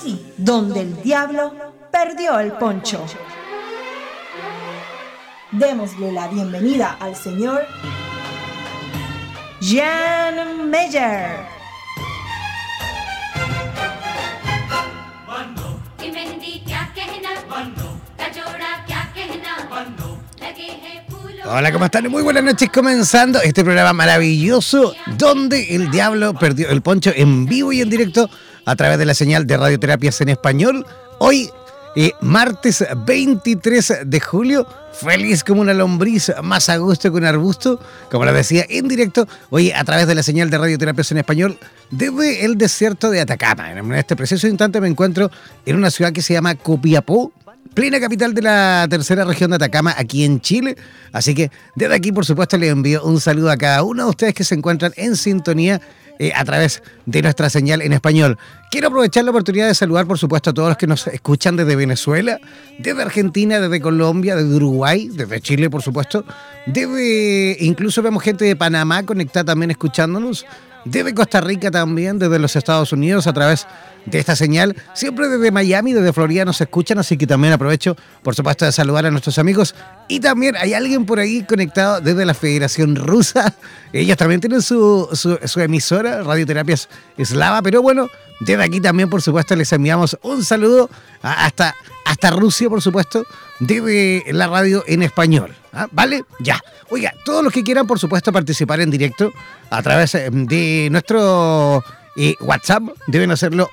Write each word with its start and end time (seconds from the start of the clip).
aquí 0.00 0.20
donde 0.36 0.80
el 0.80 1.02
diablo 1.02 1.54
perdió 1.90 2.38
el 2.40 2.52
poncho. 2.52 3.04
Démosle 5.52 6.12
la 6.12 6.28
bienvenida 6.28 6.96
al 7.00 7.16
señor 7.16 7.66
Jan 9.60 10.70
Meyer. 10.70 11.60
Hola, 21.52 21.72
¿cómo 21.72 21.86
están? 21.86 22.08
Muy 22.08 22.22
buenas 22.22 22.44
noches 22.44 22.70
comenzando 22.70 23.40
este 23.42 23.64
programa 23.64 23.92
maravilloso 23.92 24.94
donde 25.18 25.74
el 25.74 25.90
diablo 25.90 26.32
perdió 26.34 26.68
el 26.70 26.80
poncho 26.80 27.10
en 27.14 27.46
vivo 27.46 27.72
y 27.72 27.80
en 27.80 27.90
directo 27.90 28.30
a 28.70 28.76
través 28.76 28.98
de 28.98 29.04
la 29.04 29.14
señal 29.14 29.48
de 29.48 29.56
radioterapias 29.56 30.20
en 30.20 30.28
español. 30.28 30.86
Hoy 31.18 31.50
y 31.96 32.12
martes 32.20 32.84
23 33.04 34.02
de 34.06 34.20
julio, 34.20 34.64
feliz 34.92 35.42
como 35.42 35.60
una 35.60 35.74
lombriz, 35.74 36.32
más 36.40 36.68
a 36.68 36.76
gusto 36.76 37.10
que 37.10 37.16
un 37.16 37.24
arbusto, 37.24 37.80
como 38.12 38.24
lo 38.24 38.32
decía 38.32 38.64
en 38.68 38.86
directo, 38.86 39.26
hoy 39.50 39.72
a 39.72 39.82
través 39.82 40.06
de 40.06 40.14
la 40.14 40.22
señal 40.22 40.50
de 40.50 40.58
Radioterapias 40.58 41.10
en 41.10 41.18
Español, 41.18 41.58
desde 41.90 42.44
el 42.44 42.56
desierto 42.56 43.10
de 43.10 43.20
Atacama. 43.20 43.72
En 43.72 43.92
este 43.92 44.14
preciso 44.14 44.46
instante 44.46 44.80
me 44.80 44.86
encuentro 44.86 45.32
en 45.66 45.74
una 45.74 45.90
ciudad 45.90 46.12
que 46.12 46.22
se 46.22 46.34
llama 46.34 46.54
Copiapó, 46.54 47.32
plena 47.74 47.98
capital 47.98 48.34
de 48.34 48.42
la 48.42 48.86
tercera 48.88 49.24
región 49.24 49.50
de 49.50 49.56
Atacama, 49.56 49.92
aquí 49.98 50.24
en 50.24 50.40
Chile. 50.40 50.76
Así 51.10 51.34
que 51.34 51.50
desde 51.74 51.96
aquí, 51.96 52.12
por 52.12 52.24
supuesto, 52.24 52.56
les 52.56 52.70
envío 52.70 53.02
un 53.02 53.20
saludo 53.20 53.50
a 53.50 53.56
cada 53.56 53.82
uno 53.82 54.04
de 54.04 54.10
ustedes 54.10 54.34
que 54.34 54.44
se 54.44 54.54
encuentran 54.54 54.92
en 54.94 55.16
sintonía 55.16 55.80
eh, 56.22 56.32
a 56.36 56.44
través 56.44 56.82
de 57.06 57.22
nuestra 57.22 57.48
señal 57.48 57.80
en 57.80 57.94
español. 57.94 58.36
Quiero 58.70 58.88
aprovechar 58.88 59.24
la 59.24 59.30
oportunidad 59.30 59.68
de 59.68 59.74
saludar, 59.74 60.06
por 60.06 60.18
supuesto, 60.18 60.50
a 60.50 60.52
todos 60.52 60.68
los 60.68 60.76
que 60.76 60.86
nos 60.86 61.06
escuchan 61.06 61.56
desde 61.56 61.74
Venezuela, 61.76 62.38
desde 62.78 63.00
Argentina, 63.00 63.58
desde 63.58 63.80
Colombia, 63.80 64.36
desde 64.36 64.54
Uruguay, 64.54 65.08
desde 65.10 65.40
Chile, 65.40 65.70
por 65.70 65.80
supuesto, 65.80 66.26
desde 66.66 67.56
incluso 67.60 68.02
vemos 68.02 68.22
gente 68.22 68.44
de 68.44 68.54
Panamá 68.54 69.06
conectada 69.06 69.46
también 69.46 69.70
escuchándonos 69.70 70.44
desde 70.84 71.14
Costa 71.14 71.40
Rica 71.40 71.70
también, 71.70 72.18
desde 72.18 72.38
los 72.38 72.56
Estados 72.56 72.92
Unidos 72.92 73.26
a 73.26 73.32
través 73.32 73.66
de 74.06 74.18
esta 74.18 74.36
señal. 74.36 74.76
Siempre 74.94 75.28
desde 75.28 75.50
Miami, 75.50 75.92
desde 75.92 76.12
Florida 76.12 76.44
nos 76.44 76.60
escuchan, 76.60 76.98
así 76.98 77.16
que 77.16 77.26
también 77.26 77.52
aprovecho, 77.52 77.96
por 78.22 78.34
supuesto, 78.34 78.64
de 78.64 78.72
saludar 78.72 79.06
a 79.06 79.10
nuestros 79.10 79.38
amigos. 79.38 79.74
Y 80.08 80.20
también 80.20 80.56
hay 80.56 80.74
alguien 80.74 81.06
por 81.06 81.18
ahí 81.18 81.42
conectado 81.42 82.00
desde 82.00 82.24
la 82.24 82.34
Federación 82.34 82.96
Rusa. 82.96 83.54
Ellos 83.92 84.16
también 84.16 84.40
tienen 84.40 84.62
su, 84.62 85.08
su, 85.12 85.60
emisora, 85.60 86.22
Radioterapias 86.22 86.88
Eslava, 87.16 87.62
pero 87.62 87.82
bueno, 87.82 88.08
desde 88.40 88.62
aquí 88.62 88.80
también, 88.80 89.10
por 89.10 89.22
supuesto, 89.22 89.54
les 89.56 89.72
enviamos 89.72 90.18
un 90.22 90.44
saludo 90.44 90.90
hasta, 91.22 91.74
hasta 92.04 92.30
Rusia, 92.30 92.68
por 92.68 92.80
supuesto, 92.82 93.24
desde 93.58 94.24
la 94.32 94.46
radio 94.46 94.82
en 94.86 95.02
español. 95.02 95.59
¿Ah? 95.72 95.88
¿Vale? 95.92 96.24
Ya. 96.40 96.60
Oiga, 96.88 97.12
todos 97.24 97.44
los 97.44 97.52
que 97.52 97.62
quieran, 97.62 97.86
por 97.86 97.98
supuesto, 97.98 98.32
participar 98.32 98.80
en 98.80 98.90
directo 98.90 99.32
a 99.70 99.82
través 99.82 100.14
eh, 100.14 100.28
de 100.30 100.88
nuestro 100.90 101.84
eh, 102.16 102.34
WhatsApp, 102.40 102.82
deben 103.06 103.30
hacerlo 103.30 103.70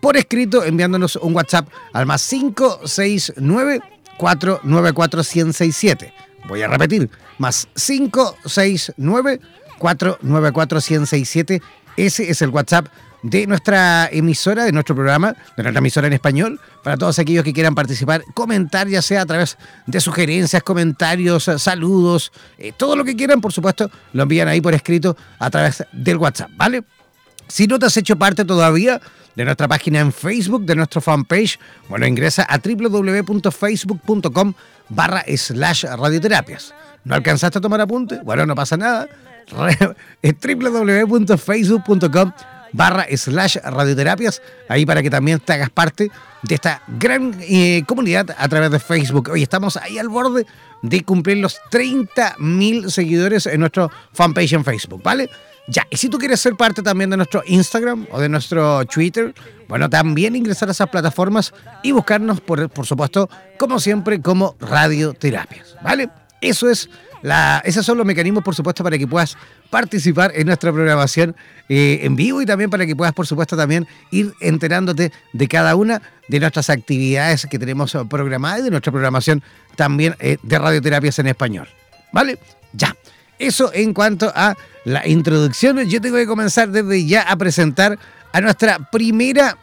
por 0.00 0.16
escrito 0.16 0.64
enviándonos 0.64 1.16
un 1.16 1.34
WhatsApp 1.34 1.68
al 1.92 2.06
más 2.06 2.26
569 2.28 3.80
494 4.16 5.22
1067. 5.22 6.12
Voy 6.48 6.62
a 6.62 6.68
repetir, 6.68 7.10
más 7.38 7.68
569 7.74 9.40
494 9.78 10.78
1067. 10.78 11.62
Ese 11.96 12.30
es 12.30 12.42
el 12.42 12.50
WhatsApp 12.50 12.86
de 13.22 13.46
nuestra 13.46 14.08
emisora, 14.10 14.64
de 14.64 14.72
nuestro 14.72 14.94
programa, 14.94 15.34
de 15.56 15.62
nuestra 15.62 15.78
emisora 15.78 16.06
en 16.06 16.14
español, 16.14 16.60
para 16.82 16.96
todos 16.96 17.18
aquellos 17.18 17.44
que 17.44 17.52
quieran 17.52 17.74
participar, 17.74 18.24
comentar, 18.34 18.88
ya 18.88 19.02
sea 19.02 19.22
a 19.22 19.26
través 19.26 19.58
de 19.86 20.00
sugerencias, 20.00 20.62
comentarios, 20.62 21.50
saludos, 21.58 22.32
eh, 22.58 22.72
todo 22.76 22.96
lo 22.96 23.04
que 23.04 23.16
quieran, 23.16 23.40
por 23.40 23.52
supuesto, 23.52 23.90
lo 24.12 24.22
envían 24.22 24.48
ahí 24.48 24.60
por 24.60 24.74
escrito 24.74 25.16
a 25.38 25.50
través 25.50 25.84
del 25.92 26.16
WhatsApp, 26.16 26.50
¿vale? 26.56 26.82
Si 27.48 27.66
no 27.66 27.78
te 27.78 27.86
has 27.86 27.96
hecho 27.96 28.16
parte 28.16 28.44
todavía 28.44 29.00
de 29.34 29.44
nuestra 29.44 29.68
página 29.68 30.00
en 30.00 30.12
Facebook, 30.12 30.64
de 30.64 30.76
nuestro 30.76 31.00
fanpage, 31.00 31.58
bueno, 31.88 32.06
ingresa 32.06 32.46
a 32.48 32.58
www.facebook.com 32.58 34.54
barra 34.88 35.24
slash 35.36 35.84
radioterapias. 35.84 36.74
¿No 37.04 37.14
alcanzaste 37.14 37.58
a 37.58 37.60
tomar 37.60 37.80
apunte? 37.80 38.20
Bueno, 38.22 38.46
no 38.46 38.54
pasa 38.54 38.76
nada. 38.76 39.08
Www.facebook.com 40.22 42.32
barra 42.72 43.06
slash 43.16 43.56
radioterapias, 43.62 44.42
ahí 44.68 44.86
para 44.86 45.02
que 45.02 45.10
también 45.10 45.40
te 45.40 45.52
hagas 45.52 45.70
parte 45.70 46.10
de 46.42 46.54
esta 46.54 46.82
gran 46.86 47.36
eh, 47.40 47.82
comunidad 47.86 48.34
a 48.36 48.48
través 48.48 48.70
de 48.70 48.78
Facebook. 48.78 49.30
Hoy 49.32 49.42
estamos 49.42 49.76
ahí 49.76 49.98
al 49.98 50.08
borde 50.08 50.46
de 50.82 51.04
cumplir 51.04 51.38
los 51.38 51.58
30.000 51.70 52.88
seguidores 52.90 53.46
en 53.46 53.60
nuestro 53.60 53.90
fanpage 54.12 54.52
en 54.54 54.64
Facebook, 54.64 55.02
¿vale? 55.02 55.28
Ya, 55.68 55.86
y 55.88 55.96
si 55.96 56.08
tú 56.08 56.18
quieres 56.18 56.40
ser 56.40 56.56
parte 56.56 56.82
también 56.82 57.10
de 57.10 57.16
nuestro 57.16 57.42
Instagram 57.46 58.06
o 58.10 58.20
de 58.20 58.28
nuestro 58.28 58.84
Twitter, 58.86 59.34
bueno, 59.68 59.88
también 59.88 60.34
ingresar 60.34 60.68
a 60.68 60.72
esas 60.72 60.88
plataformas 60.88 61.52
y 61.82 61.92
buscarnos, 61.92 62.40
por, 62.40 62.68
por 62.70 62.86
supuesto, 62.86 63.30
como 63.58 63.78
siempre, 63.78 64.20
como 64.20 64.56
radioterapias, 64.58 65.76
¿vale? 65.82 66.10
Eso 66.40 66.68
es 66.68 66.88
la, 67.22 67.62
esos 67.64 67.84
son 67.84 67.98
los 67.98 68.06
mecanismos, 68.06 68.42
por 68.42 68.54
supuesto, 68.54 68.82
para 68.82 68.98
que 68.98 69.06
puedas 69.06 69.36
participar 69.68 70.32
en 70.34 70.46
nuestra 70.46 70.72
programación 70.72 71.36
eh, 71.68 72.00
en 72.02 72.16
vivo 72.16 72.40
y 72.40 72.46
también 72.46 72.70
para 72.70 72.86
que 72.86 72.96
puedas, 72.96 73.12
por 73.12 73.26
supuesto, 73.26 73.56
también 73.56 73.86
ir 74.10 74.32
enterándote 74.40 75.12
de 75.32 75.48
cada 75.48 75.76
una 75.76 76.02
de 76.28 76.40
nuestras 76.40 76.70
actividades 76.70 77.46
que 77.46 77.58
tenemos 77.58 77.96
programadas 78.08 78.60
y 78.60 78.62
de 78.64 78.70
nuestra 78.70 78.92
programación 78.92 79.42
también 79.76 80.16
eh, 80.20 80.38
de 80.42 80.58
radioterapias 80.58 81.18
en 81.18 81.26
español. 81.26 81.68
¿Vale? 82.12 82.38
Ya. 82.72 82.96
Eso 83.38 83.70
en 83.72 83.94
cuanto 83.94 84.30
a 84.34 84.54
la 84.84 85.06
introducción. 85.06 85.78
Yo 85.88 86.00
tengo 86.00 86.16
que 86.16 86.26
comenzar 86.26 86.70
desde 86.70 87.06
ya 87.06 87.22
a 87.22 87.36
presentar 87.36 87.98
a 88.32 88.40
nuestra 88.40 88.90
primera, 88.90 89.56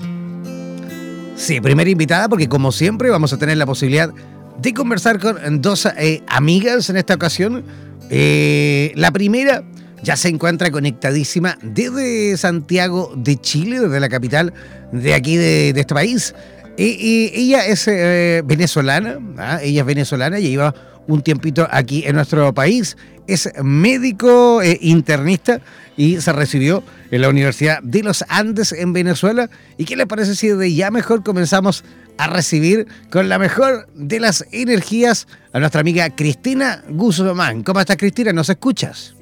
sí, 1.35 1.61
primera 1.61 1.89
invitada, 1.89 2.27
porque 2.27 2.49
como 2.49 2.71
siempre 2.71 3.09
vamos 3.09 3.31
a 3.33 3.37
tener 3.37 3.57
la 3.57 3.65
posibilidad 3.65 4.11
de 4.59 4.73
conversar 4.73 5.19
con 5.19 5.61
dos 5.61 5.87
eh, 5.97 6.21
amigas 6.27 6.89
en 6.89 6.97
esta 6.97 7.13
ocasión. 7.13 7.63
Eh, 8.09 8.91
la 8.95 9.11
primera 9.11 9.63
ya 10.03 10.15
se 10.15 10.29
encuentra 10.29 10.71
conectadísima 10.71 11.57
desde 11.61 12.37
Santiago 12.37 13.13
de 13.15 13.39
Chile, 13.39 13.79
desde 13.79 13.99
la 13.99 14.09
capital 14.09 14.53
de 14.91 15.13
aquí 15.13 15.37
de, 15.37 15.69
este 15.69 15.93
país. 15.93 16.33
Y, 16.77 17.31
ella 17.33 17.65
es 17.65 17.87
eh, 17.87 18.43
venezolana, 18.45 19.17
¿ah? 19.37 19.59
ella 19.61 19.81
es 19.81 19.87
venezolana 19.87 20.39
y 20.39 20.49
lleva 20.49 20.73
un 21.07 21.21
tiempito 21.21 21.67
aquí 21.71 22.03
en 22.05 22.15
nuestro 22.15 22.53
país. 22.53 22.97
Es 23.25 23.51
médico 23.63 24.61
internista 24.81 25.59
y 25.97 26.21
se 26.21 26.31
recibió 26.31 26.83
en 27.11 27.21
la 27.21 27.29
Universidad 27.29 27.79
de 27.81 28.03
los 28.03 28.23
Andes 28.29 28.71
en 28.71 28.93
Venezuela. 28.93 29.49
¿Y 29.77 29.85
qué 29.85 29.95
le 29.95 30.07
parece 30.07 30.35
si 30.35 30.49
de 30.49 30.73
ya 30.73 30.91
mejor 30.91 31.23
comenzamos 31.23 31.83
a 32.17 32.27
recibir 32.27 32.87
con 33.09 33.29
la 33.29 33.39
mejor 33.39 33.87
de 33.93 34.19
las 34.19 34.45
energías 34.51 35.27
a 35.53 35.59
nuestra 35.59 35.81
amiga 35.81 36.09
Cristina 36.15 36.83
Guzmán. 36.89 37.63
¿Cómo 37.63 37.79
estás, 37.79 37.97
Cristina? 37.97 38.33
¿Nos 38.33 38.49
escuchas? 38.49 39.15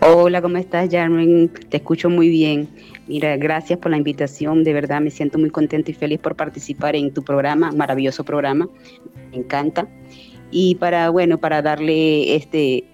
Hola, 0.00 0.42
¿cómo 0.42 0.56
estás, 0.56 0.88
Jarmin? 0.90 1.50
Te 1.68 1.78
escucho 1.78 2.10
muy 2.10 2.28
bien. 2.28 2.68
Mira, 3.06 3.36
gracias 3.36 3.78
por 3.78 3.90
la 3.90 3.96
invitación. 3.96 4.64
De 4.64 4.72
verdad, 4.72 5.00
me 5.00 5.10
siento 5.10 5.38
muy 5.38 5.50
contenta 5.50 5.90
y 5.90 5.94
feliz 5.94 6.18
por 6.18 6.34
participar 6.34 6.96
en 6.96 7.12
tu 7.12 7.22
programa, 7.22 7.70
maravilloso 7.72 8.24
programa. 8.24 8.68
Me 9.30 9.38
encanta. 9.38 9.86
Y 10.50 10.76
para, 10.76 11.10
bueno, 11.10 11.38
para 11.38 11.62
darle 11.62 12.36
este 12.36 12.84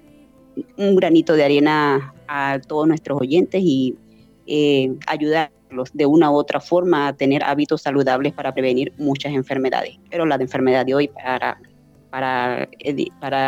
un 0.76 0.96
granito 0.96 1.34
de 1.34 1.44
arena 1.44 2.12
a 2.26 2.60
todos 2.66 2.86
nuestros 2.86 3.20
oyentes 3.20 3.62
y 3.64 3.96
eh, 4.46 4.92
ayudar 5.06 5.52
de 5.92 6.06
una 6.06 6.30
u 6.30 6.34
otra 6.34 6.60
forma 6.60 7.08
a 7.08 7.12
tener 7.12 7.42
hábitos 7.44 7.82
saludables 7.82 8.32
para 8.32 8.52
prevenir 8.52 8.92
muchas 8.98 9.32
enfermedades. 9.32 9.98
Pero 10.10 10.26
la 10.26 10.36
enfermedad 10.36 10.84
de 10.84 10.94
hoy 10.94 11.08
para, 11.08 11.58
para, 12.10 12.68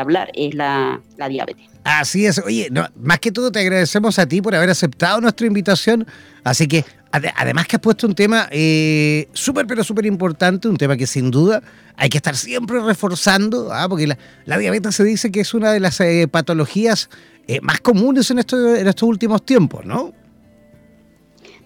hablar 0.01 0.31
es 0.35 0.55
la, 0.55 1.01
diabetes. 1.29 1.67
Así 1.85 2.27
es. 2.27 2.39
Oye, 2.39 2.69
más 2.97 3.19
que 3.19 3.33
todo 3.33 3.51
te 3.51 3.61
agradecemos 3.61 4.19
a 4.19 4.27
ti 4.27 4.41
por 4.41 4.55
haber 4.55 4.71
aceptado 4.71 5.21
nuestra 5.21 5.47
invitación. 5.47 6.07
Así 6.45 6.69
que 6.69 6.85
además 7.11 7.67
que 7.67 7.77
has 7.77 7.83
puesto 7.83 8.07
un 8.07 8.15
tema 8.15 8.49
eh, 8.51 9.29
súper, 9.33 9.67
pero 9.67 9.85
súper 9.85 10.07
importante, 10.07 10.69
un 10.69 10.77
tema 10.77 10.97
que 10.97 11.07
sin 11.07 11.31
duda 11.31 11.63
hay 11.97 12.09
que 12.09 12.19
estar 12.19 12.37
siempre 12.37 12.81
reforzando, 12.81 13.73
¿ah? 13.73 13.87
porque 13.89 14.07
la, 14.47 14.59
diabetes 14.59 14.95
se 14.95 15.05
dice 15.05 15.31
que 15.31 15.41
es 15.41 15.53
una 15.55 15.73
de 15.73 15.81
las 15.81 16.01
eh, 16.01 16.27
patologías 16.31 17.11
eh, 17.47 17.61
más 17.61 17.81
comunes 17.81 18.31
en, 18.31 18.39
en 18.39 18.89
estos 18.89 19.09
últimos 19.09 19.45
tiempos, 19.45 19.85
¿no? 19.85 20.13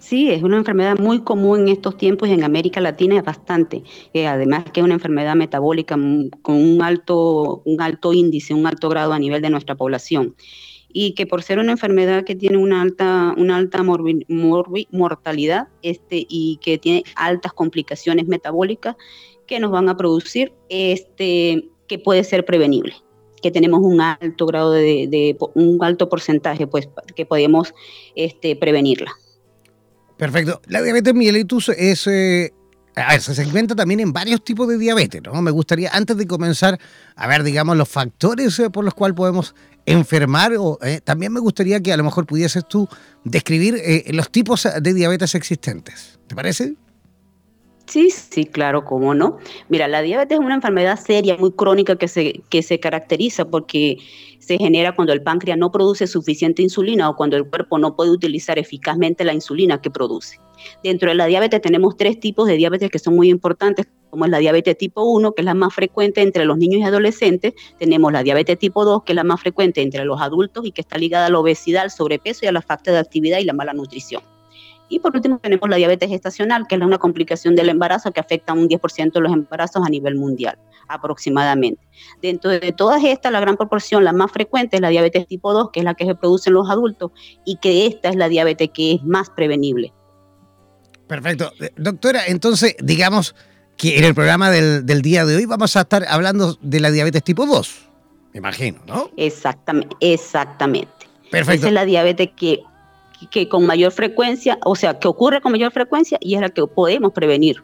Sí, 0.08 0.30
es 0.30 0.44
una 0.44 0.58
enfermedad 0.58 1.00
muy 1.00 1.22
común 1.22 1.62
en 1.62 1.68
estos 1.68 1.96
tiempos 1.96 2.28
y 2.28 2.32
en 2.32 2.44
América 2.44 2.80
Latina 2.80 3.16
es 3.16 3.24
bastante. 3.24 3.82
Eh, 4.14 4.28
además 4.28 4.62
que 4.72 4.78
es 4.78 4.84
una 4.84 4.94
enfermedad 4.94 5.34
metabólica 5.34 5.96
con 6.42 6.54
un 6.54 6.80
alto, 6.80 7.60
un 7.64 7.80
alto 7.80 8.12
índice, 8.12 8.54
un 8.54 8.68
alto 8.68 8.88
grado 8.88 9.12
a 9.12 9.18
nivel 9.18 9.42
de 9.42 9.50
nuestra 9.50 9.74
población. 9.74 10.36
Y 10.92 11.14
que 11.14 11.26
por 11.26 11.42
ser 11.42 11.58
una 11.58 11.72
enfermedad 11.72 12.22
que 12.22 12.36
tiene 12.36 12.56
una 12.56 12.82
alta, 12.82 13.34
una 13.36 13.56
alta 13.56 13.82
mortalidad 13.82 15.66
este, 15.82 16.24
y 16.28 16.60
que 16.62 16.78
tiene 16.78 17.02
altas 17.16 17.52
complicaciones 17.52 18.28
metabólicas 18.28 18.94
que 19.48 19.58
nos 19.58 19.72
van 19.72 19.88
a 19.88 19.96
producir, 19.96 20.52
este, 20.68 21.68
que 21.88 21.98
puede 21.98 22.22
ser 22.22 22.44
prevenible 22.44 22.94
que 23.42 23.50
tenemos 23.50 23.80
un 23.82 24.00
alto 24.00 24.46
grado 24.46 24.70
de, 24.70 25.36
un 25.54 25.78
alto 25.82 26.08
porcentaje, 26.08 26.68
pues 26.68 26.88
que 27.14 27.26
podemos 27.26 27.74
este, 28.14 28.54
prevenirla. 28.54 29.12
Perfecto. 30.16 30.60
La 30.66 30.82
diabetes 30.82 31.14
mellitus 31.14 31.68
es... 31.70 32.06
Eh, 32.06 32.52
a 32.94 33.12
ver, 33.12 33.20
se 33.20 33.34
segmenta 33.34 33.74
también 33.74 34.00
en 34.00 34.12
varios 34.12 34.42
tipos 34.42 34.66
de 34.68 34.78
diabetes, 34.78 35.20
¿no? 35.22 35.42
Me 35.42 35.50
gustaría, 35.50 35.90
antes 35.92 36.16
de 36.16 36.26
comenzar 36.26 36.78
a 37.14 37.26
ver, 37.26 37.42
digamos, 37.42 37.76
los 37.76 37.88
factores 37.88 38.58
eh, 38.58 38.70
por 38.70 38.86
los 38.86 38.94
cuales 38.94 39.14
podemos 39.14 39.54
enfermar, 39.84 40.54
o, 40.58 40.78
eh, 40.82 41.00
también 41.04 41.32
me 41.32 41.40
gustaría 41.40 41.80
que 41.80 41.92
a 41.92 41.96
lo 41.98 42.04
mejor 42.04 42.24
pudieses 42.26 42.66
tú 42.66 42.88
describir 43.22 43.82
los 44.14 44.30
tipos 44.30 44.66
de 44.80 44.94
diabetes 44.94 45.34
existentes. 45.34 46.18
¿Te 46.26 46.34
parece? 46.34 46.74
Sí, 47.86 48.10
sí, 48.10 48.46
claro, 48.46 48.84
cómo 48.84 49.14
no. 49.14 49.38
Mira, 49.68 49.86
la 49.86 50.02
diabetes 50.02 50.38
es 50.38 50.44
una 50.44 50.56
enfermedad 50.56 50.98
seria, 50.98 51.36
muy 51.36 51.52
crónica, 51.52 51.96
que 51.96 52.08
se, 52.08 52.42
que 52.50 52.62
se 52.62 52.80
caracteriza 52.80 53.48
porque 53.48 53.98
se 54.40 54.58
genera 54.58 54.94
cuando 54.94 55.12
el 55.12 55.22
páncreas 55.22 55.56
no 55.58 55.70
produce 55.70 56.06
suficiente 56.06 56.62
insulina 56.62 57.08
o 57.08 57.16
cuando 57.16 57.36
el 57.36 57.48
cuerpo 57.48 57.78
no 57.78 57.94
puede 57.94 58.10
utilizar 58.10 58.58
eficazmente 58.58 59.24
la 59.24 59.34
insulina 59.34 59.80
que 59.80 59.90
produce. 59.90 60.40
Dentro 60.82 61.10
de 61.10 61.14
la 61.14 61.26
diabetes 61.26 61.60
tenemos 61.60 61.96
tres 61.96 62.18
tipos 62.18 62.48
de 62.48 62.56
diabetes 62.56 62.90
que 62.90 62.98
son 62.98 63.14
muy 63.14 63.28
importantes, 63.28 63.86
como 64.10 64.24
es 64.24 64.30
la 64.30 64.38
diabetes 64.38 64.76
tipo 64.78 65.04
1, 65.04 65.32
que 65.32 65.42
es 65.42 65.44
la 65.44 65.54
más 65.54 65.74
frecuente 65.74 66.22
entre 66.22 66.44
los 66.44 66.58
niños 66.58 66.80
y 66.80 66.84
adolescentes, 66.84 67.54
tenemos 67.78 68.12
la 68.12 68.22
diabetes 68.22 68.58
tipo 68.58 68.84
2, 68.84 69.02
que 69.04 69.12
es 69.12 69.16
la 69.16 69.24
más 69.24 69.40
frecuente 69.40 69.82
entre 69.82 70.04
los 70.04 70.20
adultos 70.20 70.64
y 70.64 70.72
que 70.72 70.80
está 70.80 70.98
ligada 70.98 71.26
a 71.26 71.30
la 71.30 71.38
obesidad, 71.38 71.82
al 71.82 71.90
sobrepeso 71.90 72.44
y 72.44 72.48
a 72.48 72.52
la 72.52 72.62
falta 72.62 72.92
de 72.92 72.98
actividad 72.98 73.38
y 73.38 73.44
la 73.44 73.52
mala 73.52 73.74
nutrición. 73.74 74.22
Y 74.88 75.00
por 75.00 75.14
último 75.16 75.38
tenemos 75.38 75.68
la 75.68 75.76
diabetes 75.76 76.08
gestacional, 76.08 76.66
que 76.68 76.76
es 76.76 76.80
una 76.80 76.98
complicación 76.98 77.56
del 77.56 77.68
embarazo 77.68 78.12
que 78.12 78.20
afecta 78.20 78.52
a 78.52 78.54
un 78.54 78.68
10% 78.68 79.12
de 79.12 79.20
los 79.20 79.32
embarazos 79.32 79.84
a 79.84 79.88
nivel 79.88 80.14
mundial, 80.14 80.58
aproximadamente. 80.88 81.82
Dentro 82.22 82.50
de 82.50 82.72
todas 82.72 83.02
estas, 83.02 83.32
la 83.32 83.40
gran 83.40 83.56
proporción, 83.56 84.04
la 84.04 84.12
más 84.12 84.30
frecuente 84.30 84.76
es 84.76 84.82
la 84.82 84.88
diabetes 84.88 85.26
tipo 85.26 85.52
2, 85.52 85.70
que 85.72 85.80
es 85.80 85.84
la 85.84 85.94
que 85.94 86.06
se 86.06 86.14
produce 86.14 86.50
en 86.50 86.54
los 86.54 86.70
adultos, 86.70 87.10
y 87.44 87.56
que 87.56 87.86
esta 87.86 88.08
es 88.08 88.16
la 88.16 88.28
diabetes 88.28 88.70
que 88.72 88.92
es 88.92 89.02
más 89.04 89.30
prevenible. 89.30 89.92
Perfecto. 91.08 91.52
Eh, 91.60 91.70
doctora, 91.76 92.26
entonces, 92.26 92.76
digamos 92.80 93.34
que 93.76 93.98
en 93.98 94.04
el 94.04 94.14
programa 94.14 94.50
del, 94.50 94.86
del 94.86 95.02
día 95.02 95.24
de 95.24 95.36
hoy 95.36 95.46
vamos 95.46 95.76
a 95.76 95.82
estar 95.82 96.04
hablando 96.08 96.56
de 96.62 96.80
la 96.80 96.90
diabetes 96.90 97.22
tipo 97.24 97.44
2, 97.44 97.88
me 98.32 98.38
imagino, 98.38 98.80
¿no? 98.86 99.10
Exactamente, 99.16 99.96
exactamente. 100.00 100.92
Perfecto. 101.30 101.60
Esa 101.60 101.68
es 101.68 101.72
la 101.72 101.84
diabetes 101.84 102.30
que 102.36 102.62
que 103.30 103.48
con 103.48 103.66
mayor 103.66 103.92
frecuencia, 103.92 104.58
o 104.64 104.76
sea, 104.76 104.98
que 104.98 105.08
ocurre 105.08 105.40
con 105.40 105.52
mayor 105.52 105.72
frecuencia 105.72 106.18
y 106.20 106.34
es 106.34 106.40
la 106.40 106.50
que 106.50 106.66
podemos 106.66 107.12
prevenir. 107.12 107.62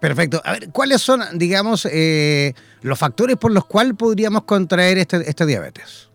Perfecto. 0.00 0.40
A 0.44 0.52
ver, 0.52 0.70
¿cuáles 0.70 1.00
son, 1.00 1.22
digamos, 1.34 1.86
eh, 1.90 2.54
los 2.82 2.98
factores 2.98 3.36
por 3.36 3.52
los 3.52 3.64
cuales 3.64 3.94
podríamos 3.96 4.44
contraer 4.44 4.98
este, 4.98 5.28
esta 5.28 5.46
diabetes? 5.46 6.10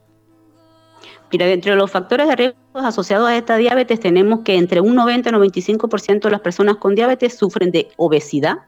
Mira, 1.31 1.47
entre 1.47 1.75
los 1.75 1.91
factores 1.91 2.27
de 2.27 2.35
riesgo 2.35 2.57
asociados 2.73 3.27
a 3.29 3.37
esta 3.37 3.57
diabetes 3.57 3.99
tenemos 3.99 4.41
que 4.41 4.55
entre 4.57 4.81
un 4.81 4.95
90 4.95 5.29
y 5.29 5.33
95% 5.33 6.21
de 6.21 6.31
las 6.31 6.41
personas 6.41 6.77
con 6.77 6.95
diabetes 6.95 7.35
sufren 7.37 7.71
de 7.71 7.89
obesidad, 7.97 8.59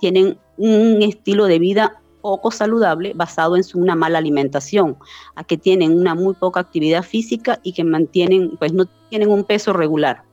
tienen 0.00 0.38
un 0.56 1.02
estilo 1.02 1.46
de 1.46 1.58
vida 1.58 2.00
poco 2.26 2.50
saludable 2.50 3.12
basado 3.14 3.54
en 3.54 3.62
su, 3.62 3.78
una 3.78 3.94
mala 3.94 4.18
alimentación, 4.18 4.96
a 5.36 5.44
que 5.44 5.56
tienen 5.56 5.96
una 5.96 6.16
muy 6.16 6.34
poca 6.34 6.58
actividad 6.58 7.04
física 7.04 7.60
y 7.62 7.72
que 7.72 7.84
mantienen, 7.84 8.56
pues 8.56 8.72
no 8.72 8.86
tienen 9.10 9.30
un 9.30 9.44
peso 9.44 9.72
regular. 9.72 10.24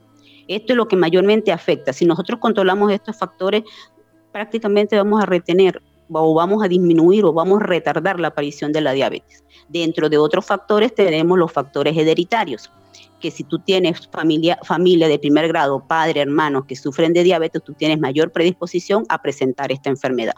Esto 0.48 0.74
es 0.74 0.78
lo 0.78 0.88
que 0.88 0.96
mayormente 0.96 1.52
afecta. 1.52 1.94
Si 1.94 2.04
nosotros 2.04 2.40
controlamos 2.40 2.92
estos 2.92 3.16
factores, 3.16 3.62
prácticamente 4.32 4.98
vamos 4.98 5.22
a 5.22 5.28
retener 5.28 5.84
o 6.12 6.34
vamos 6.34 6.64
a 6.64 6.68
disminuir 6.68 7.26
o 7.26 7.32
vamos 7.32 7.62
a 7.62 7.66
retardar 7.66 8.20
la 8.20 8.30
aparición 8.30 8.72
de 8.72 8.82
la 8.82 8.94
diabetes. 8.94 9.44
Dentro 9.70 10.10
de 10.10 10.18
otros 10.18 10.48
factores 10.48 10.96
tenemos 10.96 11.38
los 11.38 11.52
factores 11.52 11.96
hereditarios, 11.96 12.72
que 13.20 13.30
si 13.30 13.44
tú 13.44 13.60
tienes 13.60 14.08
familia, 14.08 14.58
familia 14.64 15.08
de 15.08 15.20
primer 15.20 15.48
grado, 15.48 15.86
padre, 15.88 16.22
hermanos 16.22 16.66
que 16.66 16.76
sufren 16.76 17.14
de 17.14 17.22
diabetes, 17.22 17.62
tú 17.62 17.74
tienes 17.74 18.00
mayor 18.00 18.32
predisposición 18.32 19.06
a 19.10 19.22
presentar 19.22 19.72
esta 19.72 19.92
enfermedad. 19.92 20.34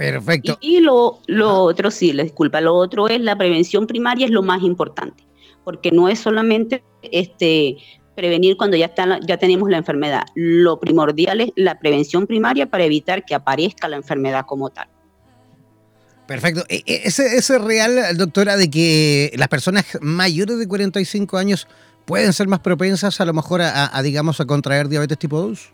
Perfecto. 0.00 0.56
Y, 0.62 0.80
lo, 0.80 1.20
otro, 1.62 1.90
sí, 1.90 2.14
la 2.14 2.22
disculpa, 2.22 2.62
lo 2.62 2.74
otro 2.74 3.06
es 3.06 3.20
la 3.20 3.36
prevención 3.36 3.86
primaria 3.86 4.24
es 4.24 4.32
lo 4.32 4.42
más 4.42 4.62
importante, 4.62 5.22
porque 5.62 5.90
no 5.90 6.08
es 6.08 6.18
solamente 6.18 6.82
este, 7.02 7.76
prevenir 8.16 8.56
cuando 8.56 8.78
ya, 8.78 8.86
está, 8.86 9.20
ya 9.20 9.36
tenemos 9.36 9.68
la 9.68 9.76
enfermedad. 9.76 10.22
Lo 10.34 10.80
primordial 10.80 11.42
es 11.42 11.50
la 11.54 11.78
prevención 11.78 12.26
primaria 12.26 12.70
para 12.70 12.84
evitar 12.84 13.26
que 13.26 13.34
aparezca 13.34 13.88
la 13.88 13.96
enfermedad 13.96 14.46
como 14.46 14.70
tal. 14.70 14.88
Perfecto. 16.26 16.64
E, 16.70 16.82
e, 16.86 17.02
¿Ese 17.04 17.36
es 17.36 17.50
real, 17.60 18.16
doctora, 18.16 18.56
de 18.56 18.70
que 18.70 19.30
las 19.36 19.48
personas 19.48 19.84
mayores 20.00 20.58
de 20.58 20.66
45 20.66 21.36
años 21.36 21.68
pueden 22.06 22.32
ser 22.32 22.48
más 22.48 22.60
propensas 22.60 23.20
a 23.20 23.26
lo 23.26 23.34
mejor 23.34 23.60
a, 23.60 23.94
a 23.94 24.02
digamos, 24.02 24.40
a 24.40 24.46
contraer 24.46 24.88
diabetes 24.88 25.18
tipo 25.18 25.42
2? 25.42 25.72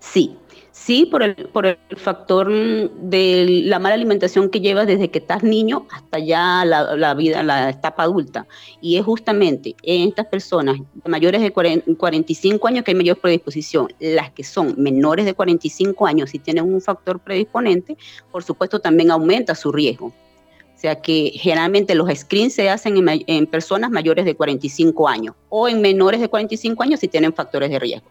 Sí, 0.00 0.38
Sí, 0.76 1.06
por 1.06 1.22
el, 1.22 1.36
por 1.36 1.66
el 1.66 1.78
factor 1.96 2.50
de 2.50 3.62
la 3.64 3.78
mala 3.78 3.94
alimentación 3.94 4.50
que 4.50 4.60
llevas 4.60 4.88
desde 4.88 5.08
que 5.08 5.20
estás 5.20 5.44
niño 5.44 5.86
hasta 5.92 6.18
ya 6.18 6.64
la, 6.64 7.14
vida, 7.14 7.44
la 7.44 7.70
etapa 7.70 8.02
adulta. 8.02 8.48
Y 8.80 8.96
es 8.96 9.04
justamente 9.04 9.76
en 9.84 10.08
estas 10.08 10.26
personas 10.26 10.80
mayores 11.06 11.42
de 11.42 11.52
45 11.52 12.66
años 12.66 12.82
que 12.82 12.90
hay 12.90 12.96
mayor 12.96 13.18
predisposición. 13.18 13.94
Las 14.00 14.32
que 14.32 14.42
son 14.42 14.74
menores 14.76 15.26
de 15.26 15.34
45 15.34 16.06
años, 16.08 16.30
si 16.30 16.40
tienen 16.40 16.64
un 16.64 16.80
factor 16.80 17.20
predisponente, 17.20 17.96
por 18.32 18.42
supuesto 18.42 18.80
también 18.80 19.12
aumenta 19.12 19.54
su 19.54 19.70
riesgo. 19.70 20.06
O 20.06 20.78
sea 20.78 21.00
que 21.00 21.30
generalmente 21.36 21.94
los 21.94 22.12
screens 22.12 22.52
se 22.52 22.68
hacen 22.68 22.96
en, 22.96 23.22
en 23.28 23.46
personas 23.46 23.92
mayores 23.92 24.24
de 24.24 24.34
45 24.34 25.08
años 25.08 25.36
o 25.50 25.68
en 25.68 25.80
menores 25.80 26.20
de 26.20 26.28
45 26.28 26.82
años 26.82 26.98
si 26.98 27.06
tienen 27.06 27.32
factores 27.32 27.70
de 27.70 27.78
riesgo. 27.78 28.10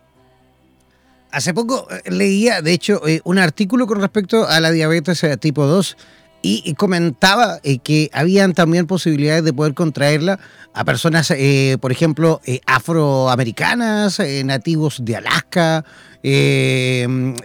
Hace 1.33 1.51
poco 1.55 1.87
eh, 1.89 2.11
leía, 2.11 2.61
de 2.61 2.73
hecho, 2.73 3.07
eh, 3.07 3.19
un 3.23 3.39
artículo 3.39 3.87
con 3.87 3.99
respecto 3.99 4.47
a 4.47 4.59
la 4.59 4.69
diabetes 4.69 5.23
eh, 5.23 5.35
tipo 5.35 5.65
2 5.65 5.97
y 6.45 6.73
comentaba 6.73 7.59
que 7.83 8.09
habían 8.11 8.53
también 8.53 8.85
posibilidades 8.85 9.45
de 9.45 9.53
poder 9.53 9.73
contraerla 9.73 10.39
a 10.73 10.83
personas, 10.83 11.33
por 11.79 11.91
ejemplo, 11.91 12.41
afroamericanas, 12.65 14.21
nativos 14.43 14.97
de 15.05 15.15
Alaska, 15.15 15.85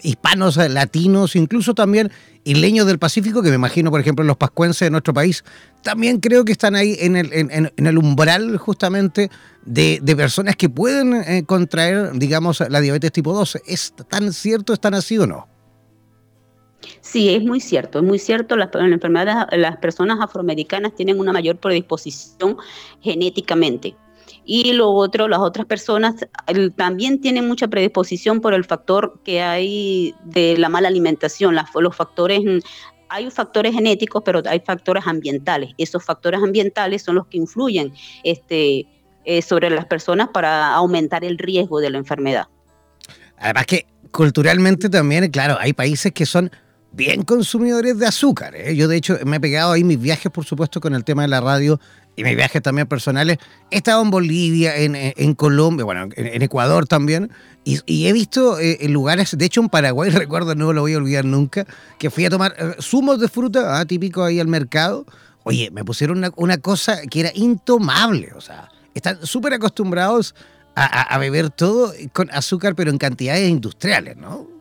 hispanos, 0.02 0.56
latinos, 0.56 1.36
incluso 1.36 1.74
también 1.74 2.10
isleños 2.48 2.86
del 2.86 2.98
Pacífico, 2.98 3.42
que 3.42 3.50
me 3.50 3.56
imagino, 3.56 3.90
por 3.90 4.00
ejemplo, 4.00 4.24
los 4.24 4.36
pascuenses 4.36 4.86
de 4.86 4.90
nuestro 4.90 5.12
país, 5.12 5.44
también 5.82 6.18
creo 6.18 6.44
que 6.44 6.52
están 6.52 6.74
ahí 6.74 6.96
en 7.00 7.16
el, 7.16 7.30
en, 7.32 7.70
el 7.76 7.98
umbral 7.98 8.56
justamente 8.56 9.30
de, 9.64 10.00
personas 10.16 10.56
que 10.56 10.68
pueden 10.68 11.14
eh, 11.14 11.44
contraer, 11.46 12.12
digamos, 12.14 12.62
la 12.68 12.80
diabetes 12.80 13.12
tipo 13.12 13.32
2. 13.32 13.58
¿Es 13.66 13.92
tan 14.08 14.32
cierto, 14.32 14.72
es 14.72 14.80
tan 14.80 14.94
así 14.94 15.18
o 15.18 15.26
no? 15.26 15.46
Sí, 17.00 17.34
es 17.34 17.42
muy 17.42 17.60
cierto, 17.60 17.98
es 17.98 18.04
muy 18.04 18.18
cierto. 18.18 18.56
Las, 18.56 18.70
enfermedades, 18.74 19.46
las 19.58 19.76
personas 19.78 20.18
afroamericanas 20.20 20.94
tienen 20.94 21.18
una 21.18 21.32
mayor 21.32 21.56
predisposición 21.56 22.56
genéticamente. 23.00 23.96
Y 24.44 24.72
lo 24.72 24.90
otro, 24.90 25.28
las 25.28 25.40
otras 25.40 25.66
personas 25.66 26.14
también 26.76 27.20
tienen 27.20 27.46
mucha 27.46 27.68
predisposición 27.68 28.40
por 28.40 28.54
el 28.54 28.64
factor 28.64 29.20
que 29.22 29.42
hay 29.42 30.14
de 30.24 30.56
la 30.56 30.68
mala 30.68 30.88
alimentación, 30.88 31.54
los 31.74 31.96
factores 31.96 32.42
hay 33.10 33.30
factores 33.30 33.74
genéticos, 33.74 34.22
pero 34.24 34.42
hay 34.46 34.60
factores 34.60 35.06
ambientales. 35.06 35.70
Esos 35.78 36.04
factores 36.04 36.42
ambientales 36.42 37.02
son 37.02 37.14
los 37.14 37.26
que 37.26 37.38
influyen 37.38 37.92
este, 38.22 38.86
eh, 39.24 39.42
sobre 39.42 39.70
las 39.70 39.86
personas 39.86 40.28
para 40.28 40.74
aumentar 40.74 41.24
el 41.24 41.38
riesgo 41.38 41.80
de 41.80 41.90
la 41.90 41.98
enfermedad. 41.98 42.48
Además 43.38 43.66
que 43.66 43.86
culturalmente 44.10 44.88
también, 44.88 45.30
claro, 45.30 45.56
hay 45.58 45.72
países 45.72 46.12
que 46.12 46.26
son 46.26 46.50
bien 46.92 47.22
consumidores 47.22 47.98
de 47.98 48.06
azúcar. 48.06 48.54
¿eh? 48.54 48.74
Yo 48.74 48.88
de 48.88 48.96
hecho 48.96 49.18
me 49.24 49.36
he 49.36 49.40
pegado 49.40 49.72
ahí 49.72 49.84
mis 49.84 50.00
viajes, 50.00 50.30
por 50.32 50.44
supuesto, 50.44 50.80
con 50.80 50.94
el 50.94 51.04
tema 51.04 51.22
de 51.22 51.28
la 51.28 51.40
radio 51.40 51.80
y 52.16 52.24
mis 52.24 52.36
viajes 52.36 52.62
también 52.62 52.86
personales. 52.86 53.38
He 53.70 53.76
estado 53.76 54.02
en 54.02 54.10
Bolivia, 54.10 54.76
en, 54.76 55.34
Colombia, 55.34 55.84
bueno, 55.84 56.08
en, 56.16 56.42
Ecuador 56.42 56.86
también, 56.86 57.30
y, 57.64 58.06
he 58.06 58.12
visto 58.12 58.58
eh, 58.58 58.78
lugares, 58.88 59.36
de 59.36 59.44
hecho 59.44 59.60
en 59.60 59.68
Paraguay, 59.68 60.10
recuerdo, 60.14 60.54
no 60.54 60.72
lo 60.72 60.80
voy 60.80 60.94
a 60.94 60.98
olvidar 60.98 61.24
nunca, 61.24 61.66
que 61.98 62.10
fui 62.10 62.24
a 62.24 62.30
tomar 62.30 62.54
eh, 62.58 62.74
zumos 62.80 63.20
de 63.20 63.28
fruta, 63.28 63.78
ah, 63.78 63.84
típico 63.84 64.24
ahí 64.24 64.40
al 64.40 64.48
mercado. 64.48 65.06
Oye, 65.44 65.70
me 65.70 65.84
pusieron 65.84 66.24
una, 66.36 66.58
cosa 66.58 67.02
que 67.02 67.20
era 67.20 67.30
intomable, 67.34 68.32
o 68.36 68.40
sea, 68.40 68.68
están 68.94 69.24
súper 69.24 69.54
acostumbrados 69.54 70.34
a 70.80 71.18
beber 71.18 71.50
todo 71.50 71.92
con 72.12 72.30
azúcar, 72.30 72.76
pero 72.76 72.92
en 72.92 72.98
cantidades 72.98 73.48
industriales, 73.48 74.16
¿no? 74.16 74.57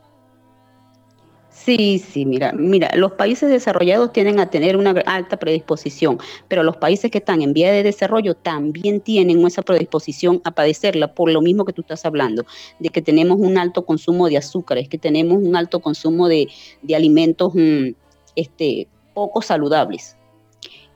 Sí, 1.68 2.00
sí, 2.00 2.26
mira, 2.26 2.54
mira, 2.54 2.90
los 2.96 3.12
países 3.12 3.50
desarrollados 3.50 4.14
tienden 4.14 4.40
a 4.40 4.50
tener 4.50 4.78
una 4.78 4.92
alta 5.06 5.36
predisposición, 5.36 6.18
pero 6.48 6.64
los 6.64 6.78
países 6.78 7.12
que 7.12 7.18
están 7.18 7.42
en 7.42 7.52
vía 7.52 7.74
de 7.74 7.84
desarrollo 7.84 8.36
también 8.36 9.02
tienen 9.02 9.46
esa 9.46 9.62
predisposición 9.64 10.40
a 10.46 10.52
padecerla 10.52 11.14
por 11.14 11.30
lo 11.30 11.42
mismo 11.42 11.66
que 11.66 11.74
tú 11.74 11.82
estás 11.82 12.06
hablando, 12.06 12.46
de 12.80 12.88
que 12.88 13.02
tenemos 13.02 13.38
un 13.42 13.58
alto 13.58 13.86
consumo 13.86 14.30
de 14.30 14.38
azúcares, 14.38 14.88
que 14.88 14.98
tenemos 14.98 15.40
un 15.44 15.58
alto 15.58 15.82
consumo 15.82 16.30
de, 16.30 16.48
alimentos 16.96 17.54
mm, 17.54 17.90
este, 18.38 18.88
poco 19.14 19.42
saludables. 19.42 20.16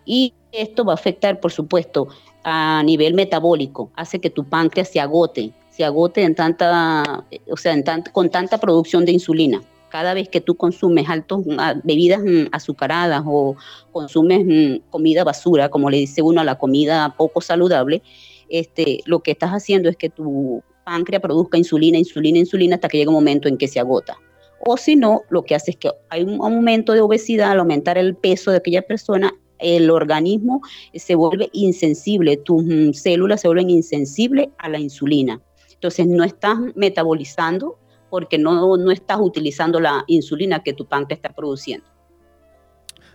Y 0.05 0.33
esto 0.53 0.85
va 0.85 0.93
a 0.93 0.95
afectar, 0.95 1.41
por 1.41 1.51
supuesto, 1.51 2.07
a 2.45 2.81
nivel 2.85 3.13
metabólico, 3.13 3.91
hace 3.97 4.21
que 4.21 4.29
tu 4.29 4.45
páncreas 4.45 4.87
se 4.87 5.01
agote, 5.01 5.51
se 5.69 5.83
agote 5.83 6.23
en 6.23 6.33
tanta, 6.33 7.25
o 7.51 7.57
sea, 7.57 7.73
en 7.73 7.83
con 8.13 8.29
tanta 8.29 8.57
producción 8.57 9.03
de 9.03 9.11
insulina 9.11 9.61
cada 9.91 10.13
vez 10.15 10.29
que 10.29 10.41
tú 10.41 10.55
consumes 10.55 11.07
altos 11.10 11.43
ah, 11.60 11.75
bebidas 11.83 12.21
mm, 12.21 12.48
azucaradas 12.51 13.24
o 13.25 13.55
consumes 13.91 14.45
mm, 14.45 14.89
comida 14.89 15.24
basura, 15.24 15.69
como 15.69 15.89
le 15.89 15.98
dice 15.98 16.21
uno 16.21 16.41
a 16.41 16.43
la 16.43 16.57
comida 16.57 17.13
poco 17.17 17.41
saludable, 17.41 18.01
este, 18.50 19.01
lo 19.05 19.19
que 19.19 19.31
estás 19.31 19.51
haciendo 19.51 19.89
es 19.89 19.98
que 19.98 20.10
tu 20.10 20.63
páncreas 20.83 21.21
produzca 21.21 21.57
insulina, 21.57 21.98
insulina, 21.98 22.39
insulina 22.39 22.75
hasta 22.75 22.88
que 22.88 22.98
llega 22.98 23.10
un 23.10 23.15
momento 23.15 23.48
en 23.48 23.57
que 23.57 23.67
se 23.67 23.79
agota. 23.79 24.17
O 24.65 24.77
si 24.77 24.95
no, 24.95 25.21
lo 25.29 25.43
que 25.43 25.55
hace 25.55 25.71
es 25.71 25.77
que 25.77 25.91
hay 26.10 26.24
un 26.24 26.41
aumento 26.41 26.93
de 26.93 27.01
obesidad, 27.01 27.51
al 27.51 27.60
aumentar 27.60 27.98
el 27.98 28.15
peso 28.15 28.51
de 28.51 28.57
aquella 28.57 28.83
persona, 28.83 29.33
el 29.60 29.89
organismo 29.89 30.62
se 30.93 31.15
vuelve 31.15 31.50
insensible, 31.53 32.38
tus 32.38 32.63
mm, 32.63 32.93
células 32.93 33.41
se 33.41 33.48
vuelven 33.48 33.69
insensibles 33.69 34.50
a 34.57 34.69
la 34.69 34.79
insulina. 34.79 35.41
Entonces 35.74 36.07
no 36.07 36.24
estás 36.24 36.57
metabolizando 36.75 37.79
porque 38.11 38.37
no, 38.37 38.77
no 38.77 38.91
estás 38.91 39.17
utilizando 39.19 39.79
la 39.79 40.03
insulina 40.05 40.61
que 40.61 40.73
tu 40.73 40.85
páncreas 40.85 41.19
está 41.19 41.33
produciendo. 41.33 41.87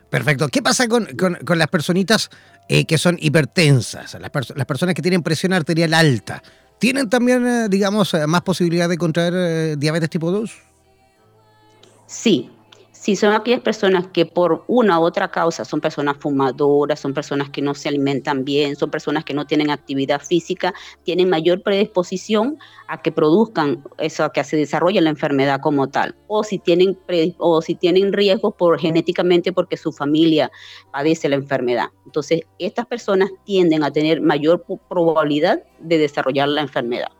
Perfecto. 0.08 0.48
¿Qué 0.48 0.62
pasa 0.62 0.88
con, 0.88 1.06
las 1.58 1.68
personitas 1.68 2.30
eh, 2.68 2.86
que 2.86 2.96
son 2.96 3.18
hipertensas, 3.20 4.14
las, 4.14 4.30
las, 4.56 4.66
personas 4.66 4.94
que 4.94 5.02
tienen 5.02 5.22
presión 5.22 5.52
arterial 5.52 5.92
alta? 5.92 6.42
¿Tienen 6.78 7.10
también, 7.10 7.46
eh, 7.46 7.68
digamos, 7.68 8.14
eh, 8.14 8.26
más 8.26 8.40
posibilidad 8.40 8.88
de 8.88 8.96
contraer 8.96 9.76
diabetes 9.78 10.08
tipo 10.08 10.30
2? 10.30 10.50
Sí, 12.06 12.50
si 13.06 13.14
son 13.14 13.34
aquellas 13.34 13.60
personas 13.60 14.08
que 14.08 14.26
por 14.26 14.64
una 14.66 14.98
u 14.98 15.04
otra 15.04 15.30
causa 15.30 15.64
son 15.64 15.80
personas 15.80 16.16
fumadoras, 16.16 16.98
son 16.98 17.14
personas 17.14 17.50
que 17.50 17.62
no 17.62 17.72
se 17.72 17.88
alimentan 17.88 18.44
bien, 18.44 18.74
son 18.74 18.90
personas 18.90 19.24
que 19.24 19.32
no 19.32 19.46
tienen 19.46 19.70
actividad 19.70 20.20
física, 20.20 20.74
tienen 21.04 21.30
mayor 21.30 21.62
predisposición 21.62 22.58
a 22.88 23.00
que 23.00 23.12
produzcan 23.12 23.84
eso, 23.98 24.24
a 24.24 24.32
que 24.32 24.42
se 24.42 24.56
desarrolle 24.56 25.00
la 25.00 25.10
enfermedad 25.10 25.60
como 25.60 25.86
tal. 25.86 26.16
O 26.26 26.42
si 26.42 26.58
tienen, 26.58 26.98
o 27.38 27.62
si 27.62 27.76
tienen 27.76 28.12
riesgos 28.12 28.54
por, 28.58 28.80
genéticamente 28.80 29.52
porque 29.52 29.76
su 29.76 29.92
familia 29.92 30.50
padece 30.90 31.28
la 31.28 31.36
enfermedad. 31.36 31.90
Entonces, 32.06 32.40
estas 32.58 32.86
personas 32.86 33.30
tienden 33.44 33.84
a 33.84 33.92
tener 33.92 34.20
mayor 34.20 34.64
probabilidad 34.88 35.62
de 35.78 35.98
desarrollar 35.98 36.48
la 36.48 36.62
enfermedad. 36.62 37.15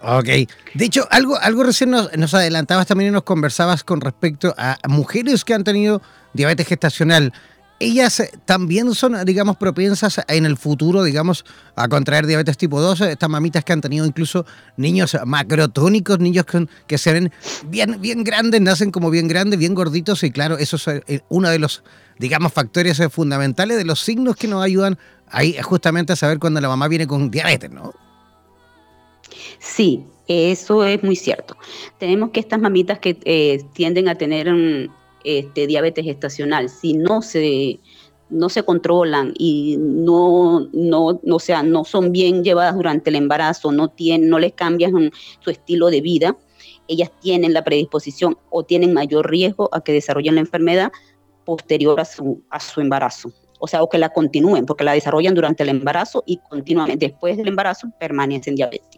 Ok. 0.00 0.26
De 0.74 0.84
hecho, 0.84 1.06
algo, 1.10 1.36
algo 1.38 1.64
recién 1.64 1.90
nos, 1.90 2.34
adelantabas 2.34 2.86
también 2.86 3.10
y 3.10 3.12
nos 3.12 3.24
conversabas 3.24 3.82
con 3.82 4.00
respecto 4.00 4.54
a 4.56 4.78
mujeres 4.88 5.44
que 5.44 5.54
han 5.54 5.64
tenido 5.64 6.00
diabetes 6.32 6.68
gestacional. 6.68 7.32
Ellas 7.80 8.18
eh, 8.20 8.30
también 8.44 8.92
son, 8.94 9.24
digamos, 9.24 9.56
propensas 9.56 10.20
en 10.28 10.46
el 10.46 10.56
futuro, 10.56 11.04
digamos, 11.04 11.44
a 11.76 11.88
contraer 11.88 12.26
diabetes 12.26 12.56
tipo 12.56 12.80
2. 12.80 13.02
Estas 13.02 13.28
mamitas 13.28 13.64
que 13.64 13.72
han 13.72 13.80
tenido 13.80 14.04
incluso 14.04 14.46
niños 14.76 15.16
macrotónicos, 15.24 16.18
niños 16.18 16.44
que, 16.86 16.98
se 16.98 17.12
ven 17.12 17.32
bien, 17.66 18.00
bien 18.00 18.24
grandes, 18.24 18.60
nacen 18.60 18.90
como 18.90 19.10
bien 19.10 19.28
grandes, 19.28 19.58
bien 19.58 19.74
gorditos. 19.74 20.22
Y 20.24 20.30
claro, 20.30 20.58
eso 20.58 20.76
es 20.76 21.02
eh, 21.06 21.20
uno 21.28 21.50
de 21.50 21.58
los, 21.58 21.82
digamos, 22.18 22.52
factores 22.52 22.98
eh, 23.00 23.08
fundamentales, 23.08 23.76
de 23.76 23.84
los 23.84 24.00
signos 24.00 24.36
que 24.36 24.48
nos 24.48 24.62
ayudan 24.62 24.98
ahí 25.28 25.56
justamente 25.62 26.12
a 26.12 26.16
saber 26.16 26.38
cuando 26.38 26.60
la 26.60 26.68
mamá 26.68 26.88
viene 26.88 27.06
con 27.06 27.30
diabetes, 27.30 27.70
¿no? 27.70 27.92
Sí, 29.58 30.04
eso 30.26 30.84
es 30.84 31.02
muy 31.02 31.16
cierto. 31.16 31.56
Tenemos 31.98 32.30
que 32.30 32.40
estas 32.40 32.60
mamitas 32.60 32.98
que 32.98 33.18
eh, 33.24 33.62
tienden 33.72 34.08
a 34.08 34.14
tener 34.14 34.52
mm, 34.52 34.92
este, 35.24 35.66
diabetes 35.66 36.04
gestacional, 36.04 36.68
si 36.68 36.94
no 36.94 37.22
se, 37.22 37.80
no 38.30 38.48
se 38.48 38.62
controlan 38.62 39.32
y 39.38 39.76
no, 39.78 40.68
no, 40.72 41.20
no, 41.22 41.38
sea, 41.38 41.62
no 41.62 41.84
son 41.84 42.12
bien 42.12 42.44
llevadas 42.44 42.76
durante 42.76 43.10
el 43.10 43.16
embarazo, 43.16 43.72
no, 43.72 43.88
tienen, 43.88 44.28
no 44.28 44.38
les 44.38 44.52
cambian 44.52 44.92
mm, 44.92 45.10
su 45.40 45.50
estilo 45.50 45.90
de 45.90 46.00
vida, 46.00 46.36
ellas 46.88 47.10
tienen 47.20 47.52
la 47.52 47.64
predisposición 47.64 48.36
o 48.50 48.64
tienen 48.64 48.92
mayor 48.92 49.30
riesgo 49.30 49.68
a 49.72 49.82
que 49.82 49.92
desarrollen 49.92 50.34
la 50.34 50.40
enfermedad 50.40 50.92
posterior 51.44 51.98
a 52.00 52.04
su, 52.04 52.42
a 52.50 52.60
su 52.60 52.80
embarazo. 52.80 53.32
O 53.60 53.66
sea, 53.66 53.82
o 53.82 53.88
que 53.88 53.98
la 53.98 54.10
continúen, 54.10 54.66
porque 54.66 54.84
la 54.84 54.92
desarrollan 54.92 55.34
durante 55.34 55.64
el 55.64 55.70
embarazo 55.70 56.22
y 56.26 56.38
continuamente 56.48 57.08
después 57.08 57.36
del 57.36 57.48
embarazo 57.48 57.88
permanecen 57.98 58.54
diabéticas. 58.54 58.97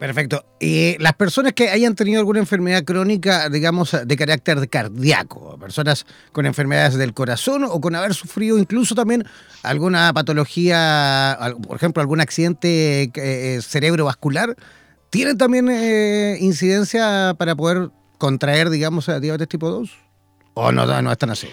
Perfecto. 0.00 0.44
Y 0.58 0.96
las 0.98 1.12
personas 1.12 1.52
que 1.52 1.68
hayan 1.68 1.94
tenido 1.94 2.18
alguna 2.18 2.40
enfermedad 2.40 2.82
crónica, 2.84 3.48
digamos, 3.48 3.94
de 4.04 4.16
carácter 4.16 4.68
cardíaco, 4.68 5.56
personas 5.58 6.06
con 6.32 6.46
enfermedades 6.46 6.94
del 6.96 7.14
corazón 7.14 7.64
o 7.64 7.80
con 7.80 7.94
haber 7.94 8.14
sufrido 8.14 8.58
incluso 8.58 8.96
también 8.96 9.24
alguna 9.62 10.12
patología, 10.12 11.38
por 11.68 11.76
ejemplo, 11.76 12.00
algún 12.00 12.20
accidente 12.20 13.12
eh, 13.14 13.60
cerebrovascular, 13.62 14.56
¿Tiene 15.10 15.34
también 15.34 15.68
eh, 15.68 16.38
incidencia 16.40 17.34
para 17.36 17.56
poder 17.56 17.90
contraer, 18.16 18.70
digamos, 18.70 19.10
diabetes 19.20 19.48
tipo 19.48 19.68
2? 19.68 19.90
¿O 20.54 20.70
no, 20.70 21.02
no 21.02 21.12
es 21.12 21.18
tan 21.18 21.30
así? 21.30 21.48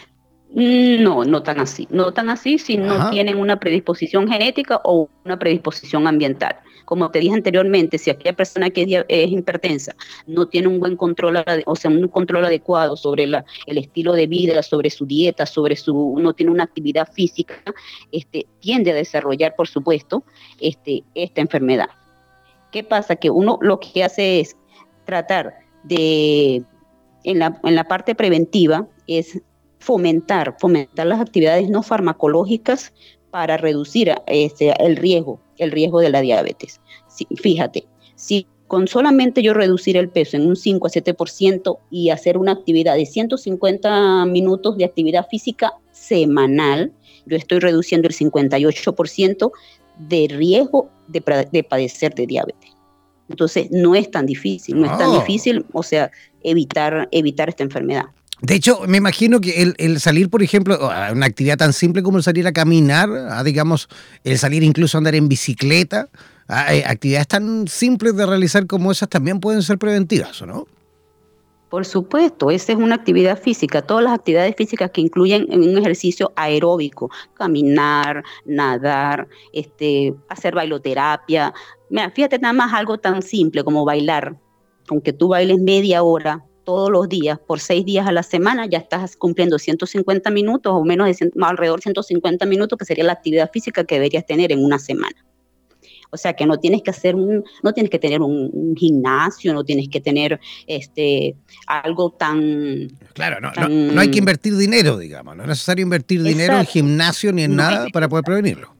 No, 0.53 1.25
no 1.25 1.41
tan 1.41 1.59
así. 1.59 1.87
No 1.89 2.13
tan 2.13 2.29
así 2.29 2.59
si 2.59 2.77
no 2.77 3.09
tienen 3.09 3.37
una 3.37 3.59
predisposición 3.59 4.27
genética 4.27 4.79
o 4.83 5.09
una 5.25 5.39
predisposición 5.39 6.07
ambiental. 6.07 6.57
Como 6.87 7.11
te 7.11 7.19
dije 7.19 7.35
anteriormente, 7.35 7.97
si 7.97 8.09
aquella 8.09 8.33
persona 8.33 8.69
que 8.69 8.83
es, 9.09 9.29
hipertensa 9.29 9.93
no 10.25 10.47
tiene 10.47 10.69
un 10.69 10.79
buen 10.79 10.95
control, 10.95 11.43
o 11.65 11.75
sea, 11.75 11.91
un 11.91 12.07
control 12.07 12.45
adecuado 12.45 12.95
sobre 12.95 13.25
el 13.25 13.77
estilo 13.77 14.13
de 14.13 14.25
vida, 14.25 14.63
sobre 14.63 14.89
su 14.89 15.05
dieta, 15.05 15.45
sobre 15.45 15.75
su, 15.75 16.15
no 16.17 16.31
tiene 16.31 16.53
una 16.53 16.63
actividad 16.63 17.11
física, 17.11 17.55
este, 18.13 18.47
tiende 18.61 18.91
a 18.91 18.95
desarrollar, 18.95 19.53
por 19.57 19.67
supuesto, 19.67 20.23
este, 20.61 21.03
esta 21.13 21.41
enfermedad. 21.41 21.89
¿Qué 22.71 22.85
pasa? 22.85 23.17
Que 23.17 23.31
uno 23.31 23.59
lo 23.61 23.81
que 23.81 24.05
hace 24.05 24.39
es 24.39 24.55
tratar 25.03 25.55
de, 25.83 26.63
en 27.25 27.39
la, 27.39 27.59
en 27.65 27.75
la 27.75 27.83
parte 27.83 28.15
preventiva, 28.15 28.87
es 29.07 29.41
fomentar, 29.79 30.55
fomentar 30.57 31.05
las 31.05 31.19
actividades 31.19 31.69
no 31.69 31.83
farmacológicas 31.83 32.93
para 33.29 33.57
reducir 33.57 34.15
este, 34.25 34.73
el 34.81 34.95
riesgo, 34.95 35.41
el 35.57 35.71
riesgo 35.71 35.99
de 35.99 36.09
la 36.09 36.21
diabetes. 36.21 36.81
fíjate, 37.35 37.87
si 38.15 38.47
con 38.67 38.87
solamente 38.87 39.41
yo 39.41 39.53
reducir 39.53 39.95
el 39.95 40.09
peso 40.09 40.35
en 40.35 40.45
un 40.45 40.55
5 40.55 40.87
a 40.87 40.89
7% 40.89 41.79
y 41.89 42.09
hacer 42.09 42.37
una 42.37 42.51
actividad 42.51 42.95
de 42.95 43.05
150 43.05 44.25
minutos 44.25 44.77
de 44.77 44.85
actividad 44.85 45.27
física 45.29 45.73
semanal, 45.91 46.91
yo 47.25 47.37
estoy 47.37 47.59
reduciendo 47.59 48.07
el 48.07 48.13
58% 48.13 49.51
de 49.97 50.27
riesgo 50.29 50.89
de, 51.07 51.47
de, 51.51 51.63
padecer 51.63 52.13
de 52.13 52.27
diabetes. 52.27 52.71
Entonces, 53.29 53.69
no 53.71 53.95
es 53.95 54.11
tan 54.11 54.25
difícil, 54.25 54.79
no 54.79 54.85
es 54.85 54.97
tan 54.97 55.11
difícil, 55.13 55.65
o 55.73 55.83
sea, 55.83 56.11
evitar, 56.43 57.09
evitar 57.11 57.49
esta 57.49 57.63
enfermedad. 57.63 58.05
De 58.41 58.53
hecho, 58.53 58.81
me 58.87 58.97
imagino 58.97 59.41
que 59.41 59.73
el, 59.77 59.99
salir, 59.99 60.29
por 60.29 60.43
ejemplo, 60.43 60.91
a 60.91 61.11
una 61.11 61.25
actividad 61.25 61.57
tan 61.57 61.73
simple 61.73 62.03
como 62.03 62.17
el 62.17 62.23
salir 62.23 62.45
a 62.45 62.51
caminar, 62.51 63.09
a, 63.09 63.43
digamos, 63.43 63.89
el 64.23 64.37
salir 64.37 64.63
incluso 64.63 64.97
a 64.97 64.99
andar 64.99 65.15
en 65.15 65.27
bicicleta, 65.27 66.09
eh, 66.69 66.83
actividades 66.85 67.27
tan 67.27 67.67
simples 67.67 68.15
de 68.15 68.25
realizar 68.25 68.67
como 68.67 68.91
esas 68.91 69.09
también 69.09 69.39
pueden 69.39 69.63
ser 69.63 69.79
preventivas, 69.79 70.39
¿o 70.43 70.45
no? 70.45 70.67
Por 71.69 71.85
supuesto, 71.85 72.49
esa 72.49 72.71
es 72.71 72.77
una 72.77 72.95
actividad 72.95 73.41
física. 73.41 73.81
Todas 73.81 74.03
las 74.03 74.13
actividades 74.13 74.55
físicas 74.55 74.91
que 74.91 75.01
incluyen 75.01 75.47
un 75.51 75.77
ejercicio 75.77 76.31
aeróbico, 76.35 77.09
caminar, 77.33 78.23
nadar, 78.45 79.27
este, 79.51 80.15
hacer 80.29 80.55
bailoterapia. 80.55 81.53
Mira, 81.89 82.09
fíjate 82.11 82.39
nada 82.39 82.53
más 82.53 82.73
algo 82.73 82.99
tan 82.99 83.21
simple 83.21 83.65
como 83.65 83.83
bailar. 83.83 84.37
Aunque 84.89 85.11
tú 85.11 85.27
bailes 85.27 85.59
media 85.59 86.03
hora, 86.03 86.46
todos 86.67 86.91
los 86.91 87.07
días, 87.07 87.39
por 87.39 87.61
seis 87.61 87.85
días 87.85 88.05
a 88.07 88.11
la 88.11 88.23
semana, 88.23 88.65
ya 88.65 88.79
estás 88.79 89.15
cumpliendo 89.15 89.57
150 89.57 90.29
minutos 90.31 90.73
o 90.75 90.83
menos 90.83 91.07
de 91.07 91.31
alrededor 91.39 91.79
de 91.79 91.83
150 91.83 92.45
minutos, 92.45 92.77
que 92.77 92.83
sería 92.83 93.05
la 93.05 93.13
actividad 93.13 93.49
física 93.53 93.85
que 93.85 93.95
deberías 93.95 94.25
tener 94.25 94.51
en 94.51 94.61
una 94.61 94.77
semana. 94.77 95.15
O 96.09 96.17
sea 96.17 96.33
que 96.33 96.45
no 96.45 96.59
tienes 96.59 96.81
que 96.81 96.89
hacer 96.89 97.15
un, 97.15 97.45
no 97.63 97.71
tienes 97.71 97.89
que 97.89 97.99
tener 97.99 98.21
un, 98.21 98.75
gimnasio, 98.75 99.53
no 99.53 99.63
tienes 99.63 99.87
que 99.87 100.01
tener 100.01 100.41
este 100.67 101.37
algo 101.67 102.11
tan. 102.11 102.89
Claro, 103.13 103.39
no, 103.39 103.69
no, 103.69 104.01
hay 104.01 104.11
que 104.11 104.19
invertir 104.19 104.57
dinero, 104.57 104.97
digamos. 104.97 105.37
No 105.37 105.43
es 105.43 105.47
necesario 105.47 105.83
invertir 105.83 106.21
dinero 106.21 106.59
en 106.59 106.65
gimnasio 106.65 107.31
ni 107.31 107.43
en 107.43 107.55
nada 107.55 107.87
para 107.93 108.09
poder 108.09 108.25
prevenirlo. 108.25 108.75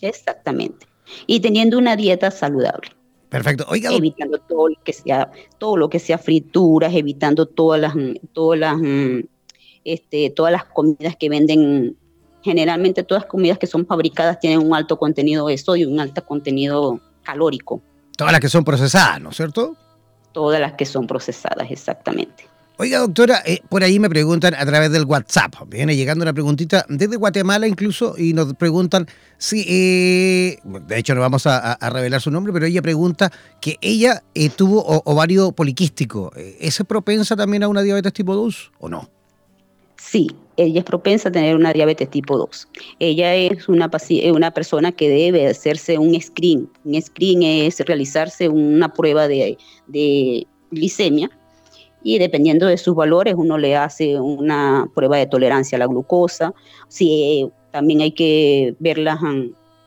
Exactamente. 0.00 0.88
Y 1.28 1.38
teniendo 1.38 1.78
una 1.78 1.94
dieta 1.94 2.32
saludable. 2.32 2.90
Perfecto. 3.32 3.64
Oiga, 3.66 3.90
evitando 3.90 4.36
todo 4.36 4.68
lo 4.68 4.76
que 4.84 4.92
sea, 4.92 5.32
todo 5.56 5.78
lo 5.78 5.88
que 5.88 5.98
sea 5.98 6.18
frituras, 6.18 6.94
evitando 6.94 7.46
todas 7.46 7.80
las, 7.80 7.94
todas 8.34 8.60
las, 8.60 8.76
este, 9.84 10.28
todas 10.28 10.52
las 10.52 10.66
comidas 10.66 11.16
que 11.16 11.30
venden. 11.30 11.96
Generalmente 12.42 13.04
todas 13.04 13.22
las 13.22 13.30
comidas 13.30 13.56
que 13.56 13.66
son 13.66 13.86
fabricadas 13.86 14.38
tienen 14.38 14.58
un 14.58 14.74
alto 14.74 14.98
contenido 14.98 15.46
de 15.46 15.56
sodio, 15.56 15.88
un 15.88 15.98
alto 15.98 16.22
contenido 16.26 17.00
calórico. 17.22 17.80
Todas 18.18 18.32
las 18.32 18.40
que 18.42 18.50
son 18.50 18.64
procesadas, 18.64 19.18
¿no 19.18 19.30
es 19.30 19.36
cierto? 19.36 19.76
Todas 20.32 20.60
las 20.60 20.74
que 20.74 20.84
son 20.84 21.06
procesadas, 21.06 21.70
exactamente. 21.70 22.51
Oiga, 22.82 22.98
doctora, 22.98 23.44
eh, 23.46 23.60
por 23.68 23.84
ahí 23.84 24.00
me 24.00 24.10
preguntan 24.10 24.54
a 24.54 24.66
través 24.66 24.90
del 24.90 25.04
WhatsApp. 25.04 25.54
Viene 25.68 25.94
llegando 25.94 26.24
una 26.24 26.32
preguntita 26.32 26.84
desde 26.88 27.14
Guatemala 27.14 27.68
incluso 27.68 28.16
y 28.18 28.32
nos 28.32 28.54
preguntan 28.54 29.06
si, 29.38 29.64
eh, 29.68 30.58
de 30.64 30.98
hecho 30.98 31.14
no 31.14 31.20
vamos 31.20 31.46
a, 31.46 31.78
revelar 31.90 32.20
su 32.20 32.32
nombre, 32.32 32.52
pero 32.52 32.66
ella 32.66 32.82
pregunta 32.82 33.30
que 33.60 33.76
ella 33.82 34.24
eh, 34.34 34.48
tuvo 34.48 34.82
ovario 35.04 35.52
poliquístico. 35.52 36.32
¿Es 36.34 36.82
propensa 36.88 37.36
también 37.36 37.62
a 37.62 37.68
una 37.68 37.82
diabetes 37.82 38.14
tipo 38.14 38.34
2 38.34 38.72
o 38.80 38.88
no? 38.88 39.08
Sí, 39.96 40.32
ella 40.56 40.80
es 40.80 40.84
propensa 40.84 41.28
a 41.28 41.32
tener 41.32 41.54
una 41.54 41.72
diabetes 41.72 42.10
tipo 42.10 42.36
2. 42.36 42.66
Ella 42.98 43.32
es 43.36 43.68
una, 43.68 43.88
una 44.32 44.50
persona 44.50 44.90
que 44.90 45.08
debe 45.08 45.46
hacerse 45.46 45.98
un 45.98 46.20
screen. 46.20 46.68
Un 46.82 47.00
screen 47.00 47.44
es 47.44 47.78
realizarse 47.78 48.48
una 48.48 48.92
prueba 48.92 49.28
de, 49.28 49.56
de 49.86 50.48
glicemia 50.72 51.30
y 52.04 52.18
dependiendo 52.18 52.66
de 52.66 52.76
sus 52.76 52.94
valores 52.94 53.34
uno 53.36 53.58
le 53.58 53.76
hace 53.76 54.20
una 54.20 54.88
prueba 54.94 55.16
de 55.16 55.26
tolerancia 55.26 55.76
a 55.76 55.80
la 55.80 55.86
glucosa. 55.86 56.54
Si 56.88 57.48
también 57.70 58.00
hay 58.00 58.12
que 58.12 58.74
verla, 58.78 59.18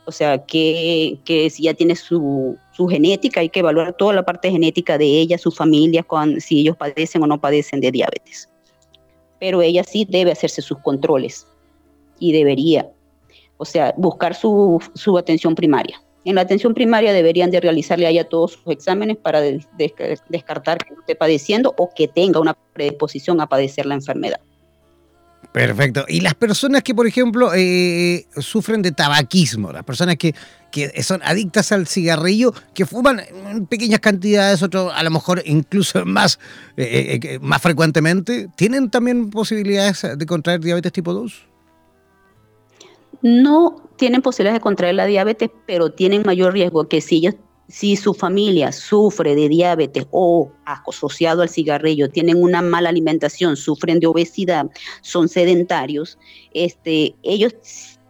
o 0.06 0.12
sea, 0.12 0.44
que, 0.44 1.18
que 1.24 1.50
si 1.50 1.64
ya 1.64 1.74
tiene 1.74 1.96
su, 1.96 2.56
su, 2.72 2.86
genética, 2.86 3.40
hay 3.40 3.48
que 3.48 3.60
evaluar 3.60 3.94
toda 3.96 4.14
la 4.14 4.24
parte 4.24 4.50
genética 4.50 4.98
de 4.98 5.06
ella, 5.06 5.36
su 5.36 5.50
familia, 5.50 6.06
si 6.38 6.60
ellos 6.60 6.76
padecen 6.76 7.22
o 7.22 7.26
no 7.26 7.40
padecen 7.40 7.80
de 7.80 7.90
diabetes. 7.90 8.48
Pero 9.38 9.60
ella 9.62 9.84
sí 9.84 10.06
debe 10.08 10.32
hacerse 10.32 10.62
sus 10.62 10.78
controles 10.78 11.46
y 12.18 12.32
debería, 12.32 12.90
o 13.58 13.64
sea, 13.64 13.94
buscar 13.96 14.34
su, 14.34 14.80
su 14.94 15.18
atención 15.18 15.54
primaria. 15.54 16.00
En 16.26 16.34
la 16.34 16.40
atención 16.40 16.74
primaria 16.74 17.12
deberían 17.12 17.52
de 17.52 17.60
realizarle 17.60 18.04
a 18.04 18.10
ella 18.10 18.28
todos 18.28 18.54
sus 18.54 18.72
exámenes 18.72 19.16
para 19.16 19.40
descartar 19.40 20.78
que 20.78 20.94
esté 20.94 21.14
padeciendo 21.14 21.72
o 21.78 21.90
que 21.94 22.08
tenga 22.08 22.40
una 22.40 22.54
predisposición 22.72 23.40
a 23.40 23.48
padecer 23.48 23.86
la 23.86 23.94
enfermedad. 23.94 24.40
Perfecto. 25.52 26.04
Y 26.08 26.22
las 26.22 26.34
personas 26.34 26.82
que, 26.82 26.96
por 26.96 27.06
ejemplo, 27.06 27.52
eh, 27.54 28.26
sufren 28.38 28.82
de 28.82 28.90
tabaquismo, 28.90 29.70
las 29.70 29.84
personas 29.84 30.16
que, 30.16 30.34
son 31.00 31.22
adictas 31.22 31.70
al 31.70 31.86
cigarrillo, 31.86 32.52
que 32.74 32.84
fuman 32.84 33.20
en 33.48 33.64
pequeñas 33.66 34.00
cantidades, 34.00 34.64
otros 34.64 34.92
a 34.92 35.04
lo 35.04 35.10
mejor 35.12 35.42
incluso 35.46 36.04
más, 36.06 36.40
eh, 36.76 37.20
eh, 37.22 37.38
más 37.40 37.62
frecuentemente, 37.62 38.48
¿tienen 38.56 38.90
también 38.90 39.30
posibilidades 39.30 40.04
de 40.18 40.26
contraer 40.26 40.60
diabetes 40.60 40.90
tipo 40.90 41.14
2? 41.14 41.46
no 43.22 43.85
tienen 43.96 44.22
posibilidades 44.22 44.60
de 44.60 44.62
contraer 44.62 44.94
la 44.94 45.06
diabetes, 45.06 45.50
pero 45.66 45.90
tienen 45.90 46.22
mayor 46.24 46.52
riesgo 46.52 46.88
que 46.88 47.00
si 47.00 47.16
ellos 47.16 47.34
si 47.68 47.96
su 47.96 48.14
familia 48.14 48.70
sufre 48.70 49.34
de 49.34 49.48
diabetes 49.48 50.06
o 50.12 50.52
asociado 50.64 51.42
al 51.42 51.48
cigarrillo, 51.48 52.08
tienen 52.08 52.40
una 52.40 52.62
mala 52.62 52.90
alimentación, 52.90 53.56
sufren 53.56 53.98
de 53.98 54.06
obesidad, 54.06 54.66
son 55.00 55.28
sedentarios, 55.28 56.16
este, 56.54 57.16
ellos 57.24 57.54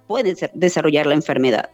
pueden 0.07 0.37
desarrollar 0.53 1.07
la 1.07 1.15
enfermedad. 1.15 1.71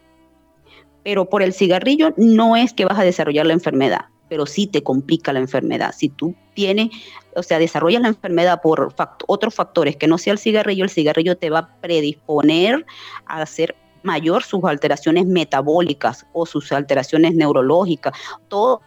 Pero 1.03 1.29
por 1.29 1.43
el 1.43 1.53
cigarrillo 1.53 2.15
no 2.17 2.57
es 2.57 2.73
que 2.73 2.85
vas 2.85 2.99
a 2.99 3.05
desarrollar 3.05 3.47
la 3.47 3.55
enfermedad 3.55 4.07
pero 4.33 4.47
sí 4.47 4.67
te 4.67 4.83
complica 4.83 5.31
la 5.35 5.41
enfermedad. 5.41 5.95
Si 5.95 6.09
tú 6.09 6.35
tienes, 6.55 6.89
o 7.37 7.43
sea, 7.43 7.59
desarrollas 7.59 8.01
la 8.01 8.09
enfermedad 8.09 8.63
por 8.63 8.95
otros 9.27 9.55
factores 9.55 9.97
que 9.97 10.07
no 10.07 10.17
sea 10.17 10.33
el 10.33 10.39
cigarrillo, 10.39 10.85
el 10.85 10.91
cigarrillo 10.91 11.37
te 11.37 11.51
va 11.51 11.59
a 11.59 11.81
predisponer 11.83 12.87
a 13.27 13.43
hacer 13.43 13.77
mayor 14.03 14.43
sus 14.43 14.65
alteraciones 14.65 15.27
metabólicas 15.27 16.27
o 16.33 16.47
sus 16.47 16.73
alteraciones 16.73 17.35
neurológicas, 17.35 18.13
todo, 18.49 18.81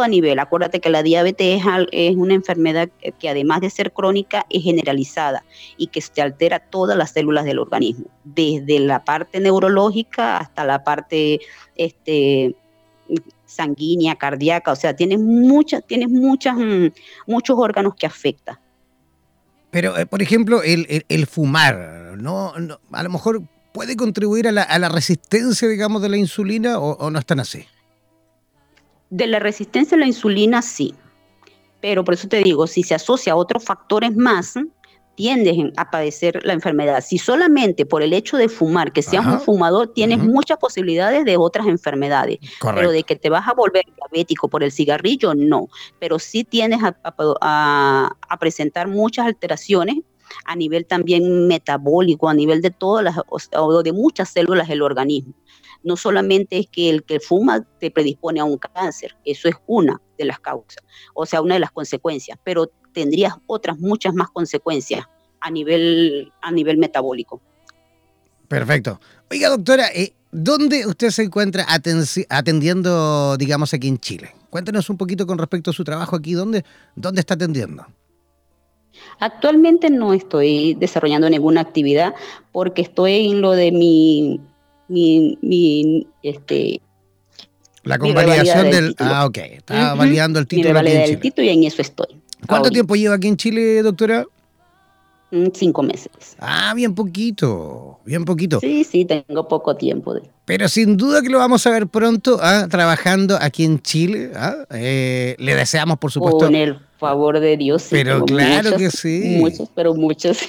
a 0.00 0.08
nivel. 0.08 0.38
Acuérdate 0.38 0.80
que 0.80 0.90
la 0.90 1.02
diabetes 1.02 1.62
es, 1.92 2.16
una 2.16 2.34
enfermedad 2.34 2.88
que 3.18 3.28
además 3.28 3.60
de 3.60 3.70
ser 3.70 3.92
crónica 3.92 4.46
es 4.50 4.62
generalizada 4.62 5.44
y 5.76 5.88
que 5.88 6.00
se 6.00 6.22
altera 6.22 6.58
todas 6.58 6.96
las 6.96 7.12
células 7.12 7.44
del 7.44 7.58
organismo, 7.58 8.06
desde 8.24 8.80
la 8.80 9.04
parte 9.04 9.40
neurológica 9.40 10.38
hasta 10.38 10.64
la 10.64 10.84
parte 10.84 11.40
este, 11.76 12.56
sanguínea, 13.44 14.16
cardíaca, 14.16 14.72
o 14.72 14.76
sea, 14.76 14.94
tienes 14.94 15.18
muchas, 15.18 15.84
tienes 15.86 16.08
muchas, 16.08 16.56
mm, 16.56 16.86
muchos 17.26 17.58
órganos 17.58 17.94
que 17.94 18.06
afecta. 18.06 18.60
Pero, 19.70 19.96
eh, 19.98 20.06
por 20.06 20.22
ejemplo, 20.22 20.62
el, 20.62 21.26
fumar, 21.26 22.16
¿no? 22.18 22.52
A 22.92 23.02
lo 23.02 23.10
mejor 23.10 23.42
puede 23.78 23.94
contribuir 23.94 24.48
a 24.48 24.50
la, 24.50 24.88
resistencia, 24.88 25.68
digamos, 25.68 26.02
de 26.02 26.08
la 26.08 26.16
insulina 26.16 26.80
o, 26.80 27.12
no 27.12 27.18
están 27.20 27.38
así. 27.38 27.64
De 29.08 29.28
la 29.28 29.38
resistencia 29.38 29.96
a 29.96 30.00
la 30.00 30.06
insulina, 30.06 30.62
sí. 30.62 30.96
Pero 31.80 32.02
por 32.02 32.14
eso 32.14 32.26
te 32.26 32.42
digo, 32.42 32.66
si 32.66 32.82
se 32.82 32.96
asocia 32.96 33.34
a 33.34 33.36
otros 33.36 33.64
factores 33.64 34.16
más, 34.16 34.54
tiendes 35.14 35.56
a 35.76 35.92
padecer 35.92 36.44
la 36.44 36.54
enfermedad. 36.54 37.04
Si 37.06 37.18
solamente 37.18 37.86
por 37.86 38.02
el 38.02 38.14
hecho 38.14 38.36
de 38.36 38.48
fumar, 38.48 38.92
que 38.92 39.00
seas 39.00 39.24
un 39.24 39.40
fumador, 39.40 39.92
tienes 39.94 40.18
muchas 40.18 40.58
posibilidades 40.58 41.24
de 41.24 41.36
otras 41.36 41.68
enfermedades. 41.68 42.40
Pero 42.74 42.90
de 42.90 43.04
que 43.04 43.14
te 43.14 43.30
vas 43.30 43.46
a 43.46 43.54
volver 43.54 43.84
diabético 43.94 44.48
por 44.48 44.64
el 44.64 44.72
cigarrillo, 44.72 45.36
no. 45.36 45.68
Pero 46.00 46.18
sí 46.18 46.42
tienes 46.42 46.80
a, 46.82 48.10
presentar 48.40 48.88
muchas 48.88 49.26
alteraciones 49.26 49.98
a 50.44 50.56
nivel 50.56 50.86
también 50.86 51.46
metabólico, 51.46 52.28
a 52.28 52.34
nivel 52.34 52.62
de 52.62 52.70
todas 52.70 53.04
las, 53.04 53.16
o 53.28 53.82
de 53.82 53.92
muchas 53.92 54.30
células 54.30 54.68
del 54.68 54.82
organismo. 54.82 55.34
No 55.82 55.96
solamente 55.96 56.58
es 56.58 56.66
que 56.68 56.90
el 56.90 57.04
que 57.04 57.20
fuma 57.20 57.66
te 57.78 57.90
predispone 57.90 58.40
a 58.40 58.44
un 58.44 58.58
cáncer, 58.58 59.16
eso 59.24 59.48
es 59.48 59.54
una 59.66 60.00
de 60.16 60.24
las 60.24 60.40
causas, 60.40 60.82
o 61.14 61.24
sea, 61.24 61.40
una 61.40 61.54
de 61.54 61.60
las 61.60 61.70
consecuencias, 61.70 62.38
pero 62.42 62.70
tendrías 62.92 63.34
otras 63.46 63.78
muchas 63.78 64.14
más 64.14 64.28
consecuencias 64.30 65.06
a 65.40 65.50
nivel, 65.50 66.32
a 66.42 66.50
nivel 66.50 66.78
metabólico. 66.78 67.40
Perfecto. 68.48 69.00
Oiga, 69.30 69.50
doctora, 69.50 69.88
eh, 69.94 70.14
¿dónde 70.32 70.86
usted 70.86 71.10
se 71.10 71.22
encuentra 71.22 71.66
atendiendo, 71.68 73.36
digamos, 73.36 73.74
aquí 73.74 73.88
en 73.88 73.98
Chile? 73.98 74.34
Cuéntenos 74.50 74.88
un 74.88 74.96
poquito 74.96 75.26
con 75.26 75.38
respecto 75.38 75.70
a 75.70 75.74
su 75.74 75.84
trabajo 75.84 76.16
aquí. 76.16 76.32
¿Dónde, 76.32 76.64
dónde 76.96 77.20
está 77.20 77.34
atendiendo? 77.34 77.86
Actualmente 79.20 79.90
no 79.90 80.12
estoy 80.14 80.74
desarrollando 80.74 81.28
ninguna 81.28 81.60
actividad 81.60 82.14
porque 82.52 82.82
estoy 82.82 83.30
en 83.30 83.40
lo 83.40 83.52
de 83.52 83.72
mi, 83.72 84.40
mi, 84.88 86.06
este, 86.22 86.80
la 87.84 87.98
convalidación 87.98 88.70
del, 88.70 88.94
Ah, 88.98 89.26
ok. 89.26 89.38
Está 89.38 89.94
validando 89.94 90.38
el 90.38 90.46
título. 90.46 90.78
aquí 90.78 90.90
en 90.90 91.04
Chile. 91.04 91.16
título 91.16 91.46
y 91.46 91.50
en 91.50 91.64
eso 91.64 91.82
estoy. 91.82 92.16
¿Cuánto 92.46 92.70
tiempo 92.70 92.94
lleva 92.94 93.14
aquí 93.16 93.28
en 93.28 93.36
Chile, 93.36 93.82
doctora? 93.82 94.26
Mm, 95.30 95.48
cinco 95.54 95.82
meses. 95.82 96.36
Ah, 96.38 96.72
bien 96.74 96.94
poquito, 96.94 97.98
bien 98.04 98.24
poquito. 98.24 98.60
Sí, 98.60 98.84
sí, 98.84 99.04
tengo 99.04 99.46
poco 99.46 99.76
tiempo. 99.76 100.14
Pero 100.46 100.68
sin 100.68 100.96
duda 100.96 101.20
que 101.20 101.28
lo 101.28 101.38
vamos 101.38 101.66
a 101.66 101.70
ver 101.70 101.86
pronto 101.86 102.38
¿ah? 102.40 102.66
trabajando 102.70 103.36
aquí 103.40 103.64
en 103.64 103.80
Chile. 103.82 104.30
¿ah? 104.34 104.54
Eh, 104.70 105.36
le 105.38 105.54
deseamos, 105.54 105.98
por 105.98 106.10
supuesto. 106.10 106.46
Con 106.46 106.54
el 106.54 106.78
favor 106.98 107.40
de 107.40 107.56
Dios. 107.56 107.82
Sí, 107.82 107.88
pero 107.92 108.24
claro 108.24 108.76
que 108.76 108.90
sí. 108.90 109.36
Muchos, 109.38 109.70
pero 109.74 109.94
muchos. 109.94 110.38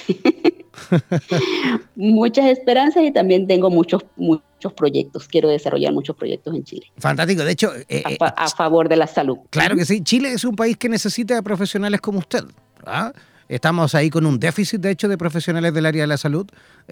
muchas 1.96 2.46
esperanzas 2.46 3.04
y 3.04 3.12
también 3.12 3.46
tengo 3.46 3.70
muchos, 3.70 4.04
muchos 4.16 4.72
proyectos. 4.72 5.28
Quiero 5.28 5.48
desarrollar 5.48 5.92
muchos 5.92 6.16
proyectos 6.16 6.54
en 6.54 6.64
Chile. 6.64 6.86
Fantástico. 6.98 7.44
De 7.44 7.52
hecho, 7.52 7.72
eh, 7.88 8.02
a, 8.20 8.26
a, 8.26 8.48
favor 8.48 8.88
de 8.88 8.96
la 8.96 9.06
salud. 9.06 9.38
Claro 9.50 9.76
que 9.76 9.84
sí. 9.84 10.02
Chile 10.02 10.32
es 10.32 10.44
un 10.44 10.56
país 10.56 10.76
que 10.76 10.88
necesita 10.88 11.40
profesionales 11.42 12.00
como 12.00 12.18
usted. 12.18 12.44
¿ah? 12.84 13.12
Estamos 13.50 13.96
ahí 13.96 14.10
con 14.10 14.26
un 14.26 14.38
déficit, 14.38 14.80
de 14.80 14.92
hecho, 14.92 15.08
de 15.08 15.18
profesionales 15.18 15.74
del 15.74 15.84
área 15.84 16.02
de 16.02 16.06
la 16.06 16.18
salud, 16.18 16.46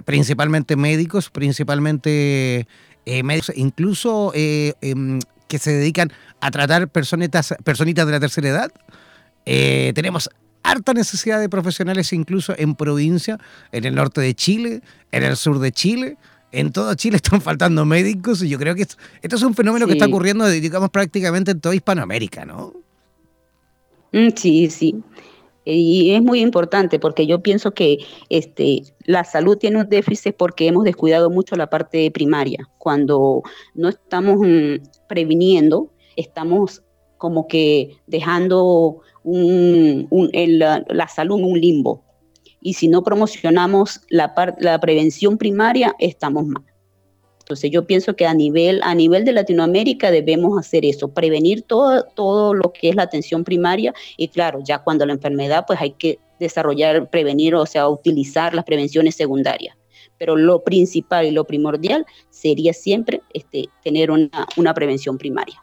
principalmente 0.04 0.74
médicos, 0.74 1.30
principalmente 1.30 2.66
eh, 3.06 3.22
médicos, 3.22 3.52
incluso 3.54 4.32
eh, 4.34 4.72
em, 4.80 5.20
que 5.46 5.60
se 5.60 5.70
dedican 5.70 6.12
a 6.40 6.50
tratar 6.50 6.88
personitas, 6.88 7.54
personitas 7.62 8.06
de 8.06 8.12
la 8.12 8.18
tercera 8.18 8.48
edad. 8.48 8.72
Eh, 9.46 9.92
tenemos 9.94 10.28
harta 10.62 10.92
necesidad 10.92 11.40
de 11.40 11.48
profesionales 11.48 12.12
incluso 12.12 12.54
en 12.56 12.74
provincia, 12.74 13.38
en 13.72 13.84
el 13.84 13.94
norte 13.94 14.20
de 14.20 14.34
Chile, 14.34 14.82
en 15.12 15.22
el 15.22 15.36
sur 15.36 15.58
de 15.58 15.72
Chile. 15.72 16.16
En 16.52 16.72
todo 16.72 16.94
Chile 16.94 17.16
están 17.22 17.40
faltando 17.40 17.84
médicos 17.84 18.42
y 18.42 18.48
yo 18.48 18.58
creo 18.58 18.74
que 18.74 18.82
esto, 18.82 18.96
es 19.20 19.42
un 19.42 19.54
fenómeno 19.54 19.86
que 19.86 19.92
está 19.92 20.06
ocurriendo, 20.06 20.46
digamos, 20.48 20.90
prácticamente 20.90 21.52
en 21.52 21.60
toda 21.60 21.74
Hispanoamérica, 21.74 22.44
¿no? 22.44 22.74
Mm, 24.12 24.28
sí, 24.36 24.70
sí. 24.70 24.96
Y 25.70 26.12
es 26.12 26.22
muy 26.22 26.40
importante 26.40 26.98
porque 26.98 27.26
yo 27.26 27.42
pienso 27.42 27.72
que 27.72 27.98
este, 28.30 28.84
la 29.04 29.24
salud 29.24 29.58
tiene 29.58 29.82
un 29.82 29.88
déficit 29.88 30.34
porque 30.34 30.66
hemos 30.66 30.84
descuidado 30.84 31.28
mucho 31.28 31.56
la 31.56 31.68
parte 31.68 32.10
primaria. 32.10 32.66
Cuando 32.78 33.42
no 33.74 33.90
estamos 33.90 34.38
mm, 34.40 35.06
previniendo, 35.08 35.92
estamos 36.16 36.82
como 37.18 37.48
que 37.48 37.98
dejando 38.06 39.02
la, 40.88 41.08
salud 41.08 41.38
en 41.38 41.44
un 41.44 41.60
limbo. 41.60 42.04
Y 42.60 42.74
si 42.74 42.88
no 42.88 43.02
promocionamos 43.02 44.00
la, 44.08 44.34
la 44.58 44.80
prevención 44.80 45.38
primaria, 45.38 45.94
estamos 45.98 46.46
mal. 46.46 46.64
Entonces 47.48 47.70
yo 47.70 47.86
pienso 47.86 48.14
que 48.14 48.26
a 48.26 48.34
nivel, 48.34 48.78
a 48.82 48.94
nivel 48.94 49.24
de 49.24 49.32
Latinoamérica 49.32 50.10
debemos 50.10 50.58
hacer 50.58 50.84
eso, 50.84 51.08
prevenir 51.08 51.62
todo, 51.62 52.04
todo 52.14 52.52
lo 52.52 52.74
que 52.74 52.90
es 52.90 52.94
la 52.94 53.04
atención 53.04 53.42
primaria 53.42 53.94
y 54.18 54.28
claro, 54.28 54.60
ya 54.62 54.80
cuando 54.80 55.06
la 55.06 55.14
enfermedad 55.14 55.64
pues 55.66 55.80
hay 55.80 55.92
que 55.92 56.18
desarrollar, 56.38 57.08
prevenir, 57.08 57.54
o 57.54 57.64
sea, 57.64 57.88
utilizar 57.88 58.54
las 58.54 58.66
prevenciones 58.66 59.14
secundarias. 59.14 59.74
Pero 60.18 60.36
lo 60.36 60.62
principal 60.62 61.24
y 61.24 61.30
lo 61.30 61.44
primordial 61.44 62.04
sería 62.28 62.74
siempre 62.74 63.22
este, 63.32 63.70
tener 63.82 64.10
una 64.10 64.74
prevención 64.74 65.16
primaria. 65.16 65.62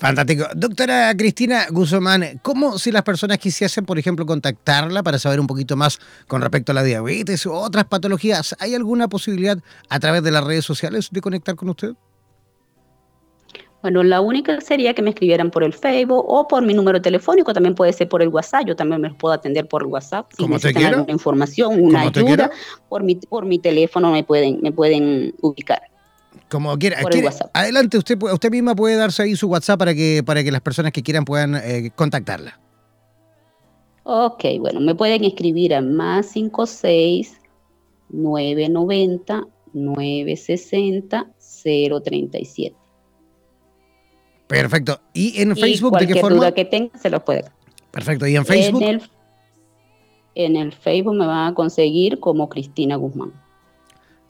Fantástico. 0.00 0.46
Doctora 0.56 1.14
Cristina 1.14 1.66
Guzmán, 1.70 2.40
¿cómo 2.40 2.78
si 2.78 2.90
las 2.90 3.02
personas 3.02 3.36
quisiesen, 3.36 3.84
por 3.84 3.98
ejemplo, 3.98 4.24
contactarla 4.24 5.02
para 5.02 5.18
saber 5.18 5.38
un 5.38 5.46
poquito 5.46 5.76
más 5.76 5.98
con 6.26 6.40
respecto 6.40 6.72
a 6.72 6.74
la 6.74 6.82
diabetes 6.82 7.44
u 7.44 7.52
otras 7.52 7.84
patologías, 7.84 8.56
¿hay 8.60 8.74
alguna 8.74 9.08
posibilidad 9.08 9.58
a 9.90 10.00
través 10.00 10.22
de 10.22 10.30
las 10.30 10.42
redes 10.42 10.64
sociales 10.64 11.08
de 11.10 11.20
conectar 11.20 11.54
con 11.54 11.68
usted? 11.68 11.92
Bueno, 13.82 14.02
la 14.02 14.22
única 14.22 14.58
sería 14.62 14.94
que 14.94 15.02
me 15.02 15.10
escribieran 15.10 15.50
por 15.50 15.64
el 15.64 15.74
Facebook 15.74 16.24
o 16.26 16.48
por 16.48 16.64
mi 16.64 16.72
número 16.72 17.02
telefónico, 17.02 17.52
también 17.52 17.74
puede 17.74 17.92
ser 17.92 18.08
por 18.08 18.22
el 18.22 18.28
WhatsApp, 18.28 18.64
yo 18.66 18.76
también 18.76 19.02
me 19.02 19.12
puedo 19.12 19.34
atender 19.34 19.68
por 19.68 19.82
el 19.82 19.88
WhatsApp. 19.88 20.30
Si 20.34 20.46
necesitan 20.46 20.94
alguna 20.94 21.12
información, 21.12 21.78
una 21.78 22.02
ayuda, 22.02 22.50
por 22.88 23.02
mi, 23.02 23.16
por 23.16 23.44
mi 23.44 23.58
teléfono 23.58 24.12
me 24.12 24.24
pueden, 24.24 24.60
me 24.62 24.72
pueden 24.72 25.34
ubicar. 25.42 25.82
Como 26.48 26.76
quiera. 26.78 26.98
Adelante, 27.52 27.98
usted, 27.98 28.20
usted 28.22 28.50
misma 28.50 28.74
puede 28.74 28.96
darse 28.96 29.22
ahí 29.22 29.36
su 29.36 29.48
WhatsApp 29.48 29.78
para 29.78 29.94
que, 29.94 30.22
para 30.24 30.42
que 30.42 30.50
las 30.50 30.60
personas 30.60 30.92
que 30.92 31.02
quieran 31.02 31.24
puedan 31.24 31.54
eh, 31.56 31.90
contactarla. 31.94 32.58
Ok, 34.02 34.44
bueno, 34.58 34.80
me 34.80 34.94
pueden 34.94 35.24
escribir 35.24 35.74
a 35.74 35.80
más 35.80 36.26
56 36.26 37.38
990 38.08 39.46
960 39.72 41.30
037. 41.64 42.76
Perfecto. 44.48 45.00
¿Y 45.12 45.40
en 45.40 45.56
Facebook 45.56 45.96
de 45.98 46.06
qué 46.08 46.20
forma? 46.20 46.38
duda 46.38 46.52
que 46.52 46.64
tenga, 46.64 46.98
se 46.98 47.10
lo 47.10 47.24
puede. 47.24 47.44
Perfecto. 47.92 48.26
¿Y 48.26 48.36
en 48.36 48.44
Facebook? 48.44 48.82
en 50.34 50.56
el 50.56 50.72
Facebook 50.72 51.14
me 51.14 51.26
van 51.26 51.52
a 51.52 51.54
conseguir 51.54 52.18
como 52.20 52.48
Cristina 52.48 52.96
Guzmán. 52.96 53.32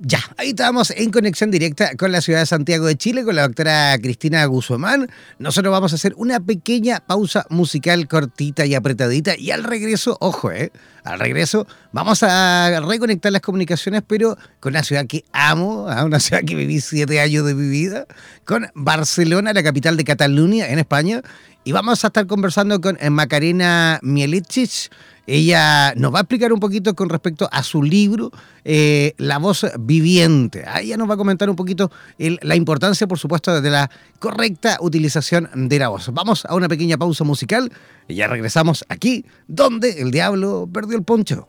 Ya, 0.00 0.18
ahí 0.38 0.48
estamos 0.48 0.90
en 0.90 1.12
conexión 1.12 1.52
directa 1.52 1.94
con 1.96 2.10
la 2.10 2.20
ciudad 2.20 2.40
de 2.40 2.46
Santiago 2.46 2.84
de 2.86 2.96
Chile, 2.96 3.24
con 3.24 3.36
la 3.36 3.42
doctora 3.42 3.96
Cristina 4.02 4.44
Guzmán. 4.46 5.08
Nosotros 5.38 5.70
vamos 5.70 5.92
a 5.92 5.94
hacer 5.94 6.14
una 6.16 6.40
pequeña 6.40 6.98
pausa 6.98 7.46
musical 7.48 8.08
cortita 8.08 8.66
y 8.66 8.74
apretadita 8.74 9.38
y 9.38 9.52
al 9.52 9.62
regreso, 9.62 10.16
ojo, 10.20 10.50
eh, 10.50 10.72
al 11.04 11.20
regreso 11.20 11.68
vamos 11.92 12.24
a 12.24 12.80
reconectar 12.84 13.30
las 13.30 13.40
comunicaciones, 13.40 14.02
pero 14.04 14.36
con 14.58 14.72
la 14.72 14.82
ciudad 14.82 15.06
que 15.06 15.24
amo, 15.32 15.86
¿ah? 15.88 16.04
una 16.04 16.18
ciudad 16.18 16.42
que 16.44 16.56
viví 16.56 16.80
siete 16.80 17.20
años 17.20 17.46
de 17.46 17.54
mi 17.54 17.68
vida, 17.68 18.06
con 18.44 18.66
Barcelona, 18.74 19.52
la 19.52 19.62
capital 19.62 19.96
de 19.96 20.02
Cataluña, 20.02 20.66
en 20.70 20.80
España, 20.80 21.22
y 21.62 21.70
vamos 21.70 22.02
a 22.02 22.08
estar 22.08 22.26
conversando 22.26 22.80
con 22.80 22.98
eh, 23.00 23.10
Macarena 23.10 24.00
Mielicic. 24.02 24.90
Ella 25.26 25.94
nos 25.96 26.12
va 26.12 26.18
a 26.18 26.22
explicar 26.22 26.52
un 26.52 26.60
poquito 26.60 26.94
con 26.94 27.08
respecto 27.08 27.48
a 27.50 27.62
su 27.62 27.82
libro, 27.82 28.30
eh, 28.64 29.14
La 29.16 29.38
voz 29.38 29.66
viviente. 29.80 30.64
Ella 30.80 30.96
nos 30.96 31.08
va 31.08 31.14
a 31.14 31.16
comentar 31.16 31.48
un 31.48 31.56
poquito 31.56 31.90
la 32.18 32.56
importancia, 32.56 33.06
por 33.06 33.18
supuesto, 33.18 33.60
de 33.60 33.70
la 33.70 33.90
correcta 34.18 34.78
utilización 34.80 35.48
de 35.54 35.78
la 35.78 35.88
voz. 35.88 36.10
Vamos 36.12 36.44
a 36.44 36.54
una 36.54 36.68
pequeña 36.68 36.98
pausa 36.98 37.24
musical 37.24 37.72
y 38.08 38.16
ya 38.16 38.26
regresamos 38.26 38.84
aquí, 38.88 39.24
donde 39.48 40.02
el 40.02 40.10
diablo 40.10 40.68
perdió 40.72 40.96
el 40.96 41.04
poncho. 41.04 41.48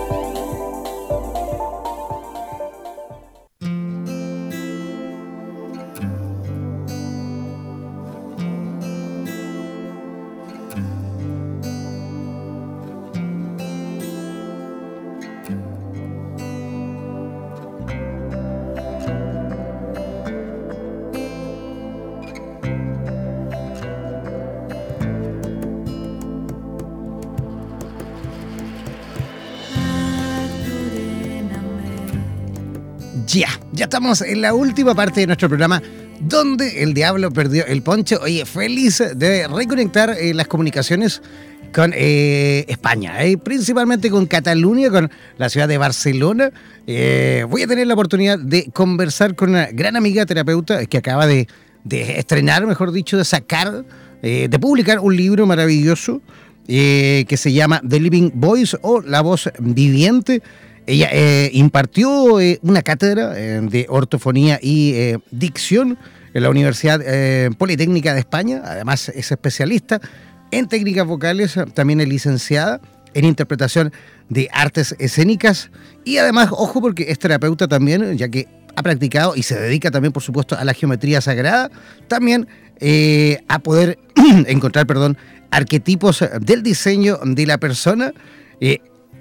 Ya, 33.33 33.47
ya 33.71 33.85
estamos 33.85 34.21
en 34.21 34.41
la 34.41 34.53
última 34.53 34.93
parte 34.93 35.21
de 35.21 35.27
nuestro 35.27 35.47
programa 35.47 35.81
donde 36.19 36.83
el 36.83 36.93
diablo 36.93 37.31
perdió 37.31 37.65
el 37.65 37.81
poncho. 37.81 38.19
Oye, 38.21 38.45
feliz 38.45 39.01
de 39.15 39.47
reconectar 39.47 40.09
eh, 40.19 40.33
las 40.33 40.47
comunicaciones 40.47 41.21
con 41.73 41.93
eh, 41.95 42.65
España, 42.67 43.23
eh, 43.23 43.37
principalmente 43.37 44.09
con 44.09 44.25
Cataluña, 44.25 44.89
con 44.89 45.09
la 45.37 45.49
ciudad 45.49 45.69
de 45.69 45.77
Barcelona. 45.77 46.51
voy 47.47 47.61
a 47.61 47.67
tener 47.67 47.87
la 47.87 47.93
oportunidad 47.93 48.37
de 48.37 48.69
conversar 48.73 49.33
con 49.33 49.51
una 49.51 49.67
gran 49.67 49.95
amiga 49.95 50.25
terapeuta 50.25 50.85
que 50.85 50.97
acaba 50.97 51.25
de, 51.25 51.47
estrenar, 51.89 52.67
mejor 52.67 52.91
dicho, 52.91 53.17
de 53.17 53.23
sacar, 53.23 53.85
de 54.21 54.59
publicar 54.59 54.99
un 54.99 55.15
libro 55.15 55.45
maravilloso 55.45 56.21
que 56.67 57.37
se 57.37 57.53
llama 57.53 57.81
The 57.87 57.99
Living 58.01 58.31
Voice 58.33 58.77
o 58.81 58.99
La 58.99 59.21
Voz 59.21 59.49
Viviente. 59.57 60.41
Ella 60.87 61.09
eh, 61.11 61.49
impartió 61.53 62.39
eh, 62.39 62.59
una 62.63 62.81
cátedra 62.81 63.33
eh, 63.37 63.61
de 63.61 63.85
ortofonía 63.89 64.59
y 64.61 65.15
dicción 65.31 65.97
en 66.33 66.43
la 66.43 66.49
Universidad 66.49 66.99
Politécnica 67.57 68.13
de 68.13 68.21
España. 68.21 68.61
Además, 68.65 69.09
es 69.09 69.31
especialista 69.31 69.99
en 70.51 70.67
técnicas 70.67 71.05
vocales, 71.05 71.55
también 71.73 72.01
es 72.01 72.07
licenciada 72.07 72.81
en 73.13 73.25
interpretación 73.25 73.91
de 74.29 74.49
artes 74.53 74.95
escénicas. 74.97 75.71
Y 76.05 76.17
además, 76.17 76.49
ojo, 76.51 76.81
porque 76.81 77.11
es 77.11 77.19
terapeuta 77.19 77.67
también, 77.67 78.17
ya 78.17 78.29
que 78.29 78.47
ha 78.75 78.81
practicado 78.81 79.35
y 79.35 79.43
se 79.43 79.59
dedica 79.59 79.91
también, 79.91 80.13
por 80.13 80.23
supuesto, 80.23 80.57
a 80.57 80.63
la 80.63 80.73
geometría 80.73 81.19
sagrada, 81.19 81.69
también 82.07 82.47
a 83.49 83.59
poder 83.59 83.99
encontrar, 84.47 84.87
perdón, 84.87 85.17
arquetipos 85.51 86.23
del 86.39 86.63
diseño 86.63 87.19
de 87.23 87.45
la 87.45 87.57
persona 87.57 88.13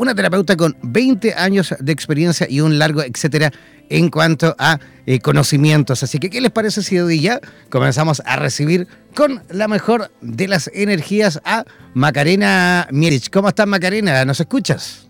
una 0.00 0.14
terapeuta 0.14 0.56
con 0.56 0.76
20 0.82 1.34
años 1.34 1.74
de 1.78 1.92
experiencia 1.92 2.46
y 2.48 2.62
un 2.62 2.78
largo 2.78 3.02
etcétera 3.02 3.52
en 3.90 4.08
cuanto 4.08 4.56
a 4.58 4.78
eh, 5.04 5.20
conocimientos. 5.20 6.02
Así 6.02 6.18
que, 6.18 6.30
¿qué 6.30 6.40
les 6.40 6.50
parece 6.50 6.82
si 6.82 6.98
hoy 6.98 7.20
ya 7.20 7.38
comenzamos 7.68 8.22
a 8.24 8.36
recibir 8.36 8.88
con 9.14 9.42
la 9.50 9.68
mejor 9.68 10.10
de 10.22 10.48
las 10.48 10.70
energías 10.72 11.40
a 11.44 11.64
Macarena 11.92 12.88
Mierich? 12.90 13.30
¿Cómo 13.30 13.48
estás, 13.48 13.66
Macarena? 13.66 14.24
¿Nos 14.24 14.40
escuchas? 14.40 15.06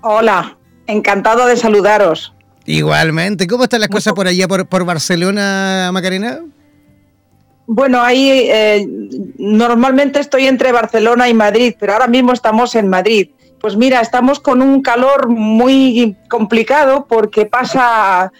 Hola, 0.00 0.56
encantado 0.86 1.46
de 1.46 1.58
saludaros. 1.58 2.32
Igualmente, 2.64 3.46
¿cómo 3.46 3.64
están 3.64 3.80
las 3.80 3.90
cosas 3.90 4.14
por 4.14 4.26
allá, 4.26 4.48
por, 4.48 4.66
por 4.66 4.86
Barcelona, 4.86 5.90
Macarena? 5.92 6.40
Bueno, 7.66 8.02
ahí 8.02 8.30
eh, 8.30 8.86
normalmente 9.38 10.20
estoy 10.20 10.46
entre 10.46 10.72
Barcelona 10.72 11.28
y 11.28 11.34
Madrid, 11.34 11.74
pero 11.78 11.94
ahora 11.94 12.06
mismo 12.06 12.32
estamos 12.32 12.74
en 12.74 12.88
Madrid. 12.88 13.30
Pues 13.60 13.76
mira, 13.76 14.02
estamos 14.02 14.40
con 14.40 14.60
un 14.60 14.82
calor 14.82 15.28
muy 15.28 16.16
complicado 16.28 17.06
porque 17.08 17.46
pasa 17.46 18.30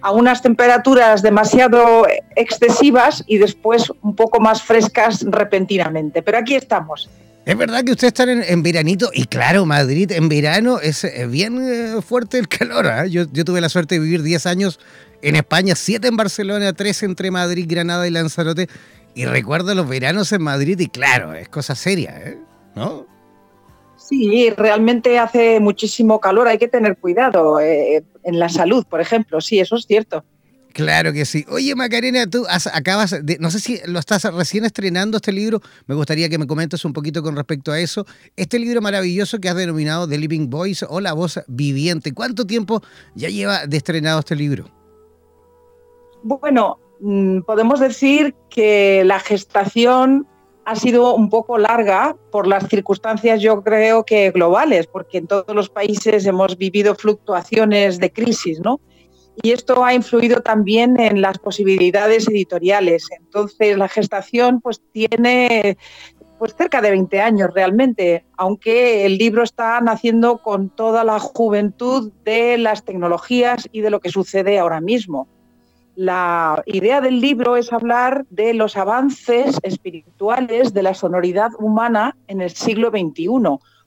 a 0.00 0.10
unas 0.10 0.42
temperaturas 0.42 1.22
demasiado 1.22 2.06
excesivas 2.34 3.22
y 3.28 3.38
después 3.38 3.92
un 4.02 4.16
poco 4.16 4.40
más 4.40 4.62
frescas 4.62 5.24
repentinamente. 5.28 6.22
Pero 6.22 6.38
aquí 6.38 6.56
estamos. 6.56 7.08
Es 7.44 7.56
verdad 7.56 7.84
que 7.84 7.92
ustedes 7.92 8.12
están 8.12 8.28
en, 8.28 8.62
veranito 8.62 9.10
y 9.12 9.24
claro, 9.24 9.66
Madrid 9.66 10.10
en 10.12 10.28
verano 10.28 10.80
es 10.80 11.06
bien 11.28 11.60
eh, 11.60 12.02
fuerte 12.02 12.38
el 12.38 12.48
calor. 12.48 12.86
¿ah? 12.88 13.06
Yo, 13.06 13.24
yo, 13.32 13.44
tuve 13.44 13.60
la 13.60 13.68
suerte 13.68 13.96
de 13.96 14.00
vivir 14.00 14.22
10 14.22 14.46
años 14.46 14.80
en 15.22 15.36
España, 15.36 15.74
7 15.74 16.08
en 16.08 16.16
Barcelona, 16.16 16.72
3 16.72 17.04
entre 17.04 17.30
Madrid, 17.30 17.66
Granada 17.68 18.06
y 18.06 18.10
Lanzarote. 18.10 18.68
Y 19.14 19.24
recuerdo 19.24 19.74
los 19.74 19.88
veranos 19.88 20.32
en 20.32 20.42
Madrid 20.42 20.78
y 20.80 20.88
claro, 20.88 21.34
es 21.34 21.48
cosa 21.48 21.74
seria, 21.74 22.20
¿eh? 22.24 22.38
¿no? 22.74 23.06
Sí, 23.96 24.50
realmente 24.50 25.18
hace 25.18 25.60
muchísimo 25.60 26.20
calor, 26.20 26.48
hay 26.48 26.58
que 26.58 26.68
tener 26.68 26.96
cuidado 26.96 27.60
eh, 27.60 28.04
en 28.24 28.38
la 28.38 28.48
salud, 28.48 28.84
por 28.88 29.00
ejemplo, 29.00 29.40
sí, 29.40 29.60
eso 29.60 29.76
es 29.76 29.86
cierto. 29.86 30.24
Claro 30.72 31.12
que 31.12 31.26
sí. 31.26 31.44
Oye, 31.50 31.74
Macarena, 31.74 32.26
tú 32.26 32.46
acabas 32.48 33.14
de, 33.22 33.36
no 33.38 33.50
sé 33.50 33.60
si 33.60 33.80
lo 33.86 33.98
estás 33.98 34.24
recién 34.24 34.64
estrenando 34.64 35.18
este 35.18 35.30
libro, 35.30 35.60
me 35.86 35.94
gustaría 35.94 36.30
que 36.30 36.38
me 36.38 36.46
comentes 36.46 36.84
un 36.84 36.94
poquito 36.94 37.22
con 37.22 37.36
respecto 37.36 37.72
a 37.72 37.78
eso. 37.78 38.06
Este 38.36 38.58
libro 38.58 38.80
maravilloso 38.80 39.38
que 39.38 39.50
has 39.50 39.56
denominado 39.56 40.08
The 40.08 40.16
Living 40.16 40.48
Voice 40.48 40.86
o 40.88 41.00
La 41.00 41.12
Voz 41.12 41.40
Viviente, 41.46 42.12
¿cuánto 42.12 42.46
tiempo 42.46 42.82
ya 43.14 43.28
lleva 43.28 43.66
de 43.66 43.76
estrenado 43.76 44.20
este 44.20 44.34
libro? 44.34 44.81
Bueno, 46.22 46.78
mm, 47.00 47.40
podemos 47.40 47.80
decir 47.80 48.34
que 48.48 49.02
la 49.04 49.18
gestación 49.18 50.26
ha 50.64 50.76
sido 50.76 51.14
un 51.14 51.28
poco 51.28 51.58
larga 51.58 52.16
por 52.30 52.46
las 52.46 52.68
circunstancias, 52.68 53.40
yo 53.40 53.62
creo 53.62 54.04
que 54.04 54.30
globales, 54.30 54.86
porque 54.86 55.18
en 55.18 55.26
todos 55.26 55.54
los 55.54 55.68
países 55.68 56.24
hemos 56.26 56.56
vivido 56.56 56.94
fluctuaciones 56.94 57.98
de 57.98 58.12
crisis, 58.12 58.60
¿no? 58.60 58.80
Y 59.42 59.52
esto 59.52 59.84
ha 59.84 59.94
influido 59.94 60.42
también 60.42 61.00
en 61.00 61.22
las 61.22 61.38
posibilidades 61.38 62.28
editoriales. 62.28 63.08
Entonces, 63.18 63.78
la 63.78 63.88
gestación 63.88 64.60
pues 64.60 64.80
tiene 64.92 65.78
pues 66.38 66.54
cerca 66.56 66.80
de 66.80 66.90
20 66.90 67.20
años 67.20 67.50
realmente, 67.54 68.24
aunque 68.36 69.06
el 69.06 69.16
libro 69.16 69.44
está 69.44 69.80
naciendo 69.80 70.38
con 70.38 70.70
toda 70.70 71.04
la 71.04 71.20
juventud 71.20 72.12
de 72.24 72.58
las 72.58 72.84
tecnologías 72.84 73.68
y 73.70 73.80
de 73.80 73.90
lo 73.90 74.00
que 74.00 74.10
sucede 74.10 74.58
ahora 74.58 74.80
mismo. 74.80 75.28
La 75.94 76.62
idea 76.64 77.00
del 77.00 77.20
libro 77.20 77.56
es 77.56 77.72
hablar 77.72 78.24
de 78.30 78.54
los 78.54 78.76
avances 78.76 79.58
espirituales 79.62 80.72
de 80.72 80.82
la 80.82 80.94
sonoridad 80.94 81.50
humana 81.58 82.16
en 82.28 82.40
el 82.40 82.50
siglo 82.50 82.90
XXI, 82.90 83.28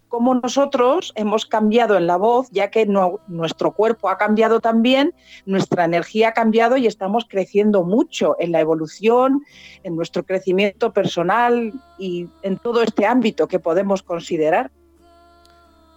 cómo 0.08 0.36
nosotros 0.36 1.12
hemos 1.16 1.46
cambiado 1.46 1.98
en 1.98 2.06
la 2.06 2.16
voz, 2.16 2.48
ya 2.52 2.70
que 2.70 2.86
nuestro 2.86 3.72
cuerpo 3.72 4.08
ha 4.10 4.18
cambiado 4.18 4.60
también, 4.60 5.14
nuestra 5.46 5.84
energía 5.84 6.30
ha 6.30 6.34
cambiado 6.34 6.78
y 6.78 6.86
estamos 6.86 7.26
creciendo 7.28 7.84
mucho 7.84 8.36
en 8.40 8.52
la 8.52 8.60
evolución, 8.60 9.44
en 9.84 9.96
nuestro 9.96 10.24
crecimiento 10.24 10.94
personal 10.94 11.74
y 11.98 12.28
en 12.44 12.58
todo 12.58 12.84
este 12.84 13.06
ámbito 13.06 13.48
que 13.48 13.60
podemos 13.60 14.04
considerar. 14.04 14.72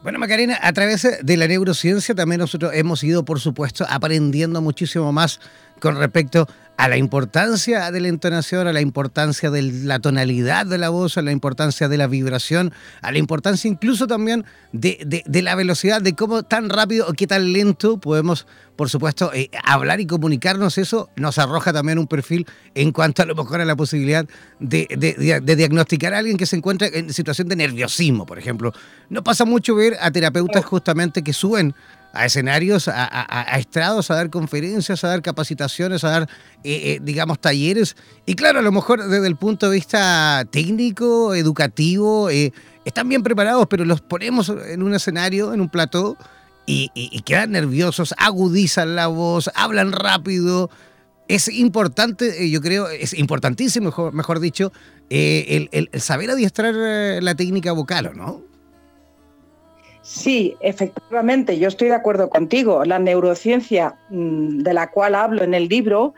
Bueno, 0.02 0.20
Macarena, 0.20 0.58
a 0.62 0.72
través 0.72 1.18
de 1.22 1.36
la 1.36 1.48
neurociencia 1.48 2.14
también 2.14 2.40
nosotros 2.40 2.72
hemos 2.74 3.02
ido, 3.02 3.24
por 3.24 3.40
supuesto, 3.40 3.84
aprendiendo 3.88 4.60
muchísimo 4.60 5.12
más 5.12 5.40
con 5.80 5.96
respecto 5.96 6.46
a 6.78 6.88
la 6.88 6.96
importancia 6.96 7.90
de 7.90 8.00
la 8.00 8.06
entonación, 8.06 8.68
a 8.68 8.72
la 8.72 8.80
importancia 8.80 9.50
de 9.50 9.62
la 9.62 9.98
tonalidad 9.98 10.64
de 10.64 10.78
la 10.78 10.90
voz, 10.90 11.18
a 11.18 11.22
la 11.22 11.32
importancia 11.32 11.88
de 11.88 11.98
la 11.98 12.06
vibración, 12.06 12.72
a 13.02 13.10
la 13.10 13.18
importancia 13.18 13.68
incluso 13.68 14.06
también 14.06 14.44
de, 14.72 15.24
la 15.42 15.56
velocidad, 15.56 16.00
de 16.00 16.14
cómo 16.14 16.44
tan 16.44 16.70
rápido 16.70 17.08
o 17.08 17.14
qué 17.14 17.26
tan 17.26 17.52
lento 17.52 17.98
podemos, 17.98 18.46
por 18.76 18.88
supuesto, 18.90 19.32
eh, 19.34 19.50
hablar 19.64 19.98
y 19.98 20.06
comunicarnos. 20.06 20.78
Eso 20.78 21.10
nos 21.16 21.38
arroja 21.38 21.72
también 21.72 21.98
un 21.98 22.06
perfil 22.06 22.46
en 22.76 22.92
cuanto 22.92 23.22
a 23.22 23.26
lo 23.26 23.34
mejor 23.34 23.60
a 23.60 23.64
la 23.64 23.74
posibilidad 23.74 24.24
de, 24.60 24.86
de 24.88 25.56
diagnosticar 25.56 26.14
a 26.14 26.18
alguien 26.18 26.36
que 26.36 26.46
se 26.46 26.54
encuentra 26.54 26.86
en 26.86 27.12
situación 27.12 27.48
de 27.48 27.56
nerviosismo, 27.56 28.24
por 28.24 28.38
ejemplo. 28.38 28.72
No 29.10 29.24
pasa 29.24 29.44
mucho 29.44 29.74
ver 29.74 29.96
a 30.00 30.12
terapeutas 30.12 30.64
justamente 30.64 31.24
que 31.24 31.32
suben 31.32 31.74
a 32.12 32.26
escenarios, 32.26 32.88
a, 32.88 33.58
estrados, 33.58 34.10
a 34.10 34.14
dar 34.14 34.30
conferencias, 34.30 35.04
a 35.04 35.08
dar 35.08 35.22
capacitaciones, 35.22 36.04
a 36.04 36.10
dar, 36.10 36.22
eh, 36.64 36.94
eh, 36.94 37.00
digamos, 37.02 37.38
talleres. 37.40 37.96
Y 38.26 38.34
claro, 38.34 38.60
a 38.60 38.62
lo 38.62 38.72
mejor 38.72 39.06
desde 39.06 39.26
el 39.26 39.36
punto 39.36 39.68
de 39.68 39.76
vista 39.76 40.44
técnico, 40.50 41.34
educativo, 41.34 42.30
eh, 42.30 42.52
están 42.84 43.08
bien 43.08 43.22
preparados, 43.22 43.66
pero 43.68 43.84
los 43.84 44.00
ponemos 44.00 44.48
en 44.48 44.82
un 44.82 44.94
escenario, 44.94 45.52
en 45.52 45.60
un 45.60 45.68
plató, 45.68 46.16
y, 46.70 47.22
quedan 47.22 47.52
nerviosos, 47.52 48.14
agudizan 48.18 48.94
la 48.94 49.06
voz, 49.06 49.50
hablan 49.54 49.90
rápido. 49.90 50.68
Es 51.26 51.48
importante, 51.48 52.50
yo 52.50 52.60
creo, 52.60 52.88
es 52.88 53.14
importantísimo, 53.14 53.86
mejor, 53.86 54.12
mejor 54.12 54.38
dicho, 54.38 54.70
el, 55.08 55.70
el 55.72 56.00
saber 56.02 56.30
adiestrar 56.30 56.74
la 57.22 57.34
técnica 57.34 57.72
vocal, 57.72 58.12
¿no? 58.14 58.47
Sí, 60.08 60.56
efectivamente, 60.60 61.58
yo 61.58 61.68
estoy 61.68 61.88
de 61.88 61.94
acuerdo 61.94 62.30
contigo. 62.30 62.82
La 62.86 62.98
neurociencia 62.98 63.94
mm, 64.08 64.60
de 64.60 64.72
la 64.72 64.90
cual 64.90 65.14
hablo 65.14 65.42
en 65.42 65.52
el 65.52 65.68
libro 65.68 66.14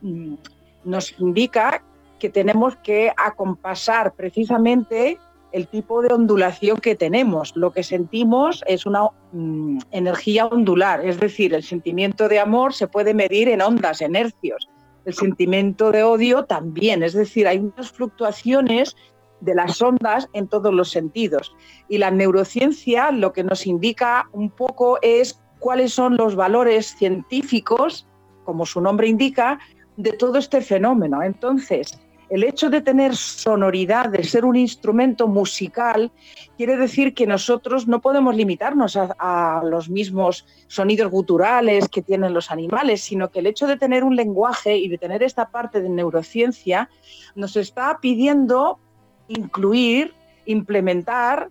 mm, 0.00 0.34
nos 0.82 1.14
indica 1.20 1.84
que 2.18 2.30
tenemos 2.30 2.74
que 2.78 3.12
acompasar 3.16 4.12
precisamente 4.14 5.20
el 5.52 5.68
tipo 5.68 6.02
de 6.02 6.12
ondulación 6.12 6.78
que 6.78 6.96
tenemos. 6.96 7.54
Lo 7.54 7.70
que 7.70 7.84
sentimos 7.84 8.64
es 8.66 8.86
una 8.86 9.04
mm, 9.30 9.78
energía 9.92 10.46
ondular, 10.46 11.06
es 11.06 11.20
decir, 11.20 11.54
el 11.54 11.62
sentimiento 11.62 12.28
de 12.28 12.40
amor 12.40 12.74
se 12.74 12.88
puede 12.88 13.14
medir 13.14 13.48
en 13.48 13.62
ondas, 13.62 14.00
en 14.00 14.16
hercios. 14.16 14.68
El 15.04 15.14
sentimiento 15.14 15.92
de 15.92 16.02
odio 16.02 16.46
también, 16.46 17.04
es 17.04 17.12
decir, 17.12 17.46
hay 17.46 17.58
unas 17.58 17.92
fluctuaciones 17.92 18.96
de 19.40 19.54
las 19.54 19.80
ondas 19.82 20.28
en 20.32 20.48
todos 20.48 20.72
los 20.72 20.90
sentidos. 20.90 21.54
Y 21.88 21.98
la 21.98 22.10
neurociencia 22.10 23.10
lo 23.10 23.32
que 23.32 23.44
nos 23.44 23.66
indica 23.66 24.28
un 24.32 24.50
poco 24.50 24.98
es 25.02 25.40
cuáles 25.58 25.92
son 25.92 26.16
los 26.16 26.36
valores 26.36 26.94
científicos, 26.96 28.06
como 28.44 28.66
su 28.66 28.80
nombre 28.80 29.08
indica, 29.08 29.58
de 29.96 30.12
todo 30.12 30.38
este 30.38 30.60
fenómeno. 30.60 31.22
Entonces, 31.22 31.98
el 32.28 32.42
hecho 32.42 32.70
de 32.70 32.80
tener 32.80 33.14
sonoridad, 33.14 34.08
de 34.08 34.24
ser 34.24 34.44
un 34.44 34.56
instrumento 34.56 35.28
musical, 35.28 36.10
quiere 36.56 36.76
decir 36.76 37.14
que 37.14 37.26
nosotros 37.26 37.86
no 37.86 38.00
podemos 38.00 38.34
limitarnos 38.34 38.96
a, 38.96 39.62
los 39.64 39.88
mismos 39.88 40.46
sonidos 40.66 41.10
guturales 41.10 41.88
que 41.88 42.02
tienen 42.02 42.34
los 42.34 42.50
animales, 42.50 43.02
sino 43.02 43.30
que 43.30 43.38
el 43.38 43.46
hecho 43.46 43.66
de 43.66 43.76
tener 43.76 44.02
un 44.02 44.16
lenguaje 44.16 44.76
y 44.76 44.88
de 44.88 44.98
tener 44.98 45.22
esta 45.22 45.50
parte 45.50 45.80
de 45.80 45.88
neurociencia 45.88 46.90
nos 47.34 47.56
está 47.56 47.98
pidiendo 48.00 48.80
incluir, 49.28 50.14
implementar 50.44 51.50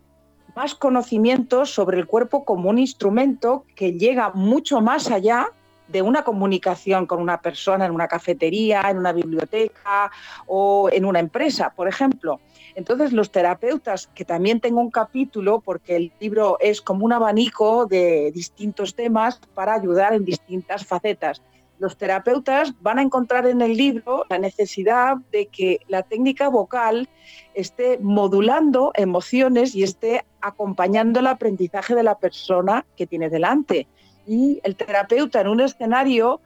más 0.55 0.73
conocimientos 0.73 1.71
sobre 1.71 1.97
el 1.99 2.07
cuerpo 2.07 2.45
como 2.45 2.69
un 2.69 2.79
instrumento 2.79 3.65
que 3.75 3.93
llega 3.93 4.31
mucho 4.31 4.79
más 4.81 5.11
allá 5.11 5.49
de 5.87 6.01
una 6.01 6.23
comunicación 6.23 7.05
con 7.05 7.21
una 7.21 7.41
persona 7.41 7.85
en 7.85 7.91
una 7.91 8.07
cafetería, 8.07 8.81
en 8.89 8.97
una 8.97 9.11
biblioteca 9.11 10.11
o 10.47 10.89
en 10.91 11.05
una 11.05 11.19
empresa, 11.19 11.73
por 11.75 11.87
ejemplo. 11.87 12.39
Entonces, 12.73 13.13
los 13.13 13.31
terapeutas, 13.31 14.07
que 14.07 14.25
también 14.25 14.59
tengo 14.59 14.81
un 14.81 14.89
capítulo, 14.89 15.61
porque 15.61 15.95
el 15.95 16.11
libro 16.19 16.57
es 16.59 16.81
como 16.81 17.05
un 17.05 17.13
abanico 17.13 17.85
de 17.85 18.31
distintos 18.31 18.95
temas 18.95 19.39
para 19.53 19.73
ayudar 19.73 20.13
en 20.13 20.25
distintas 20.25 20.85
facetas 20.85 21.41
los 21.79 21.97
terapeutas 21.97 22.73
van 22.81 22.99
a 22.99 23.01
encontrar 23.01 23.47
en 23.47 23.61
el 23.61 23.75
libro 23.75 24.25
la 24.29 24.39
necesidad 24.39 25.17
de 25.31 25.47
que 25.47 25.79
la 25.87 26.03
técnica 26.03 26.49
vocal 26.49 27.09
esté 27.53 27.99
modulando 27.99 28.91
emociones 28.95 29.75
y 29.75 29.83
esté 29.83 30.25
acompañando 30.41 31.19
el 31.19 31.27
aprendizaje 31.27 31.95
de 31.95 32.03
la 32.03 32.17
persona 32.17 32.85
que 32.95 33.07
tiene 33.07 33.29
delante. 33.29 33.87
Y 34.25 34.59
el 34.63 34.75
terapeuta 34.75 35.41
en 35.41 35.47
un 35.47 35.61
escenario 35.61 36.41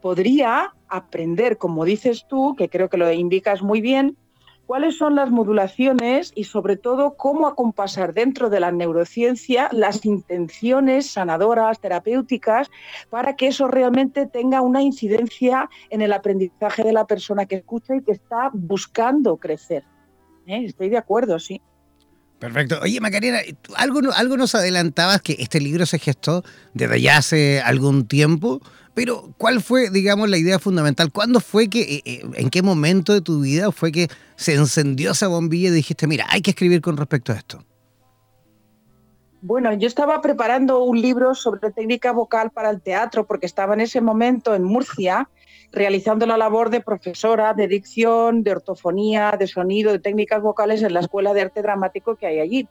podría 0.00 0.74
aprender, 0.88 1.56
como 1.56 1.84
dices 1.84 2.26
tú, 2.28 2.54
que 2.56 2.68
creo 2.68 2.88
que 2.88 2.98
lo 2.98 3.10
indicas 3.10 3.62
muy 3.62 3.80
bien, 3.80 4.16
cuáles 4.66 4.96
son 4.96 5.14
las 5.14 5.30
modulaciones 5.30 6.32
y 6.34 6.44
sobre 6.44 6.76
todo 6.76 7.16
cómo 7.16 7.46
acompasar 7.46 8.14
dentro 8.14 8.50
de 8.50 8.60
la 8.60 8.72
neurociencia 8.72 9.68
las 9.72 10.04
intenciones 10.04 11.10
sanadoras, 11.10 11.80
terapéuticas, 11.80 12.70
para 13.10 13.36
que 13.36 13.48
eso 13.48 13.68
realmente 13.68 14.26
tenga 14.26 14.60
una 14.60 14.82
incidencia 14.82 15.68
en 15.90 16.02
el 16.02 16.12
aprendizaje 16.12 16.82
de 16.82 16.92
la 16.92 17.06
persona 17.06 17.46
que 17.46 17.56
escucha 17.56 17.96
y 17.96 18.02
que 18.02 18.12
está 18.12 18.50
buscando 18.52 19.36
crecer. 19.36 19.84
¿Eh? 20.46 20.64
Estoy 20.64 20.88
de 20.88 20.98
acuerdo, 20.98 21.38
sí. 21.38 21.60
Perfecto. 22.38 22.78
Oye, 22.82 23.00
Macarena, 23.00 23.38
algo, 23.76 24.00
algo 24.14 24.36
nos 24.36 24.54
adelantabas 24.54 25.22
que 25.22 25.36
este 25.38 25.60
libro 25.60 25.86
se 25.86 25.98
gestó 25.98 26.44
desde 26.74 27.00
ya 27.00 27.16
hace 27.16 27.62
algún 27.62 28.06
tiempo, 28.06 28.60
pero 28.94 29.34
¿cuál 29.38 29.60
fue, 29.60 29.90
digamos, 29.90 30.30
la 30.30 30.38
idea 30.38 30.58
fundamental? 30.58 31.10
¿Cuándo 31.12 31.40
fue 31.40 31.68
que, 31.68 31.80
eh, 31.80 32.02
eh, 32.04 32.22
en 32.34 32.48
qué 32.48 32.62
momento 32.62 33.12
de 33.12 33.20
tu 33.20 33.40
vida 33.40 33.72
fue 33.72 33.90
que 33.90 34.08
se 34.36 34.54
encendió 34.54 35.12
esa 35.12 35.28
bombilla 35.28 35.68
y 35.68 35.72
dijiste, 35.72 36.06
mira, 36.06 36.26
hay 36.30 36.42
que 36.42 36.50
escribir 36.50 36.80
con 36.80 36.96
respecto 36.96 37.32
a 37.32 37.36
esto? 37.36 37.64
Bueno, 39.42 39.72
yo 39.74 39.86
estaba 39.86 40.22
preparando 40.22 40.82
un 40.82 41.02
libro 41.02 41.34
sobre 41.34 41.70
técnica 41.70 42.12
vocal 42.12 42.50
para 42.50 42.70
el 42.70 42.80
teatro 42.80 43.26
porque 43.26 43.44
estaba 43.44 43.74
en 43.74 43.80
ese 43.80 44.00
momento 44.00 44.54
en 44.54 44.62
Murcia 44.62 45.28
realizando 45.70 46.24
la 46.24 46.38
labor 46.38 46.70
de 46.70 46.80
profesora 46.80 47.52
de 47.52 47.68
dicción, 47.68 48.42
de 48.42 48.52
ortofonía, 48.52 49.34
de 49.38 49.46
sonido, 49.46 49.92
de 49.92 49.98
técnicas 49.98 50.40
vocales 50.40 50.82
en 50.82 50.94
la 50.94 51.00
Escuela 51.00 51.34
de 51.34 51.42
Arte 51.42 51.62
Dramático 51.62 52.16
que 52.16 52.26
hay 52.26 52.40
allí. 52.40 52.68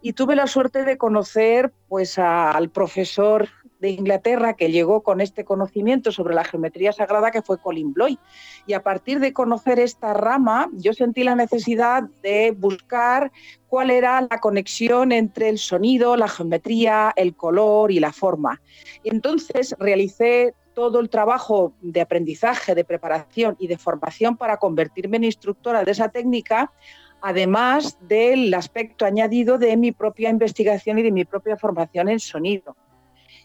Y 0.00 0.14
tuve 0.14 0.34
la 0.34 0.46
suerte 0.46 0.84
de 0.84 0.96
conocer 0.96 1.72
pues, 1.88 2.18
al 2.18 2.70
profesor 2.70 3.48
de 3.78 3.90
Inglaterra 3.90 4.54
que 4.54 4.70
llegó 4.70 5.02
con 5.02 5.20
este 5.20 5.44
conocimiento 5.44 6.12
sobre 6.12 6.34
la 6.34 6.44
geometría 6.44 6.92
sagrada 6.92 7.30
que 7.30 7.42
fue 7.42 7.60
Colin 7.60 7.92
Bloy. 7.92 8.18
Y 8.66 8.72
a 8.72 8.82
partir 8.82 9.20
de 9.20 9.32
conocer 9.32 9.78
esta 9.78 10.14
rama, 10.14 10.68
yo 10.72 10.92
sentí 10.92 11.24
la 11.24 11.34
necesidad 11.34 12.04
de 12.22 12.54
buscar 12.56 13.32
cuál 13.68 13.90
era 13.90 14.20
la 14.22 14.40
conexión 14.40 15.12
entre 15.12 15.48
el 15.48 15.58
sonido, 15.58 16.16
la 16.16 16.28
geometría, 16.28 17.12
el 17.16 17.34
color 17.34 17.92
y 17.92 18.00
la 18.00 18.12
forma. 18.12 18.60
Y 19.02 19.10
entonces 19.10 19.74
realicé 19.78 20.54
todo 20.74 21.00
el 21.00 21.10
trabajo 21.10 21.72
de 21.80 22.00
aprendizaje, 22.00 22.74
de 22.74 22.84
preparación 22.84 23.56
y 23.58 23.66
de 23.66 23.78
formación 23.78 24.36
para 24.36 24.58
convertirme 24.58 25.16
en 25.16 25.24
instructora 25.24 25.82
de 25.82 25.90
esa 25.90 26.08
técnica, 26.08 26.72
además 27.20 27.98
del 28.02 28.54
aspecto 28.54 29.04
añadido 29.04 29.58
de 29.58 29.76
mi 29.76 29.90
propia 29.90 30.30
investigación 30.30 30.98
y 30.98 31.02
de 31.02 31.10
mi 31.10 31.24
propia 31.24 31.56
formación 31.56 32.08
en 32.08 32.20
sonido. 32.20 32.76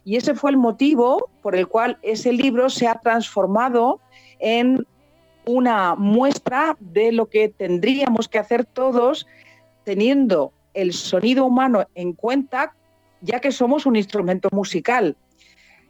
Y 0.05 0.17
ese 0.17 0.35
fue 0.35 0.51
el 0.51 0.57
motivo 0.57 1.29
por 1.41 1.55
el 1.55 1.67
cual 1.67 1.97
ese 2.01 2.33
libro 2.33 2.69
se 2.69 2.87
ha 2.87 2.95
transformado 2.95 3.99
en 4.39 4.85
una 5.45 5.95
muestra 5.95 6.75
de 6.79 7.11
lo 7.11 7.27
que 7.27 7.49
tendríamos 7.49 8.27
que 8.27 8.39
hacer 8.39 8.65
todos 8.65 9.27
teniendo 9.83 10.53
el 10.73 10.93
sonido 10.93 11.45
humano 11.45 11.85
en 11.95 12.13
cuenta, 12.13 12.75
ya 13.21 13.39
que 13.39 13.51
somos 13.51 13.85
un 13.85 13.95
instrumento 13.95 14.49
musical. 14.51 15.15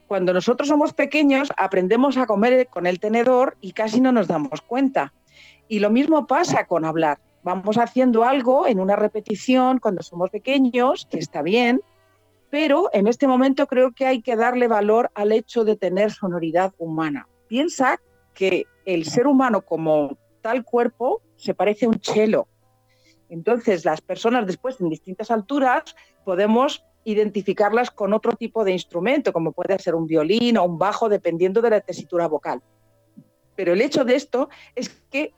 Cuando 0.08 0.34
nosotros 0.34 0.68
somos 0.68 0.94
pequeños 0.94 1.52
aprendemos 1.58 2.18
a 2.18 2.26
comer 2.26 2.68
con 2.68 2.86
el 2.86 3.00
tenedor 3.00 3.58
y 3.62 3.72
casi 3.72 4.02
no 4.02 4.12
nos 4.12 4.28
damos 4.28 4.62
cuenta. 4.62 5.14
Y 5.68 5.80
lo 5.80 5.90
mismo 5.90 6.28
pasa 6.28 6.66
con 6.66 6.86
hablar. 6.86 7.20
Vamos 7.44 7.78
haciendo 7.78 8.24
algo 8.24 8.68
en 8.68 8.80
una 8.80 8.96
repetición 8.96 9.80
cuando 9.80 10.04
somos 10.04 10.30
pequeños, 10.30 11.08
que 11.10 11.18
está 11.18 11.42
bien, 11.42 11.82
pero 12.54 12.92
en 12.94 13.08
este 13.08 13.26
momento 13.26 13.66
creo 13.66 13.94
que 13.94 14.06
hay 14.06 14.22
que 14.22 14.36
darle 14.36 14.68
valor 14.68 15.10
al 15.16 15.32
hecho 15.32 15.64
de 15.64 15.76
tener 15.76 16.12
sonoridad 16.12 16.72
humana. 16.78 17.28
Piensa 17.48 18.00
que 18.36 18.68
el 18.86 19.06
ser 19.06 19.26
humano 19.26 19.64
como 19.64 20.20
tal 20.44 20.64
cuerpo 20.64 21.24
se 21.36 21.56
parece 21.56 21.88
a 21.88 21.90
un 21.90 22.00
chelo. 22.00 22.48
Entonces, 23.28 23.86
las 23.86 24.02
personas 24.02 24.46
después 24.46 24.80
en 24.80 24.90
distintas 24.90 25.32
alturas 25.32 25.96
podemos 26.24 26.86
identificarlas 27.06 27.90
con 27.90 28.14
otro 28.14 28.34
tipo 28.34 28.64
de 28.64 28.74
instrumento, 28.74 29.34
como 29.34 29.52
puede 29.52 29.80
ser 29.80 29.96
un 29.96 30.06
violín 30.06 30.56
o 30.58 30.64
un 30.64 30.78
bajo, 30.78 31.10
dependiendo 31.10 31.60
de 31.60 31.72
la 31.72 31.82
tesitura 31.82 32.28
vocal. 32.28 32.62
Pero 33.56 33.74
el 33.74 33.82
hecho 33.82 34.06
de 34.06 34.14
esto 34.14 34.50
es 34.76 34.90
que 35.10 35.34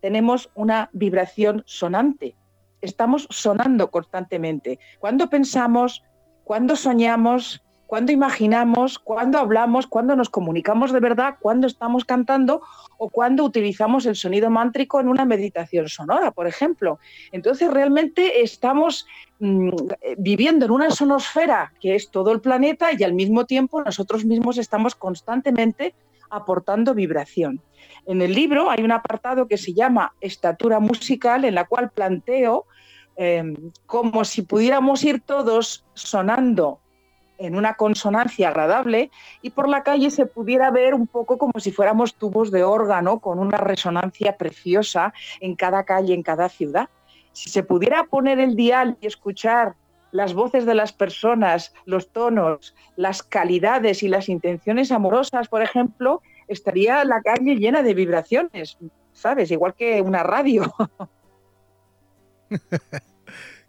tenemos 0.00 0.50
una 0.56 0.90
vibración 0.92 1.62
sonante. 1.64 2.34
Estamos 2.80 3.28
sonando 3.30 3.88
constantemente. 3.92 4.80
Cuando 4.98 5.30
pensamos, 5.30 6.02
cuando 6.46 6.76
soñamos, 6.76 7.60
cuándo 7.88 8.12
imaginamos, 8.12 9.00
cuándo 9.00 9.40
hablamos, 9.40 9.88
cuándo 9.88 10.14
nos 10.14 10.30
comunicamos 10.30 10.92
de 10.92 11.00
verdad, 11.00 11.38
cuándo 11.40 11.66
estamos 11.66 12.04
cantando 12.04 12.62
o 12.98 13.10
cuándo 13.10 13.42
utilizamos 13.42 14.06
el 14.06 14.14
sonido 14.14 14.48
mántrico 14.48 15.00
en 15.00 15.08
una 15.08 15.24
meditación 15.24 15.88
sonora, 15.88 16.30
por 16.30 16.46
ejemplo. 16.46 17.00
Entonces 17.32 17.68
realmente 17.68 18.42
estamos 18.42 19.08
mm, 19.40 19.70
viviendo 20.18 20.66
en 20.66 20.70
una 20.70 20.92
sonosfera 20.92 21.72
que 21.80 21.96
es 21.96 22.12
todo 22.12 22.30
el 22.30 22.40
planeta 22.40 22.90
y 22.96 23.02
al 23.02 23.12
mismo 23.12 23.44
tiempo 23.44 23.82
nosotros 23.82 24.24
mismos 24.24 24.56
estamos 24.56 24.94
constantemente 24.94 25.96
aportando 26.30 26.94
vibración. 26.94 27.60
En 28.06 28.22
el 28.22 28.32
libro 28.32 28.70
hay 28.70 28.84
un 28.84 28.92
apartado 28.92 29.48
que 29.48 29.58
se 29.58 29.74
llama 29.74 30.14
Estatura 30.20 30.78
musical 30.78 31.44
en 31.44 31.56
la 31.56 31.64
cual 31.64 31.90
planteo 31.90 32.66
eh, 33.16 33.54
como 33.86 34.24
si 34.24 34.42
pudiéramos 34.42 35.02
ir 35.04 35.20
todos 35.20 35.84
sonando 35.94 36.80
en 37.38 37.54
una 37.54 37.74
consonancia 37.74 38.48
agradable 38.48 39.10
y 39.42 39.50
por 39.50 39.68
la 39.68 39.82
calle 39.82 40.10
se 40.10 40.26
pudiera 40.26 40.70
ver 40.70 40.94
un 40.94 41.06
poco 41.06 41.38
como 41.38 41.58
si 41.58 41.72
fuéramos 41.72 42.14
tubos 42.14 42.50
de 42.50 42.64
órgano 42.64 43.20
con 43.20 43.38
una 43.38 43.58
resonancia 43.58 44.36
preciosa 44.36 45.12
en 45.40 45.54
cada 45.54 45.84
calle, 45.84 46.14
en 46.14 46.22
cada 46.22 46.48
ciudad. 46.48 46.88
Si 47.32 47.50
se 47.50 47.62
pudiera 47.62 48.04
poner 48.04 48.38
el 48.38 48.56
dial 48.56 48.96
y 49.00 49.06
escuchar 49.06 49.74
las 50.12 50.32
voces 50.32 50.64
de 50.64 50.74
las 50.74 50.92
personas, 50.92 51.74
los 51.84 52.10
tonos, 52.10 52.74
las 52.96 53.22
calidades 53.22 54.02
y 54.02 54.08
las 54.08 54.28
intenciones 54.28 54.90
amorosas, 54.90 55.48
por 55.48 55.62
ejemplo, 55.62 56.22
estaría 56.48 57.04
la 57.04 57.20
calle 57.20 57.56
llena 57.56 57.82
de 57.82 57.92
vibraciones, 57.92 58.78
¿sabes? 59.12 59.50
Igual 59.50 59.74
que 59.74 60.00
una 60.00 60.22
radio. 60.22 60.72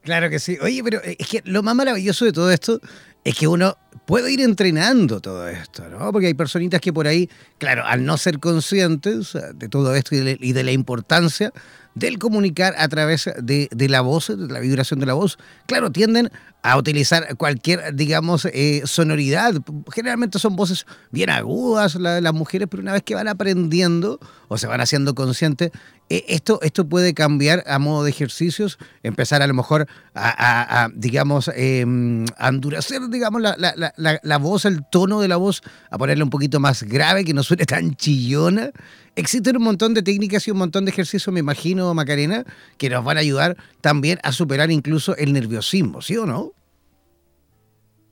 Claro 0.04 0.30
que 0.30 0.40
sí. 0.40 0.58
Oye, 0.62 0.82
pero 0.86 1.02
es 1.04 1.28
que 1.28 1.42
lo 1.44 1.64
más 1.64 1.76
maravilloso 1.76 2.24
de 2.24 2.32
todo 2.32 2.50
esto 2.50 2.80
es 3.26 3.36
que 3.36 3.46
uno 3.46 3.78
puede 4.06 4.32
ir 4.32 4.42
entrenando 4.42 5.20
todo 5.22 5.48
esto, 5.48 5.88
¿no? 5.90 6.12
Porque 6.12 6.28
hay 6.28 6.34
personitas 6.34 6.82
que 6.82 6.94
por 6.94 7.08
ahí, 7.08 7.30
claro, 7.58 7.86
al 7.86 8.06
no 8.06 8.18
ser 8.18 8.40
conscientes 8.40 9.38
de 9.54 9.70
todo 9.70 9.96
esto 9.96 10.16
y 10.16 10.54
de, 10.54 10.64
la 10.64 10.72
importancia 10.72 11.52
del 11.96 12.20
comunicar 12.20 12.76
a 12.78 12.88
través 12.88 13.30
de, 13.42 13.70
la 13.90 14.02
voz, 14.02 14.28
de 14.28 14.54
la 14.54 14.60
vibración 14.60 15.00
de 15.00 15.06
la 15.06 15.14
voz, 15.14 15.38
claro, 15.66 15.92
tienden 15.92 16.30
a 16.62 16.78
utilizar 16.78 17.38
cualquier, 17.38 17.96
digamos, 17.96 18.46
eh, 18.46 18.82
sonoridad. 18.86 19.54
Generalmente 19.94 20.38
son 20.38 20.56
voces 20.56 20.86
bien 21.12 21.30
agudas 21.30 21.96
las 21.96 22.34
mujeres, 22.34 22.68
pero 22.70 22.84
una 22.84 22.94
vez 22.94 23.04
que 23.04 23.16
van 23.16 23.28
aprendiendo 23.28 24.20
o 24.48 24.58
se 24.58 24.68
van 24.68 24.82
haciendo 24.82 25.16
conscientes, 25.16 25.72
eh, 26.10 26.24
esto, 26.30 26.60
esto 26.62 26.88
puede 26.88 27.14
cambiar 27.14 27.64
a 27.68 27.80
modo 27.80 28.06
de 28.06 28.12
ejercicios, 28.12 28.78
empezar 29.04 29.42
a 29.42 29.48
lo 29.48 29.54
mejor 29.54 29.88
a, 30.16 30.90
digamos, 30.94 31.52
em, 31.54 32.26
a 32.38 32.48
endurecer, 32.48 33.02
digamos, 33.10 33.42
la, 33.42 33.56
la, 33.58 33.87
la, 33.96 34.38
voz, 34.38 34.66
el 34.66 34.86
tono 34.90 35.22
de 35.22 35.28
la 35.28 35.38
voz, 35.38 35.62
a 35.90 35.98
ponerle 35.98 36.24
un 36.24 36.30
poquito 36.30 36.60
más 36.60 36.84
grave, 36.84 37.24
que 37.24 37.34
no 37.34 37.44
suene 37.44 37.66
tan 37.66 37.96
chillona. 37.96 38.72
Existen 39.16 39.58
un 39.58 39.64
montón 39.64 39.94
de 39.94 40.04
técnicas 40.04 40.48
y 40.48 40.52
un 40.52 40.58
montón 40.58 40.86
de 40.86 40.92
ejercicios, 40.92 41.34
me 41.34 41.40
imagino, 41.40 41.94
Macarena, 41.94 42.46
que 42.78 42.90
nos 42.90 43.04
van 43.04 43.18
a 43.18 43.22
ayudar 43.22 43.58
también 43.82 44.20
a 44.24 44.32
superar 44.32 44.72
incluso 44.72 45.16
el 45.18 45.34
nerviosismo, 45.34 46.02
¿sí 46.02 46.18
o 46.18 46.26
no? 46.26 46.52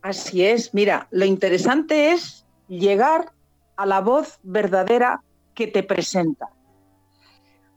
Así 0.01 0.43
es, 0.43 0.73
mira, 0.73 1.07
lo 1.11 1.25
interesante 1.25 2.11
es 2.11 2.45
llegar 2.67 3.33
a 3.75 3.85
la 3.85 4.01
voz 4.01 4.39
verdadera 4.43 5.23
que 5.53 5.67
te 5.67 5.83
presenta. 5.83 6.49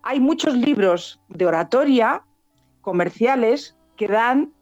Hay 0.02 0.20
muchos 0.20 0.54
libros 0.54 1.20
de 1.28 1.46
oratoria 1.46 2.22
comerciales 2.82 3.76
que 3.96 4.08
dan 4.08 4.52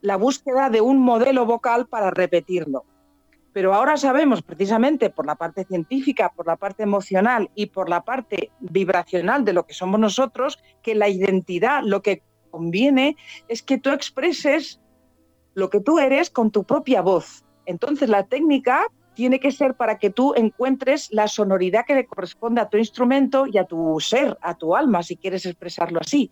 la 0.00 0.16
búsqueda 0.16 0.70
de 0.70 0.80
un 0.80 0.98
modelo 0.98 1.46
vocal 1.46 1.86
para 1.86 2.10
repetirlo. 2.10 2.84
Pero 3.52 3.74
ahora 3.74 3.96
sabemos, 3.96 4.42
precisamente 4.42 5.10
por 5.10 5.26
la 5.26 5.34
parte 5.34 5.64
científica, 5.64 6.32
por 6.34 6.46
la 6.46 6.56
parte 6.56 6.82
emocional 6.82 7.50
y 7.54 7.66
por 7.66 7.88
la 7.88 8.02
parte 8.04 8.52
vibracional 8.60 9.44
de 9.44 9.52
lo 9.52 9.66
que 9.66 9.74
somos 9.74 9.98
nosotros, 9.98 10.58
que 10.82 10.94
la 10.94 11.08
identidad, 11.08 11.82
lo 11.82 12.02
que 12.02 12.22
conviene 12.50 13.16
es 13.48 13.62
que 13.62 13.78
tú 13.78 13.90
expreses 13.90 14.80
lo 15.54 15.70
que 15.70 15.80
tú 15.80 15.98
eres 15.98 16.30
con 16.30 16.50
tu 16.50 16.64
propia 16.64 17.02
voz. 17.02 17.44
Entonces 17.66 18.08
la 18.08 18.24
técnica 18.26 18.86
tiene 19.14 19.40
que 19.40 19.50
ser 19.50 19.74
para 19.74 19.98
que 19.98 20.10
tú 20.10 20.34
encuentres 20.36 21.08
la 21.10 21.26
sonoridad 21.26 21.84
que 21.84 21.96
le 21.96 22.06
corresponde 22.06 22.60
a 22.60 22.68
tu 22.68 22.76
instrumento 22.76 23.46
y 23.48 23.58
a 23.58 23.64
tu 23.64 23.98
ser, 23.98 24.38
a 24.40 24.54
tu 24.54 24.76
alma, 24.76 25.02
si 25.02 25.16
quieres 25.16 25.44
expresarlo 25.44 25.98
así. 26.00 26.30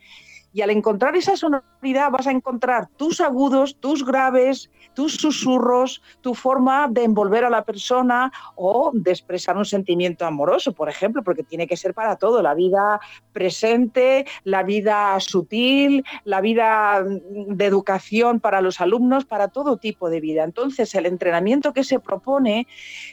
Y 0.56 0.62
al 0.62 0.70
encontrar 0.70 1.14
esa 1.14 1.36
sonoridad 1.36 2.10
vas 2.10 2.26
a 2.26 2.30
encontrar 2.30 2.88
tus 2.96 3.20
agudos, 3.20 3.76
tus 3.78 4.02
graves, 4.02 4.70
tus 4.94 5.16
susurros, 5.16 6.00
tu 6.22 6.32
forma 6.32 6.88
de 6.88 7.04
envolver 7.04 7.44
a 7.44 7.50
la 7.50 7.62
persona 7.62 8.32
o 8.54 8.90
de 8.94 9.10
expresar 9.10 9.58
un 9.58 9.66
sentimiento 9.66 10.24
amoroso, 10.24 10.72
por 10.72 10.88
ejemplo, 10.88 11.22
porque 11.22 11.42
tiene 11.42 11.66
que 11.66 11.76
ser 11.76 11.92
para 11.92 12.16
todo, 12.16 12.40
la 12.40 12.54
vida 12.54 13.00
presente, 13.34 14.24
la 14.44 14.62
vida 14.62 15.20
sutil, 15.20 16.06
la 16.24 16.40
vida 16.40 17.04
de 17.04 17.64
educación 17.66 18.40
para 18.40 18.62
los 18.62 18.80
alumnos, 18.80 19.26
para 19.26 19.48
todo 19.48 19.76
tipo 19.76 20.08
de 20.08 20.22
vida. 20.22 20.42
Entonces, 20.42 20.94
el 20.94 21.04
entrenamiento 21.04 21.74
que 21.74 21.84
se 21.84 22.00
propone 22.00 22.66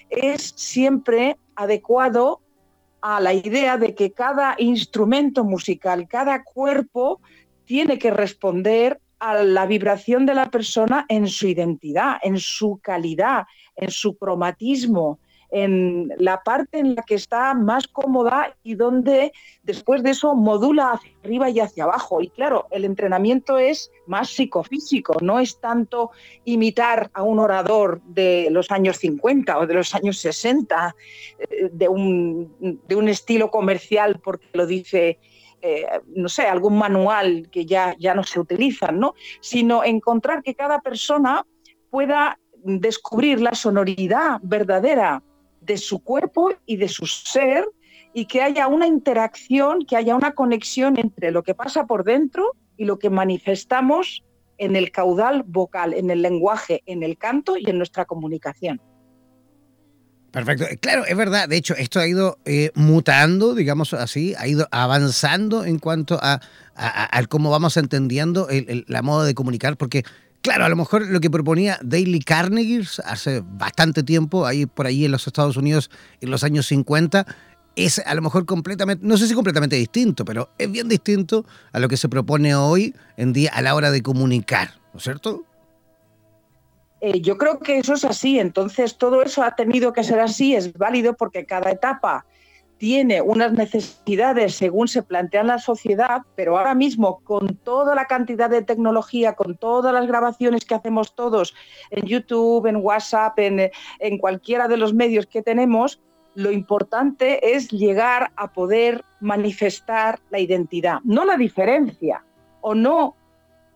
es 0.09 0.53
siempre 0.55 1.35
adecuado 1.57 2.39
a 3.03 3.19
la 3.19 3.33
idea 3.33 3.77
de 3.77 3.93
que 3.93 4.13
cada 4.13 4.55
instrumento 4.57 5.43
musical, 5.43 6.07
cada 6.07 6.41
cuerpo 6.41 7.19
tiene 7.65 7.99
que 7.99 8.11
responder 8.11 9.01
a 9.19 9.43
la 9.43 9.65
vibración 9.65 10.25
de 10.25 10.33
la 10.33 10.49
persona 10.49 11.05
en 11.09 11.27
su 11.27 11.49
identidad, 11.49 12.15
en 12.23 12.39
su 12.39 12.79
calidad, 12.81 13.43
en 13.75 13.91
su 13.91 14.17
cromatismo, 14.17 15.19
en 15.53 16.11
la 16.17 16.41
parte 16.41 16.79
en 16.79 16.95
la 16.95 17.03
que 17.03 17.13
está 17.13 17.53
más 17.53 17.87
cómoda 17.87 18.57
y 18.63 18.73
donde 18.73 19.31
después 19.61 20.01
de 20.01 20.09
eso 20.09 20.33
modula 20.33 20.93
hacia 20.93 21.11
arriba 21.23 21.49
y 21.51 21.59
hacia 21.59 21.83
abajo. 21.83 22.21
Y 22.21 22.29
claro, 22.29 22.65
el 22.71 22.85
entrenamiento 22.85 23.59
es 23.59 23.91
más 24.07 24.31
psicofísico, 24.31 25.15
no 25.21 25.39
es 25.39 25.59
tanto 25.59 26.09
imitar 26.43 27.11
a 27.13 27.21
un 27.21 27.37
orador 27.37 28.01
de 28.01 28.47
los 28.49 28.71
años 28.71 28.97
50 28.97 29.59
o 29.59 29.67
de 29.67 29.75
los 29.75 29.93
años 29.93 30.17
60, 30.17 30.95
eh, 31.37 31.69
de 31.71 31.87
un, 31.87 32.79
de 32.87 32.95
un 32.95 33.07
estilo 33.07 33.51
comercial 33.51 34.19
porque 34.23 34.47
lo 34.53 34.65
dice 34.65 35.19
eh, 35.61 35.85
no 36.07 36.29
sé, 36.29 36.41
algún 36.41 36.79
manual 36.79 37.47
que 37.51 37.67
ya, 37.67 37.95
ya 37.99 38.15
no 38.15 38.23
se 38.23 38.39
utilizan, 38.39 38.99
¿no? 38.99 39.13
Sino 39.39 39.83
encontrar 39.83 40.41
que 40.41 40.55
cada 40.55 40.81
persona 40.81 41.45
pueda 41.91 42.39
descubrir 42.63 43.39
la 43.39 43.53
sonoridad 43.53 44.39
verdadera 44.41 45.21
de 45.66 45.78
su 45.78 45.99
cuerpo 45.99 46.51
y 46.66 46.78
de 46.78 46.88
su 46.88 47.05
ser 47.05 47.66
y 48.14 48.26
que 48.26 48.41
haya 48.41 48.68
una 48.68 48.88
interacción, 48.88 49.86
que 49.86 49.95
haya 49.95 50.16
una 50.16 50.34
conexión 50.34 50.97
entre 50.97 51.32
lo 51.32 51.43
que 51.43 51.55
pasa 51.55 51.86
por 51.86 52.03
dentro 52.03 52.51
y 52.78 52.86
lo 52.86 52.99
que 52.99 53.09
manifestamos 53.09 54.24
en 54.57 54.76
el 54.76 54.91
caudal 54.91 55.43
vocal, 55.43 55.93
en 55.93 56.11
el 56.11 56.22
lenguaje, 56.22 56.84
en 56.86 57.03
el 57.03 57.18
canto 57.18 57.57
y 57.57 57.70
en 57.70 57.78
nuestra 57.78 58.05
comunicación. 58.05 58.80
Perfecto. 60.32 60.66
Claro, 60.80 61.05
es 61.05 61.16
verdad. 61.16 61.47
De 61.47 61.57
hecho, 61.57 61.76
esto 61.76 61.99
ha 61.99 62.07
ido 62.07 62.39
eh, 62.45 62.72
mutando, 62.74 63.53
digamos 63.53 63.93
así, 63.93 64.34
ha 64.38 64.47
ido 64.47 64.68
avanzando 64.72 65.64
en 65.64 65.78
cuanto 65.78 66.18
a, 66.22 66.39
cómo 67.30 67.51
vamos 67.51 67.78
entendiendo 67.78 68.47
la 68.88 69.03
moda 69.03 69.26
de 69.26 69.36
comunicar, 69.36 69.78
porque 69.78 70.03
Claro, 70.43 70.65
a 70.65 70.69
lo 70.69 70.75
mejor 70.75 71.07
lo 71.07 71.21
que 71.21 71.29
proponía 71.29 71.79
Daily 71.81 72.19
Carnegie 72.19 72.83
hace 73.05 73.41
bastante 73.45 74.03
tiempo, 74.03 74.45
ahí 74.45 74.65
por 74.65 74.85
ahí 74.85 75.05
en 75.05 75.11
los 75.13 75.25
Estados 75.25 75.55
Unidos, 75.55 75.89
en 76.19 76.31
los 76.31 76.43
años 76.43 76.67
50, 76.67 77.25
es 77.77 77.99
a 77.99 78.13
lo 78.13 78.21
mejor 78.21 78.45
completamente, 78.45 79.07
no 79.07 79.15
sé 79.15 79.29
si 79.29 79.35
completamente 79.35 79.77
distinto, 79.77 80.25
pero 80.25 80.49
es 80.57 80.69
bien 80.69 80.89
distinto 80.89 81.45
a 81.71 81.79
lo 81.79 81.87
que 81.87 81.95
se 81.95 82.09
propone 82.09 82.53
hoy 82.55 82.93
en 83.15 83.31
día 83.31 83.51
a 83.53 83.61
la 83.61 83.73
hora 83.73 83.89
de 83.89 84.03
comunicar, 84.03 84.71
¿no 84.91 84.97
es 84.97 85.03
cierto? 85.03 85.45
Eh, 86.99 87.21
yo 87.21 87.37
creo 87.37 87.59
que 87.59 87.77
eso 87.77 87.93
es 87.93 88.03
así, 88.03 88.37
entonces 88.37 88.97
todo 88.97 89.23
eso 89.23 89.43
ha 89.43 89.55
tenido 89.55 89.93
que 89.93 90.03
ser 90.03 90.19
así, 90.19 90.55
es 90.55 90.73
válido 90.73 91.13
porque 91.13 91.45
cada 91.45 91.71
etapa 91.71 92.25
tiene 92.84 93.21
unas 93.21 93.53
necesidades 93.53 94.55
según 94.55 94.89
se 94.89 95.03
plantea 95.03 95.39
en 95.39 95.47
la 95.47 95.57
sociedad, 95.57 96.23
pero 96.36 96.57
ahora 96.57 96.75
mismo 96.75 97.21
con 97.23 97.55
toda 97.55 97.95
la 97.95 98.07
cantidad 98.07 98.49
de 98.49 98.61
tecnología, 98.61 99.36
con 99.36 99.55
todas 99.55 99.93
las 99.93 100.05
grabaciones 100.05 100.65
que 100.65 100.75
hacemos 100.75 101.15
todos 101.15 101.55
en 101.91 102.05
YouTube, 102.05 102.65
en 102.65 102.75
WhatsApp, 102.75 103.39
en, 103.39 103.71
en 103.99 104.17
cualquiera 104.17 104.67
de 104.67 104.75
los 104.75 104.93
medios 104.93 105.27
que 105.27 105.41
tenemos, 105.41 106.01
lo 106.36 106.51
importante 106.51 107.55
es 107.55 107.69
llegar 107.69 108.34
a 108.36 108.51
poder 108.51 109.05
manifestar 109.21 110.19
la 110.29 110.39
identidad, 110.39 110.99
no 111.05 111.23
la 111.23 111.38
diferencia 111.38 112.25
o 112.59 112.75
no 112.75 113.15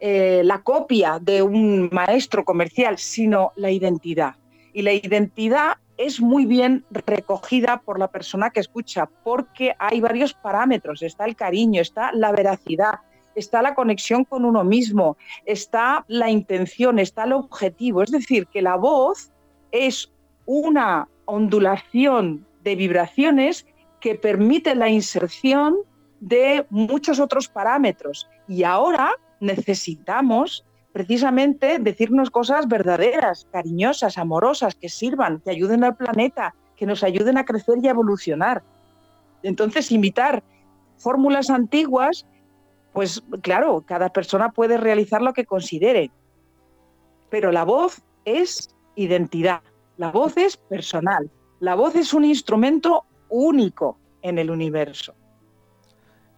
eh, 0.01 0.41
la 0.43 0.63
copia 0.63 1.17
de 1.21 1.41
un 1.41 1.87
maestro 1.93 2.43
comercial, 2.43 2.97
sino 2.97 3.53
la 3.55 3.71
identidad. 3.71 4.35
Y 4.73 4.81
la 4.81 4.91
identidad 4.91 5.77
es 5.97 6.21
muy 6.21 6.45
bien 6.45 6.85
recogida 6.91 7.81
por 7.81 7.99
la 7.99 8.07
persona 8.07 8.51
que 8.51 8.59
escucha, 8.59 9.09
porque 9.23 9.75
hay 9.79 9.99
varios 9.99 10.33
parámetros. 10.33 11.01
Está 11.01 11.25
el 11.25 11.35
cariño, 11.35 11.81
está 11.81 12.11
la 12.13 12.31
veracidad, 12.31 12.99
está 13.35 13.61
la 13.61 13.75
conexión 13.75 14.23
con 14.23 14.45
uno 14.45 14.63
mismo, 14.63 15.17
está 15.45 16.05
la 16.07 16.29
intención, 16.29 16.99
está 16.99 17.23
el 17.23 17.33
objetivo. 17.33 18.03
Es 18.03 18.11
decir, 18.11 18.47
que 18.47 18.61
la 18.61 18.75
voz 18.75 19.31
es 19.71 20.11
una 20.45 21.07
ondulación 21.25 22.45
de 22.63 22.75
vibraciones 22.75 23.65
que 23.99 24.15
permite 24.15 24.75
la 24.75 24.89
inserción 24.89 25.75
de 26.19 26.65
muchos 26.69 27.19
otros 27.19 27.47
parámetros. 27.47 28.29
Y 28.47 28.63
ahora 28.63 29.11
necesitamos 29.39 30.65
precisamente 30.97 31.77
decirnos 31.77 32.31
cosas 32.31 32.67
verdaderas, 32.67 33.45
cariñosas, 33.51 34.17
amorosas, 34.17 34.73
que 34.73 34.89
sirvan, 34.89 35.39
que 35.41 35.51
ayuden 35.51 35.83
al 35.83 35.95
planeta, 35.95 36.55
que 36.75 36.87
nos 36.87 37.03
ayuden 37.03 37.37
a 37.37 37.45
crecer 37.45 37.75
y 37.83 37.87
a 37.87 37.91
evolucionar. 37.91 38.63
Entonces, 39.43 39.91
imitar 39.91 40.41
fórmulas 40.97 41.51
antiguas, 41.51 42.25
pues 42.93 43.21
claro, 43.43 43.83
cada 43.85 44.09
persona 44.09 44.49
puede 44.49 44.77
realizar 44.77 45.21
lo 45.21 45.33
que 45.33 45.45
considere, 45.45 46.09
pero 47.29 47.51
la 47.51 47.63
voz 47.63 48.01
es 48.25 48.69
identidad, 48.95 49.61
la 49.97 50.09
voz 50.09 50.35
es 50.35 50.57
personal, 50.57 51.29
la 51.59 51.75
voz 51.75 51.93
es 51.95 52.11
un 52.11 52.25
instrumento 52.25 53.05
único 53.29 53.99
en 54.23 54.39
el 54.39 54.49
universo. 54.49 55.13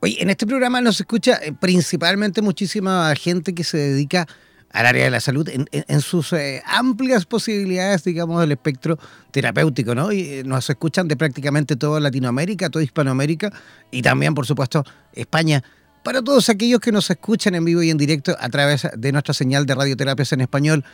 Oye, 0.01 0.21
en 0.21 0.29
este 0.29 0.45
programa 0.45 0.81
nos 0.81 0.99
escucha 0.99 1.39
eh, 1.41 1.53
principalmente 1.53 2.41
muchísima 2.41 3.15
gente 3.15 3.55
que 3.55 3.63
se 3.63 3.77
dedica 3.77 4.27
al 4.71 4.85
área 4.85 5.03
de 5.03 5.09
la 5.09 5.19
salud 5.19 5.49
en, 5.49 6.01
sus 6.01 6.33
eh, 6.33 6.61
amplias 6.65 7.25
posibilidades, 7.25 8.03
digamos, 8.03 8.39
del 8.41 8.51
espectro 8.51 8.99
terapéutico, 9.31 9.95
¿no? 9.95 10.11
Y 10.11 10.21
eh, 10.21 10.43
nos 10.45 10.69
escuchan 10.69 11.07
de 11.07 11.15
prácticamente 11.17 11.75
toda 11.75 11.99
Latinoamérica, 11.99 12.69
toda 12.69 12.83
Hispanoamérica 12.83 13.51
y 13.89 14.01
también, 14.01 14.35
por 14.35 14.45
supuesto, 14.45 14.83
España. 15.13 15.63
Para 16.03 16.21
todos 16.21 16.49
aquellos 16.49 16.79
que 16.79 16.91
nos 16.91 17.09
escuchan 17.09 17.55
en 17.55 17.65
vivo 17.65 17.81
y 17.81 17.89
en 17.89 17.97
directo 17.97 18.35
a 18.39 18.49
través 18.49 18.87
de 18.95 19.11
nuestra 19.11 19.33
señal 19.33 19.65
de 19.65 19.75
radioterapias 19.75 20.31
en 20.33 20.41
español, 20.41 20.85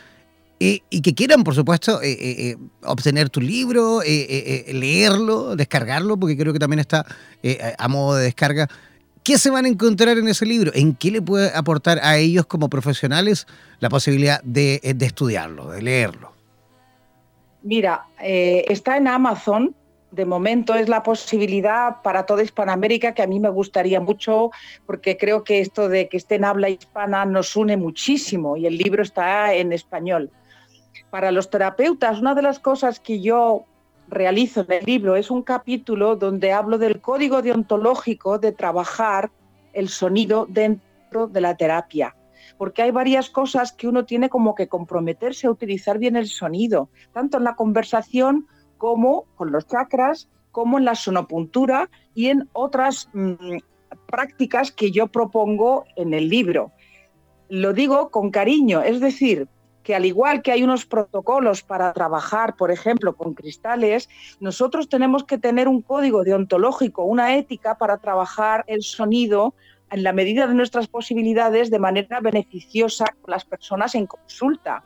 y 0.58 1.02
que 1.02 1.14
quieran, 1.14 1.44
por 1.44 1.54
supuesto, 1.54 2.00
obtener 2.82 3.28
tu 3.28 3.42
libro, 3.42 4.00
leerlo, 4.02 5.54
descargarlo, 5.54 6.16
porque 6.16 6.34
creo 6.34 6.54
que 6.54 6.58
también 6.58 6.80
está 6.80 7.04
a 7.78 7.88
modo 7.88 8.16
de 8.16 8.24
descarga 8.24 8.66
¿Qué 9.26 9.38
se 9.38 9.50
van 9.50 9.64
a 9.64 9.68
encontrar 9.68 10.18
en 10.18 10.28
ese 10.28 10.46
libro? 10.46 10.70
¿En 10.72 10.94
qué 10.94 11.10
le 11.10 11.20
puede 11.20 11.50
aportar 11.52 11.98
a 12.04 12.16
ellos 12.16 12.46
como 12.46 12.68
profesionales 12.68 13.48
la 13.80 13.88
posibilidad 13.88 14.40
de, 14.44 14.76
eh, 14.84 14.94
estudiarlo, 15.00 15.68
de 15.68 15.82
leerlo? 15.82 16.30
Mira, 17.64 18.06
eh, 18.22 18.64
está 18.68 18.96
en 18.96 19.08
Amazon. 19.08 19.74
De 20.12 20.24
momento 20.24 20.76
es 20.76 20.88
la 20.88 21.02
posibilidad 21.02 22.02
para 22.02 22.24
toda 22.24 22.44
Hispanoamérica 22.44 23.14
que 23.14 23.22
a 23.22 23.26
mí 23.26 23.40
me 23.40 23.48
gustaría 23.48 24.00
mucho 24.00 24.52
porque 24.86 25.16
creo 25.16 25.42
que 25.42 25.58
esto 25.58 25.88
de 25.88 26.08
que 26.08 26.18
esté 26.18 26.36
en 26.36 26.44
habla 26.44 26.68
hispana 26.68 27.24
nos 27.24 27.56
une 27.56 27.76
muchísimo 27.76 28.56
y 28.56 28.66
el 28.66 28.78
libro 28.78 29.02
está 29.02 29.52
en 29.54 29.72
español. 29.72 30.30
Para 31.10 31.32
los 31.32 31.50
terapeutas, 31.50 32.20
una 32.20 32.36
de 32.36 32.42
las 32.42 32.60
cosas 32.60 33.00
que 33.00 33.20
yo 33.20 33.64
realizo 34.08 34.60
en 34.60 34.72
el 34.72 34.84
libro 34.84 35.16
es 35.16 35.30
un 35.30 35.42
capítulo 35.42 36.16
donde 36.16 36.52
hablo 36.52 36.78
del 36.78 37.00
código 37.00 37.42
deontológico 37.42 38.38
de 38.38 38.52
trabajar 38.52 39.30
el 39.72 39.88
sonido 39.88 40.46
dentro 40.48 41.26
de 41.26 41.40
la 41.40 41.56
terapia. 41.56 42.16
Porque 42.58 42.82
hay 42.82 42.90
varias 42.90 43.28
cosas 43.28 43.72
que 43.72 43.88
uno 43.88 44.04
tiene 44.04 44.28
como 44.28 44.54
que 44.54 44.68
comprometerse 44.68 45.46
a 45.46 45.50
utilizar 45.50 45.98
bien 45.98 46.16
el 46.16 46.28
sonido, 46.28 46.88
tanto 47.12 47.38
en 47.38 47.44
la 47.44 47.56
conversación 47.56 48.46
como 48.78 49.24
con 49.36 49.52
los 49.52 49.66
chakras, 49.66 50.28
como 50.52 50.78
en 50.78 50.84
la 50.84 50.94
sonopuntura 50.94 51.90
y 52.14 52.28
en 52.28 52.48
otras 52.52 53.10
mm, 53.12 53.58
prácticas 54.06 54.72
que 54.72 54.90
yo 54.90 55.08
propongo 55.08 55.84
en 55.96 56.14
el 56.14 56.28
libro. 56.28 56.72
Lo 57.48 57.72
digo 57.72 58.10
con 58.10 58.30
cariño, 58.30 58.82
es 58.82 59.00
decir, 59.00 59.48
que 59.86 59.94
al 59.94 60.04
igual 60.04 60.42
que 60.42 60.50
hay 60.50 60.64
unos 60.64 60.84
protocolos 60.84 61.62
para 61.62 61.92
trabajar, 61.92 62.56
por 62.56 62.72
ejemplo, 62.72 63.14
con 63.14 63.34
cristales, 63.34 64.08
nosotros 64.40 64.88
tenemos 64.88 65.22
que 65.22 65.38
tener 65.38 65.68
un 65.68 65.80
código 65.80 66.24
deontológico, 66.24 67.04
una 67.04 67.36
ética 67.36 67.78
para 67.78 67.98
trabajar 67.98 68.64
el 68.66 68.82
sonido 68.82 69.54
en 69.92 70.02
la 70.02 70.12
medida 70.12 70.48
de 70.48 70.54
nuestras 70.54 70.88
posibilidades 70.88 71.70
de 71.70 71.78
manera 71.78 72.18
beneficiosa 72.18 73.04
con 73.22 73.30
las 73.30 73.44
personas 73.44 73.94
en 73.94 74.08
consulta. 74.08 74.82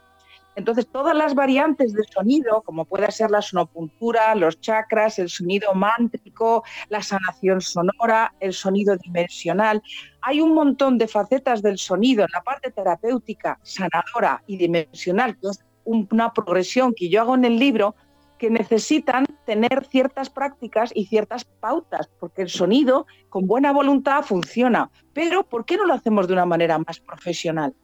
Entonces, 0.60 0.86
todas 0.92 1.16
las 1.16 1.34
variantes 1.34 1.94
de 1.94 2.04
sonido, 2.04 2.60
como 2.60 2.84
puede 2.84 3.10
ser 3.12 3.30
la 3.30 3.40
sonopuntura, 3.40 4.34
los 4.34 4.60
chakras, 4.60 5.18
el 5.18 5.30
sonido 5.30 5.72
mántrico, 5.72 6.64
la 6.90 7.02
sanación 7.02 7.62
sonora, 7.62 8.34
el 8.40 8.52
sonido 8.52 8.94
dimensional, 8.98 9.82
hay 10.20 10.42
un 10.42 10.52
montón 10.52 10.98
de 10.98 11.08
facetas 11.08 11.62
del 11.62 11.78
sonido 11.78 12.24
en 12.24 12.28
la 12.34 12.42
parte 12.42 12.70
terapéutica, 12.70 13.58
sanadora 13.62 14.42
y 14.46 14.58
dimensional, 14.58 15.38
que 15.38 15.48
es 15.48 15.60
una 15.84 16.30
progresión 16.34 16.92
que 16.94 17.08
yo 17.08 17.22
hago 17.22 17.34
en 17.36 17.46
el 17.46 17.58
libro, 17.58 17.94
que 18.36 18.50
necesitan 18.50 19.24
tener 19.46 19.86
ciertas 19.86 20.28
prácticas 20.28 20.90
y 20.94 21.06
ciertas 21.06 21.46
pautas, 21.46 22.10
porque 22.20 22.42
el 22.42 22.50
sonido 22.50 23.06
con 23.30 23.46
buena 23.46 23.72
voluntad 23.72 24.24
funciona. 24.24 24.90
Pero 25.14 25.42
¿por 25.42 25.64
qué 25.64 25.78
no 25.78 25.86
lo 25.86 25.94
hacemos 25.94 26.28
de 26.28 26.34
una 26.34 26.44
manera 26.44 26.76
más 26.78 27.00
profesional? 27.00 27.74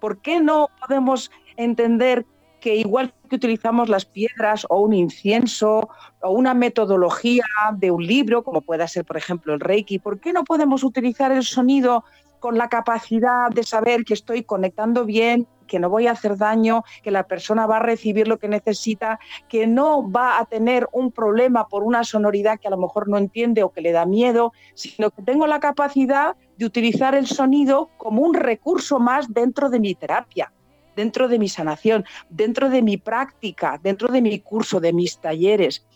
¿Por 0.00 0.22
qué 0.22 0.40
no 0.40 0.68
podemos 0.80 1.30
entender 1.56 2.24
que 2.60 2.74
igual 2.76 3.12
que 3.28 3.36
utilizamos 3.36 3.88
las 3.88 4.04
piedras 4.04 4.66
o 4.68 4.80
un 4.80 4.92
incienso 4.92 5.88
o 6.20 6.30
una 6.30 6.54
metodología 6.54 7.44
de 7.76 7.90
un 7.90 8.04
libro, 8.06 8.42
como 8.42 8.60
pueda 8.60 8.88
ser, 8.88 9.04
por 9.04 9.16
ejemplo, 9.16 9.54
el 9.54 9.60
Reiki, 9.60 9.98
¿por 9.98 10.20
qué 10.20 10.32
no 10.32 10.44
podemos 10.44 10.82
utilizar 10.82 11.32
el 11.32 11.42
sonido 11.42 12.04
con 12.40 12.58
la 12.58 12.68
capacidad 12.68 13.50
de 13.50 13.62
saber 13.62 14.04
que 14.04 14.14
estoy 14.14 14.42
conectando 14.42 15.04
bien, 15.04 15.46
que 15.66 15.78
no 15.78 15.90
voy 15.90 16.06
a 16.06 16.12
hacer 16.12 16.36
daño, 16.36 16.84
que 17.02 17.10
la 17.10 17.24
persona 17.24 17.66
va 17.66 17.78
a 17.78 17.80
recibir 17.80 18.28
lo 18.28 18.38
que 18.38 18.48
necesita, 18.48 19.18
que 19.48 19.66
no 19.66 20.08
va 20.10 20.38
a 20.38 20.44
tener 20.44 20.88
un 20.92 21.10
problema 21.10 21.66
por 21.66 21.82
una 21.82 22.04
sonoridad 22.04 22.58
que 22.60 22.68
a 22.68 22.70
lo 22.70 22.78
mejor 22.78 23.08
no 23.08 23.18
entiende 23.18 23.62
o 23.62 23.70
que 23.70 23.80
le 23.80 23.92
da 23.92 24.06
miedo, 24.06 24.52
sino 24.74 25.10
que 25.10 25.22
tengo 25.22 25.46
la 25.46 25.60
capacidad 25.60 26.36
de 26.56 26.66
utilizar 26.66 27.14
el 27.14 27.26
sonido 27.26 27.90
como 27.96 28.22
un 28.22 28.34
recurso 28.34 28.98
más 28.98 29.32
dentro 29.32 29.68
de 29.68 29.80
mi 29.80 29.94
terapia 29.94 30.52
dentro 30.96 31.28
de 31.28 31.38
mi 31.38 31.48
sanación, 31.48 32.04
dentro 32.28 32.70
de 32.70 32.82
mi 32.82 32.96
práctica, 32.96 33.78
dentro 33.82 34.08
de 34.08 34.22
mi 34.22 34.40
curso, 34.40 34.80
de 34.80 34.92
mis 34.92 35.18
talleres. 35.18 35.86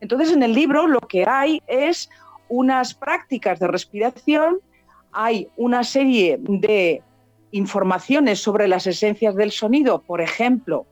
Entonces, 0.00 0.32
en 0.32 0.42
el 0.42 0.52
libro 0.52 0.86
lo 0.86 1.00
que 1.00 1.24
hay 1.26 1.62
es 1.66 2.10
unas 2.48 2.94
prácticas 2.94 3.58
de 3.58 3.68
respiración, 3.68 4.58
hay 5.12 5.48
una 5.56 5.84
serie 5.84 6.38
de 6.40 7.02
informaciones 7.52 8.40
sobre 8.40 8.68
las 8.68 8.86
esencias 8.86 9.34
del 9.34 9.52
sonido, 9.52 10.02
por 10.02 10.20
ejemplo, 10.20 10.86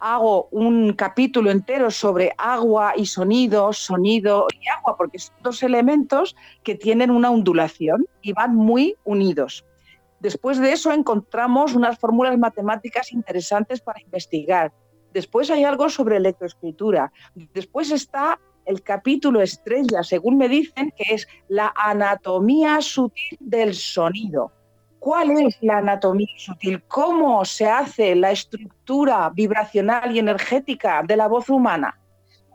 hago 0.00 0.48
un 0.50 0.92
capítulo 0.92 1.50
entero 1.50 1.90
sobre 1.90 2.32
agua 2.36 2.92
y 2.94 3.06
sonido, 3.06 3.72
sonido 3.72 4.46
y 4.60 4.68
agua, 4.68 4.98
porque 4.98 5.18
son 5.18 5.34
dos 5.42 5.62
elementos 5.62 6.36
que 6.62 6.74
tienen 6.74 7.10
una 7.10 7.30
ondulación 7.30 8.06
y 8.20 8.32
van 8.32 8.54
muy 8.54 8.96
unidos. 9.04 9.64
Después 10.24 10.58
de 10.58 10.72
eso 10.72 10.90
encontramos 10.90 11.74
unas 11.74 11.98
fórmulas 11.98 12.38
matemáticas 12.38 13.12
interesantes 13.12 13.82
para 13.82 14.00
investigar. 14.00 14.72
Después 15.12 15.50
hay 15.50 15.64
algo 15.64 15.90
sobre 15.90 16.16
electroescritura. 16.16 17.12
Después 17.52 17.90
está 17.90 18.40
el 18.64 18.82
capítulo 18.82 19.42
estrella, 19.42 20.02
según 20.02 20.38
me 20.38 20.48
dicen, 20.48 20.94
que 20.96 21.14
es 21.14 21.28
la 21.48 21.74
anatomía 21.76 22.80
sutil 22.80 23.36
del 23.38 23.74
sonido. 23.74 24.50
¿Cuál 24.98 25.32
es 25.32 25.58
la 25.60 25.76
anatomía 25.76 26.34
sutil? 26.38 26.82
¿Cómo 26.84 27.44
se 27.44 27.66
hace 27.66 28.14
la 28.14 28.30
estructura 28.30 29.28
vibracional 29.28 30.16
y 30.16 30.20
energética 30.20 31.02
de 31.06 31.18
la 31.18 31.28
voz 31.28 31.50
humana? 31.50 32.00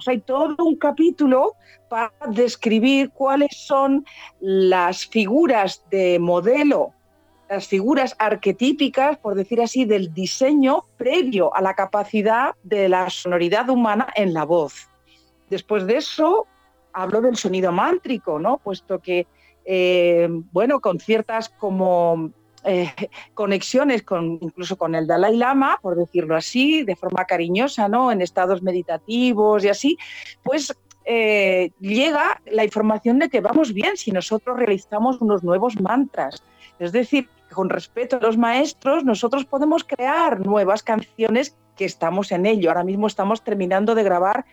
hay 0.07 0.21
todo 0.21 0.55
un 0.63 0.77
capítulo 0.77 1.55
para 1.87 2.11
describir 2.29 3.11
cuáles 3.11 3.51
son 3.51 4.05
las 4.39 5.05
figuras 5.05 5.85
de 5.91 6.17
modelo 6.17 6.93
las 7.49 7.67
figuras 7.67 8.15
arquetípicas, 8.19 9.17
por 9.17 9.35
decir 9.35 9.59
así, 9.61 9.83
del 9.83 10.13
diseño 10.13 10.85
previo 10.97 11.53
a 11.55 11.61
la 11.61 11.73
capacidad 11.73 12.53
de 12.63 12.87
la 12.87 13.09
sonoridad 13.09 13.69
humana 13.69 14.07
en 14.15 14.33
la 14.33 14.45
voz. 14.45 14.87
Después 15.49 15.87
de 15.87 15.97
eso, 15.97 16.45
hablo 16.93 17.21
del 17.21 17.37
sonido 17.37 17.71
mántrico, 17.71 18.39
¿no? 18.39 18.57
Puesto 18.57 18.99
que, 18.99 19.25
eh, 19.65 20.27
bueno, 20.51 20.79
con 20.79 20.99
ciertas 20.99 21.49
como 21.49 22.31
eh, 22.63 22.93
conexiones 23.33 24.03
con, 24.03 24.37
incluso 24.41 24.77
con 24.77 24.93
el 24.93 25.07
Dalai 25.07 25.35
Lama, 25.35 25.79
por 25.81 25.95
decirlo 25.95 26.35
así, 26.35 26.83
de 26.83 26.95
forma 26.95 27.25
cariñosa, 27.25 27.87
¿no? 27.87 28.11
En 28.11 28.21
estados 28.21 28.61
meditativos 28.61 29.63
y 29.63 29.69
así, 29.69 29.97
pues 30.43 30.71
eh, 31.05 31.71
llega 31.79 32.39
la 32.45 32.63
información 32.63 33.17
de 33.17 33.29
que 33.29 33.41
vamos 33.41 33.73
bien 33.73 33.97
si 33.97 34.11
nosotros 34.11 34.57
realizamos 34.57 35.19
unos 35.19 35.43
nuevos 35.43 35.79
mantras. 35.81 36.43
Es 36.77 36.91
decir, 36.91 37.27
con 37.51 37.69
respeto 37.69 38.17
a 38.17 38.19
los 38.19 38.37
maestros, 38.37 39.03
nosotros 39.03 39.45
podemos 39.45 39.83
crear 39.83 40.39
nuevas 40.39 40.83
canciones 40.83 41.55
que 41.75 41.85
estamos 41.85 42.31
en 42.31 42.45
ello. 42.45 42.69
Ahora 42.69 42.83
mismo 42.83 43.07
estamos 43.07 43.43
terminando 43.43 43.95
de 43.95 44.03
grabar 44.03 44.45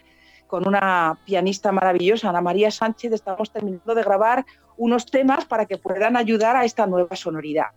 con 0.46 0.66
una 0.66 1.18
pianista 1.24 1.72
maravillosa, 1.72 2.28
Ana 2.28 2.40
María 2.40 2.70
Sánchez, 2.70 3.12
estamos 3.12 3.50
terminando 3.50 3.94
de 3.94 4.02
grabar 4.02 4.46
unos 4.76 5.06
temas 5.06 5.44
para 5.44 5.66
que 5.66 5.78
puedan 5.78 6.16
ayudar 6.16 6.54
a 6.54 6.64
esta 6.64 6.86
nueva 6.86 7.16
sonoridad. 7.16 7.68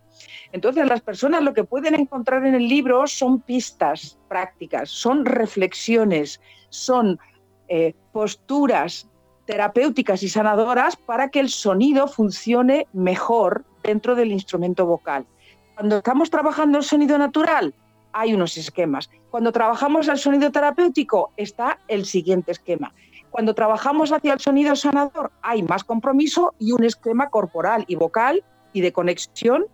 Entonces, 0.52 0.86
las 0.88 1.02
personas 1.02 1.42
lo 1.42 1.54
que 1.54 1.64
pueden 1.64 1.96
encontrar 1.96 2.46
en 2.46 2.56
el 2.56 2.68
libro 2.68 3.08
son 3.08 3.42
pistas 3.42 4.20
prácticas, 4.28 4.90
son 4.90 5.26
reflexiones, 5.26 6.42
son 6.70 7.20
eh, 7.68 7.96
posturas 8.12 9.09
terapéuticas 9.50 10.22
y 10.22 10.30
sanadoras 10.30 10.96
para 10.96 11.30
que 11.30 11.40
el 11.40 11.50
sonido 11.50 12.08
funcione 12.08 12.86
mejor 12.94 13.66
dentro 13.82 14.14
del 14.14 14.32
instrumento 14.32 14.86
vocal. 14.86 15.26
Cuando 15.74 15.98
estamos 15.98 16.30
trabajando 16.30 16.78
el 16.78 16.84
sonido 16.84 17.18
natural, 17.18 17.74
hay 18.14 18.36
unos 18.36 18.58
esquemas. 18.58 19.10
Cuando 19.32 19.52
trabajamos 19.52 20.08
el 20.08 20.20
sonido 20.20 20.52
terapéutico, 20.52 21.32
está 21.36 21.80
el 21.88 22.06
siguiente 22.06 22.52
esquema. 22.52 22.94
Cuando 23.32 23.56
trabajamos 23.56 24.12
hacia 24.12 24.34
el 24.34 24.40
sonido 24.40 24.76
sanador, 24.76 25.32
hay 25.42 25.64
más 25.64 25.84
compromiso 25.84 26.54
y 26.60 26.72
un 26.72 26.84
esquema 26.84 27.32
corporal 27.32 27.86
y 27.88 27.96
vocal 27.96 28.44
y 28.72 28.82
de 28.82 28.94
conexión 28.94 29.66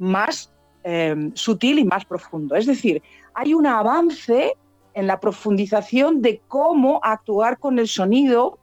más 0.00 0.52
eh, 0.82 1.30
sutil 1.34 1.78
y 1.78 1.84
más 1.84 2.04
profundo. 2.04 2.56
Es 2.56 2.66
decir, 2.66 3.00
hay 3.34 3.54
un 3.54 3.68
avance 3.68 4.56
en 4.94 5.06
la 5.06 5.20
profundización 5.20 6.20
de 6.20 6.42
cómo 6.48 6.98
actuar 7.04 7.60
con 7.60 7.78
el 7.78 7.86
sonido 7.86 8.58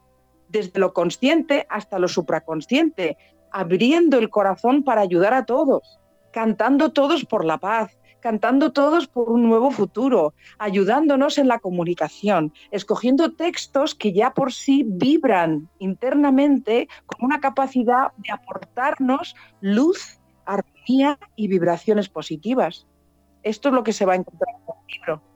desde 0.48 0.80
lo 0.80 0.92
consciente 0.92 1.66
hasta 1.68 1.98
lo 1.98 2.08
supraconsciente, 2.08 3.16
abriendo 3.50 4.18
el 4.18 4.30
corazón 4.30 4.82
para 4.82 5.00
ayudar 5.00 5.34
a 5.34 5.44
todos, 5.44 5.98
cantando 6.32 6.92
todos 6.92 7.24
por 7.24 7.44
la 7.44 7.58
paz, 7.58 7.98
cantando 8.20 8.72
todos 8.72 9.06
por 9.06 9.30
un 9.30 9.48
nuevo 9.48 9.70
futuro, 9.70 10.34
ayudándonos 10.58 11.38
en 11.38 11.48
la 11.48 11.58
comunicación, 11.58 12.52
escogiendo 12.70 13.32
textos 13.32 13.94
que 13.94 14.12
ya 14.12 14.34
por 14.34 14.52
sí 14.52 14.84
vibran 14.86 15.68
internamente 15.78 16.88
con 17.06 17.24
una 17.24 17.40
capacidad 17.40 18.12
de 18.18 18.32
aportarnos 18.32 19.34
luz, 19.60 20.18
armonía 20.44 21.18
y 21.36 21.48
vibraciones 21.48 22.08
positivas. 22.08 22.86
Esto 23.42 23.68
es 23.68 23.74
lo 23.74 23.84
que 23.84 23.92
se 23.92 24.04
va 24.04 24.14
a 24.14 24.16
encontrar 24.16 24.54
en 24.56 24.74
el 24.74 24.94
libro. 24.94 25.27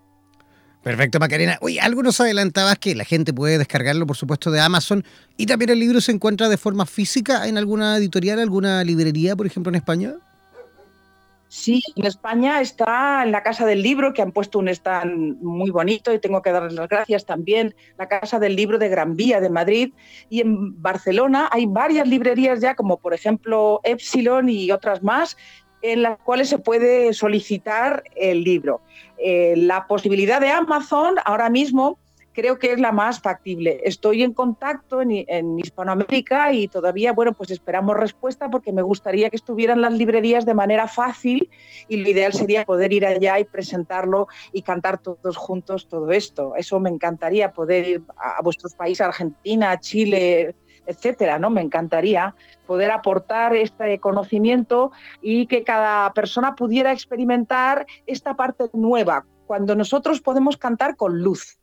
Perfecto, 0.82 1.20
Macarena. 1.20 1.58
Oye, 1.60 1.80
algo 1.80 2.02
nos 2.02 2.20
adelantabas 2.20 2.78
que 2.78 2.94
la 2.94 3.04
gente 3.04 3.32
puede 3.32 3.56
descargarlo, 3.56 4.06
por 4.06 4.16
supuesto, 4.16 4.50
de 4.50 4.60
Amazon. 4.60 5.04
Y 5.36 5.46
también 5.46 5.70
el 5.70 5.78
libro 5.78 6.00
se 6.00 6.10
encuentra 6.10 6.48
de 6.48 6.56
forma 6.56 6.86
física 6.86 7.46
en 7.46 7.56
alguna 7.56 7.96
editorial, 7.96 8.40
alguna 8.40 8.82
librería, 8.82 9.36
por 9.36 9.46
ejemplo, 9.46 9.70
en 9.70 9.76
España. 9.76 10.14
Sí, 11.54 11.82
en 11.96 12.06
España 12.06 12.62
está 12.62 13.22
en 13.22 13.30
la 13.30 13.42
Casa 13.42 13.66
del 13.66 13.82
Libro, 13.82 14.14
que 14.14 14.22
han 14.22 14.32
puesto 14.32 14.58
un 14.58 14.68
stand 14.68 15.36
muy 15.42 15.70
bonito 15.70 16.10
y 16.10 16.18
tengo 16.18 16.40
que 16.40 16.50
darles 16.50 16.72
las 16.72 16.88
gracias 16.88 17.26
también, 17.26 17.74
la 17.98 18.08
Casa 18.08 18.38
del 18.38 18.56
Libro 18.56 18.78
de 18.78 18.88
Gran 18.88 19.16
Vía 19.16 19.38
de 19.38 19.50
Madrid. 19.50 19.92
Y 20.30 20.40
en 20.40 20.80
Barcelona 20.80 21.50
hay 21.52 21.66
varias 21.66 22.08
librerías 22.08 22.60
ya, 22.60 22.74
como 22.74 22.96
por 22.96 23.12
ejemplo 23.12 23.80
Epsilon 23.84 24.48
y 24.48 24.70
otras 24.70 25.02
más, 25.02 25.36
en 25.82 26.02
las 26.02 26.18
cuales 26.18 26.48
se 26.48 26.58
puede 26.58 27.12
solicitar 27.12 28.04
el 28.16 28.44
libro. 28.44 28.80
Eh, 29.18 29.54
la 29.56 29.86
posibilidad 29.86 30.40
de 30.40 30.50
Amazon 30.50 31.16
ahora 31.24 31.50
mismo 31.50 31.98
creo 32.32 32.58
que 32.58 32.72
es 32.72 32.80
la 32.80 32.92
más 32.92 33.20
factible. 33.20 33.80
Estoy 33.84 34.22
en 34.22 34.32
contacto 34.32 35.02
en, 35.02 35.58
Hispanoamérica 35.58 36.52
y 36.52 36.68
todavía, 36.68 37.12
bueno, 37.12 37.32
pues 37.32 37.50
esperamos 37.50 37.96
respuesta 37.96 38.50
porque 38.50 38.72
me 38.72 38.82
gustaría 38.82 39.30
que 39.30 39.36
estuvieran 39.36 39.80
las 39.80 39.92
librerías 39.92 40.46
de 40.46 40.54
manera 40.54 40.88
fácil 40.88 41.50
y 41.88 41.98
lo 41.98 42.08
ideal 42.08 42.32
sería 42.32 42.64
poder 42.64 42.92
ir 42.92 43.06
allá 43.06 43.38
y 43.38 43.44
presentarlo 43.44 44.28
y 44.52 44.62
cantar 44.62 44.98
todos 44.98 45.36
juntos 45.36 45.88
todo 45.88 46.10
esto. 46.10 46.54
Eso 46.56 46.80
me 46.80 46.90
encantaría 46.90 47.52
poder 47.52 47.86
ir 47.86 48.02
a, 48.16 48.42
vuestros 48.42 48.74
países, 48.74 49.02
Argentina, 49.02 49.78
Chile, 49.78 50.54
etcétera, 50.86 51.38
¿no? 51.38 51.50
Me 51.50 51.60
encantaría 51.60 52.34
poder 52.66 52.90
aportar 52.90 53.54
este 53.54 53.98
conocimiento 53.98 54.92
y 55.20 55.46
que 55.46 55.64
cada 55.64 56.12
persona 56.12 56.54
pudiera 56.54 56.92
experimentar 56.92 57.86
esta 58.06 58.34
parte 58.34 58.70
nueva, 58.72 59.24
cuando 59.46 59.74
nosotros 59.74 60.20
podemos 60.20 60.56
cantar 60.56 60.96
con 60.96 61.20
luz, 61.20 61.58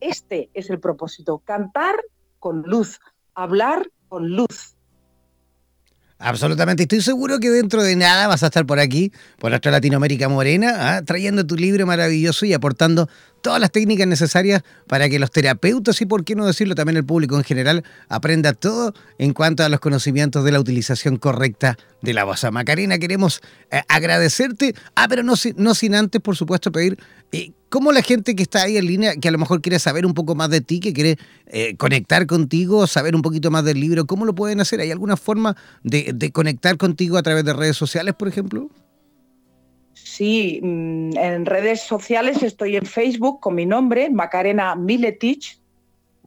este 0.00 0.50
es 0.54 0.70
el 0.70 0.78
propósito, 0.78 1.38
cantar 1.44 1.96
con 2.38 2.62
luz, 2.62 3.00
hablar 3.34 3.90
con 4.08 4.30
luz. 4.30 4.76
Absolutamente, 6.20 6.82
estoy 6.82 7.00
seguro 7.00 7.38
que 7.38 7.48
dentro 7.48 7.82
de 7.82 7.94
nada 7.94 8.26
vas 8.26 8.42
a 8.42 8.46
estar 8.46 8.66
por 8.66 8.80
aquí, 8.80 9.12
por 9.38 9.50
nuestra 9.50 9.70
Latinoamérica 9.70 10.28
Morena, 10.28 10.96
¿ah? 10.96 11.04
trayendo 11.04 11.46
tu 11.46 11.54
libro 11.54 11.86
maravilloso 11.86 12.44
y 12.44 12.52
aportando 12.52 13.08
todas 13.40 13.60
las 13.60 13.70
técnicas 13.70 14.06
necesarias 14.06 14.62
para 14.86 15.08
que 15.08 15.18
los 15.18 15.30
terapeutas 15.30 16.00
y, 16.00 16.06
por 16.06 16.24
qué 16.24 16.34
no 16.34 16.46
decirlo, 16.46 16.74
también 16.74 16.96
el 16.96 17.04
público 17.04 17.36
en 17.36 17.44
general, 17.44 17.84
aprenda 18.08 18.52
todo 18.52 18.94
en 19.18 19.32
cuanto 19.32 19.64
a 19.64 19.68
los 19.68 19.80
conocimientos 19.80 20.44
de 20.44 20.52
la 20.52 20.60
utilización 20.60 21.16
correcta 21.16 21.78
de 22.02 22.14
la 22.14 22.24
voz. 22.24 22.44
Macarena, 22.50 22.98
queremos 22.98 23.40
eh, 23.70 23.82
agradecerte, 23.88 24.74
ah, 24.94 25.06
pero 25.08 25.22
no, 25.22 25.36
sin 25.36 25.94
antes, 25.94 26.20
por 26.20 26.36
supuesto, 26.36 26.70
pedir 26.70 26.98
eh, 27.32 27.52
cómo 27.68 27.92
la 27.92 28.02
gente 28.02 28.36
que 28.36 28.42
está 28.42 28.62
ahí 28.62 28.76
en 28.76 28.86
línea, 28.86 29.16
que 29.16 29.28
a 29.28 29.32
lo 29.32 29.38
mejor 29.38 29.60
quiere 29.60 29.78
saber 29.78 30.06
un 30.06 30.14
poco 30.14 30.34
más 30.34 30.50
de 30.50 30.60
ti, 30.60 30.80
que 30.80 30.92
quiere 30.92 31.18
eh, 31.46 31.76
conectar 31.76 32.26
contigo, 32.26 32.86
saber 32.86 33.14
un 33.16 33.22
poquito 33.22 33.50
más 33.50 33.64
del 33.64 33.80
libro, 33.80 34.06
¿cómo 34.06 34.24
lo 34.24 34.34
pueden 34.34 34.60
hacer? 34.60 34.80
¿Hay 34.80 34.90
alguna 34.90 35.16
forma 35.16 35.56
de 35.82 36.30
conectar 36.32 36.76
contigo 36.76 37.18
a 37.18 37.22
través 37.22 37.44
de 37.44 37.52
redes 37.52 37.76
sociales, 37.76 38.14
por 38.16 38.28
ejemplo? 38.28 38.70
Sí, 40.04 40.60
mm, 40.62 41.16
en 41.16 41.46
redes 41.46 41.82
sociales 41.82 42.42
estoy 42.42 42.76
en 42.76 42.86
Facebook 42.86 43.40
con 43.40 43.54
mi 43.54 43.66
nombre, 43.66 44.10
Macarena 44.10 44.74
Miletic, 44.74 45.58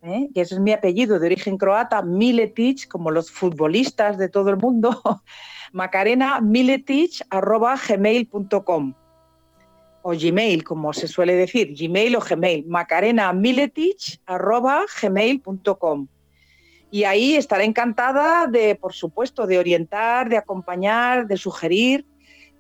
¿eh? 0.04 0.30
que 0.34 0.42
es 0.42 0.60
mi 0.60 0.72
apellido 0.72 1.20
de 1.20 1.28
origen 1.28 1.58
croata, 1.58 2.02
Miletic, 2.02 2.88
como 2.88 3.12
los 3.12 3.32
futbolistas 3.32 4.18
de 4.18 4.30
todo 4.30 4.50
el 4.50 4.58
mundo, 4.58 5.02
Macarena 5.74 6.42
Miletic 6.42 7.26
arroba 7.30 7.76
gmail.com 7.76 8.94
o 10.04 10.12
Gmail, 10.12 10.64
como 10.64 10.94
se 10.94 11.08
suele 11.08 11.36
decir, 11.36 11.76
Gmail 11.76 12.16
o 12.16 12.22
Gmail, 12.22 12.66
Macarena 12.68 13.32
Miletic 13.34 14.20
arroba 14.26 14.86
gmail.com. 15.02 16.08
Y 16.90 17.04
ahí 17.06 17.36
estaré 17.36 17.64
encantada 17.64 18.48
de, 18.48 18.76
por 18.76 18.94
supuesto, 18.94 19.48
de 19.48 19.60
orientar, 19.60 20.28
de 20.28 20.38
acompañar, 20.38 21.28
de 21.28 21.38
sugerir 21.38 22.06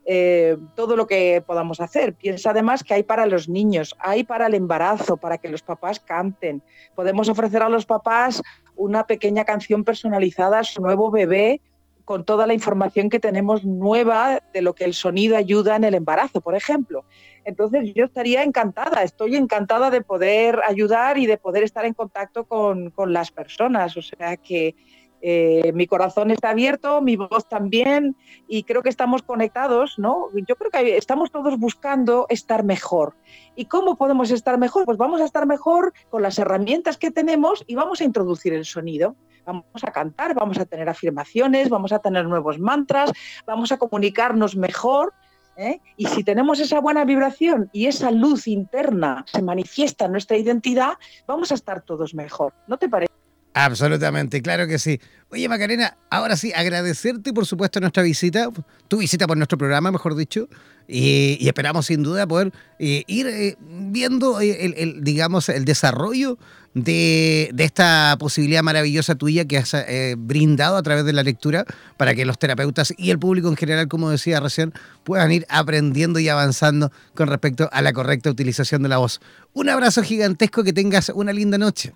eh, 0.05 0.57
todo 0.75 0.95
lo 0.95 1.05
que 1.05 1.43
podamos 1.45 1.79
hacer. 1.79 2.13
Piensa 2.13 2.51
además 2.51 2.83
que 2.83 2.93
hay 2.93 3.03
para 3.03 3.25
los 3.25 3.47
niños, 3.47 3.95
hay 3.99 4.23
para 4.23 4.47
el 4.47 4.55
embarazo, 4.55 5.17
para 5.17 5.37
que 5.37 5.49
los 5.49 5.61
papás 5.61 5.99
canten. 5.99 6.61
Podemos 6.95 7.29
ofrecer 7.29 7.61
a 7.61 7.69
los 7.69 7.85
papás 7.85 8.41
una 8.75 9.05
pequeña 9.05 9.45
canción 9.45 9.83
personalizada 9.83 10.59
a 10.59 10.63
su 10.63 10.81
nuevo 10.81 11.11
bebé 11.11 11.61
con 12.03 12.25
toda 12.25 12.47
la 12.47 12.53
información 12.53 13.09
que 13.09 13.19
tenemos 13.19 13.63
nueva 13.63 14.41
de 14.53 14.61
lo 14.61 14.73
que 14.73 14.85
el 14.85 14.93
sonido 14.93 15.37
ayuda 15.37 15.75
en 15.75 15.83
el 15.83 15.93
embarazo, 15.93 16.41
por 16.41 16.55
ejemplo. 16.55 17.05
Entonces 17.45 17.93
yo 17.93 18.05
estaría 18.05 18.43
encantada, 18.43 19.03
estoy 19.03 19.35
encantada 19.35 19.89
de 19.89 20.01
poder 20.01 20.59
ayudar 20.67 21.17
y 21.17 21.25
de 21.25 21.37
poder 21.37 21.63
estar 21.63 21.85
en 21.85 21.93
contacto 21.93 22.43
con, 22.45 22.89
con 22.89 23.13
las 23.13 23.31
personas. 23.31 23.95
O 23.97 24.01
sea 24.01 24.35
que 24.37 24.75
eh, 25.21 25.71
mi 25.73 25.87
corazón 25.87 26.31
está 26.31 26.49
abierto, 26.49 27.01
mi 27.01 27.15
voz 27.15 27.47
también, 27.47 28.15
y 28.47 28.63
creo 28.63 28.81
que 28.81 28.89
estamos 28.89 29.21
conectados, 29.21 29.99
¿no? 29.99 30.27
Yo 30.47 30.55
creo 30.55 30.71
que 30.71 30.97
estamos 30.97 31.31
todos 31.31 31.57
buscando 31.59 32.25
estar 32.29 32.63
mejor. 32.63 33.15
¿Y 33.55 33.65
cómo 33.65 33.97
podemos 33.97 34.31
estar 34.31 34.57
mejor? 34.57 34.85
Pues 34.85 34.97
vamos 34.97 35.21
a 35.21 35.25
estar 35.25 35.45
mejor 35.45 35.93
con 36.09 36.21
las 36.21 36.39
herramientas 36.39 36.97
que 36.97 37.11
tenemos 37.11 37.63
y 37.67 37.75
vamos 37.75 38.01
a 38.01 38.03
introducir 38.03 38.53
el 38.53 38.65
sonido. 38.65 39.15
Vamos 39.45 39.65
a 39.81 39.91
cantar, 39.91 40.35
vamos 40.35 40.59
a 40.59 40.65
tener 40.65 40.87
afirmaciones, 40.87 41.69
vamos 41.69 41.91
a 41.91 41.99
tener 41.99 42.25
nuevos 42.25 42.59
mantras, 42.59 43.11
vamos 43.45 43.71
a 43.71 43.77
comunicarnos 43.77 44.55
mejor. 44.55 45.13
¿eh? 45.57 45.79
Y 45.97 46.05
si 46.05 46.23
tenemos 46.23 46.59
esa 46.59 46.79
buena 46.79 47.05
vibración 47.05 47.69
y 47.73 47.87
esa 47.87 48.11
luz 48.11 48.47
interna 48.47 49.25
se 49.27 49.41
manifiesta 49.41 50.05
en 50.05 50.11
nuestra 50.11 50.37
identidad, 50.37 50.93
vamos 51.27 51.51
a 51.51 51.55
estar 51.55 51.81
todos 51.81 52.13
mejor. 52.13 52.53
¿No 52.67 52.77
te 52.77 52.87
parece? 52.87 53.10
Absolutamente, 53.53 54.41
claro 54.41 54.65
que 54.65 54.79
sí. 54.79 54.99
Oye, 55.29 55.47
Macarena, 55.49 55.97
ahora 56.09 56.37
sí, 56.37 56.53
agradecerte 56.53 57.33
por 57.33 57.45
supuesto 57.45 57.79
nuestra 57.79 58.03
visita, 58.03 58.49
tu 58.87 58.97
visita 58.97 59.27
por 59.27 59.37
nuestro 59.37 59.57
programa, 59.57 59.91
mejor 59.91 60.15
dicho, 60.15 60.47
y, 60.87 61.47
esperamos 61.47 61.85
sin 61.85 62.03
duda 62.03 62.27
poder 62.27 62.51
eh, 62.79 63.03
ir 63.07 63.27
eh, 63.27 63.57
viendo 63.59 64.41
eh, 64.41 64.73
el, 64.77 65.03
digamos, 65.03 65.49
el 65.49 65.65
desarrollo 65.65 66.37
de, 66.73 67.53
esta 67.57 68.15
posibilidad 68.19 68.63
maravillosa 68.63 69.15
tuya 69.15 69.45
que 69.45 69.57
has 69.57 69.75
brindado 70.17 70.77
a 70.77 70.83
través 70.83 71.03
de 71.03 71.13
la 71.13 71.23
lectura 71.23 71.65
para 71.97 72.15
que 72.15 72.25
los 72.25 72.39
terapeutas 72.39 72.93
y 72.97 73.11
el 73.11 73.19
público 73.19 73.49
en 73.49 73.57
general, 73.57 73.87
como 73.89 74.09
decía 74.09 74.39
recién, 74.39 74.73
puedan 75.03 75.31
ir 75.31 75.45
aprendiendo 75.49 76.19
y 76.19 76.29
avanzando 76.29 76.91
con 77.15 77.27
respecto 77.27 77.69
a 77.73 77.81
la 77.81 77.91
correcta 77.91 78.29
utilización 78.29 78.83
de 78.83 78.89
la 78.89 78.97
voz. 78.97 79.19
Un 79.53 79.69
abrazo 79.69 80.03
gigantesco, 80.03 80.63
que 80.63 80.71
tengas 80.73 81.09
una 81.09 81.33
linda 81.33 81.57
noche. 81.57 81.93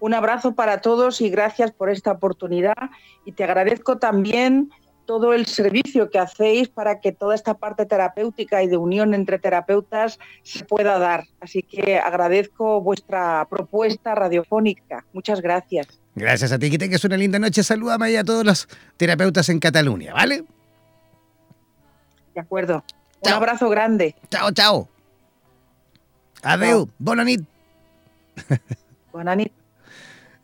Un 0.00 0.14
abrazo 0.14 0.54
para 0.54 0.80
todos 0.80 1.20
y 1.20 1.30
gracias 1.30 1.72
por 1.72 1.90
esta 1.90 2.12
oportunidad. 2.12 2.90
Y 3.24 3.32
te 3.32 3.44
agradezco 3.44 3.98
también 3.98 4.70
todo 5.08 5.32
el 5.32 5.46
servicio 5.46 6.10
que 6.10 6.18
hacéis 6.18 6.68
para 6.68 7.00
que 7.00 7.12
toda 7.12 7.34
esta 7.34 7.54
parte 7.54 7.86
terapéutica 7.86 8.62
y 8.62 8.68
de 8.68 8.76
unión 8.76 9.14
entre 9.14 9.38
terapeutas 9.38 10.18
se 10.42 10.66
pueda 10.66 10.98
dar. 10.98 11.24
Así 11.40 11.62
que 11.62 11.98
agradezco 11.98 12.82
vuestra 12.82 13.46
propuesta 13.48 14.14
radiofónica. 14.14 15.06
Muchas 15.14 15.40
gracias. 15.40 15.86
Gracias 16.14 16.52
a 16.52 16.58
ti, 16.58 16.70
que 16.70 16.76
tengas 16.76 17.02
una 17.04 17.16
linda 17.16 17.38
noche. 17.38 17.62
Salúdame 17.62 18.18
a 18.18 18.24
todos 18.24 18.44
los 18.44 18.68
terapeutas 18.98 19.48
en 19.48 19.60
Cataluña, 19.60 20.12
¿vale? 20.12 20.44
De 22.34 22.40
acuerdo. 22.40 22.84
Un 23.20 23.32
abrazo 23.32 23.70
grande. 23.70 24.14
Chao, 24.30 24.52
chao. 24.52 24.88
Adeu. 26.42 26.88
Bonanit. 26.98 27.42
Bonanit. 29.10 29.57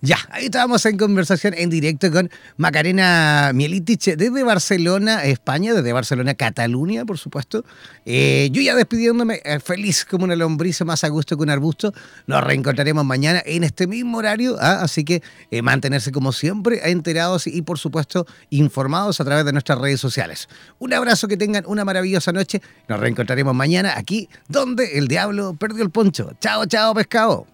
Ya, 0.04 0.18
ahí 0.28 0.44
estábamos 0.44 0.84
en 0.84 0.98
conversación 0.98 1.54
en 1.56 1.70
directo 1.70 2.12
con 2.12 2.30
Macarena 2.58 3.52
Mielitich 3.54 4.16
desde 4.16 4.42
Barcelona, 4.42 5.24
España, 5.24 5.72
desde 5.72 5.94
Barcelona, 5.94 6.34
Cataluña, 6.34 7.06
por 7.06 7.16
supuesto. 7.16 7.64
Eh, 8.04 8.50
yo 8.52 8.60
ya 8.60 8.74
despidiéndome, 8.74 9.40
eh, 9.42 9.60
feliz 9.60 10.04
como 10.04 10.24
una 10.24 10.36
lombriza, 10.36 10.84
más 10.84 11.04
a 11.04 11.08
gusto 11.08 11.38
que 11.38 11.42
un 11.42 11.48
arbusto. 11.48 11.94
Nos 12.26 12.44
reencontraremos 12.44 13.02
mañana 13.02 13.42
en 13.46 13.64
este 13.64 13.86
mismo 13.86 14.18
horario, 14.18 14.58
¿ah? 14.60 14.80
así 14.82 15.04
que 15.04 15.22
eh, 15.50 15.62
mantenerse 15.62 16.12
como 16.12 16.32
siempre 16.32 16.90
enterados 16.90 17.46
y, 17.46 17.62
por 17.62 17.78
supuesto, 17.78 18.26
informados 18.50 19.22
a 19.22 19.24
través 19.24 19.46
de 19.46 19.52
nuestras 19.52 19.78
redes 19.78 20.00
sociales. 20.00 20.50
Un 20.80 20.92
abrazo, 20.92 21.28
que 21.28 21.38
tengan 21.38 21.64
una 21.66 21.86
maravillosa 21.86 22.30
noche. 22.30 22.60
Nos 22.88 23.00
reencontraremos 23.00 23.54
mañana 23.54 23.94
aquí, 23.96 24.28
donde 24.48 24.98
el 24.98 25.08
diablo 25.08 25.54
perdió 25.54 25.82
el 25.82 25.88
poncho. 25.88 26.32
Chao, 26.40 26.66
chao, 26.66 26.92
pescado. 26.92 27.53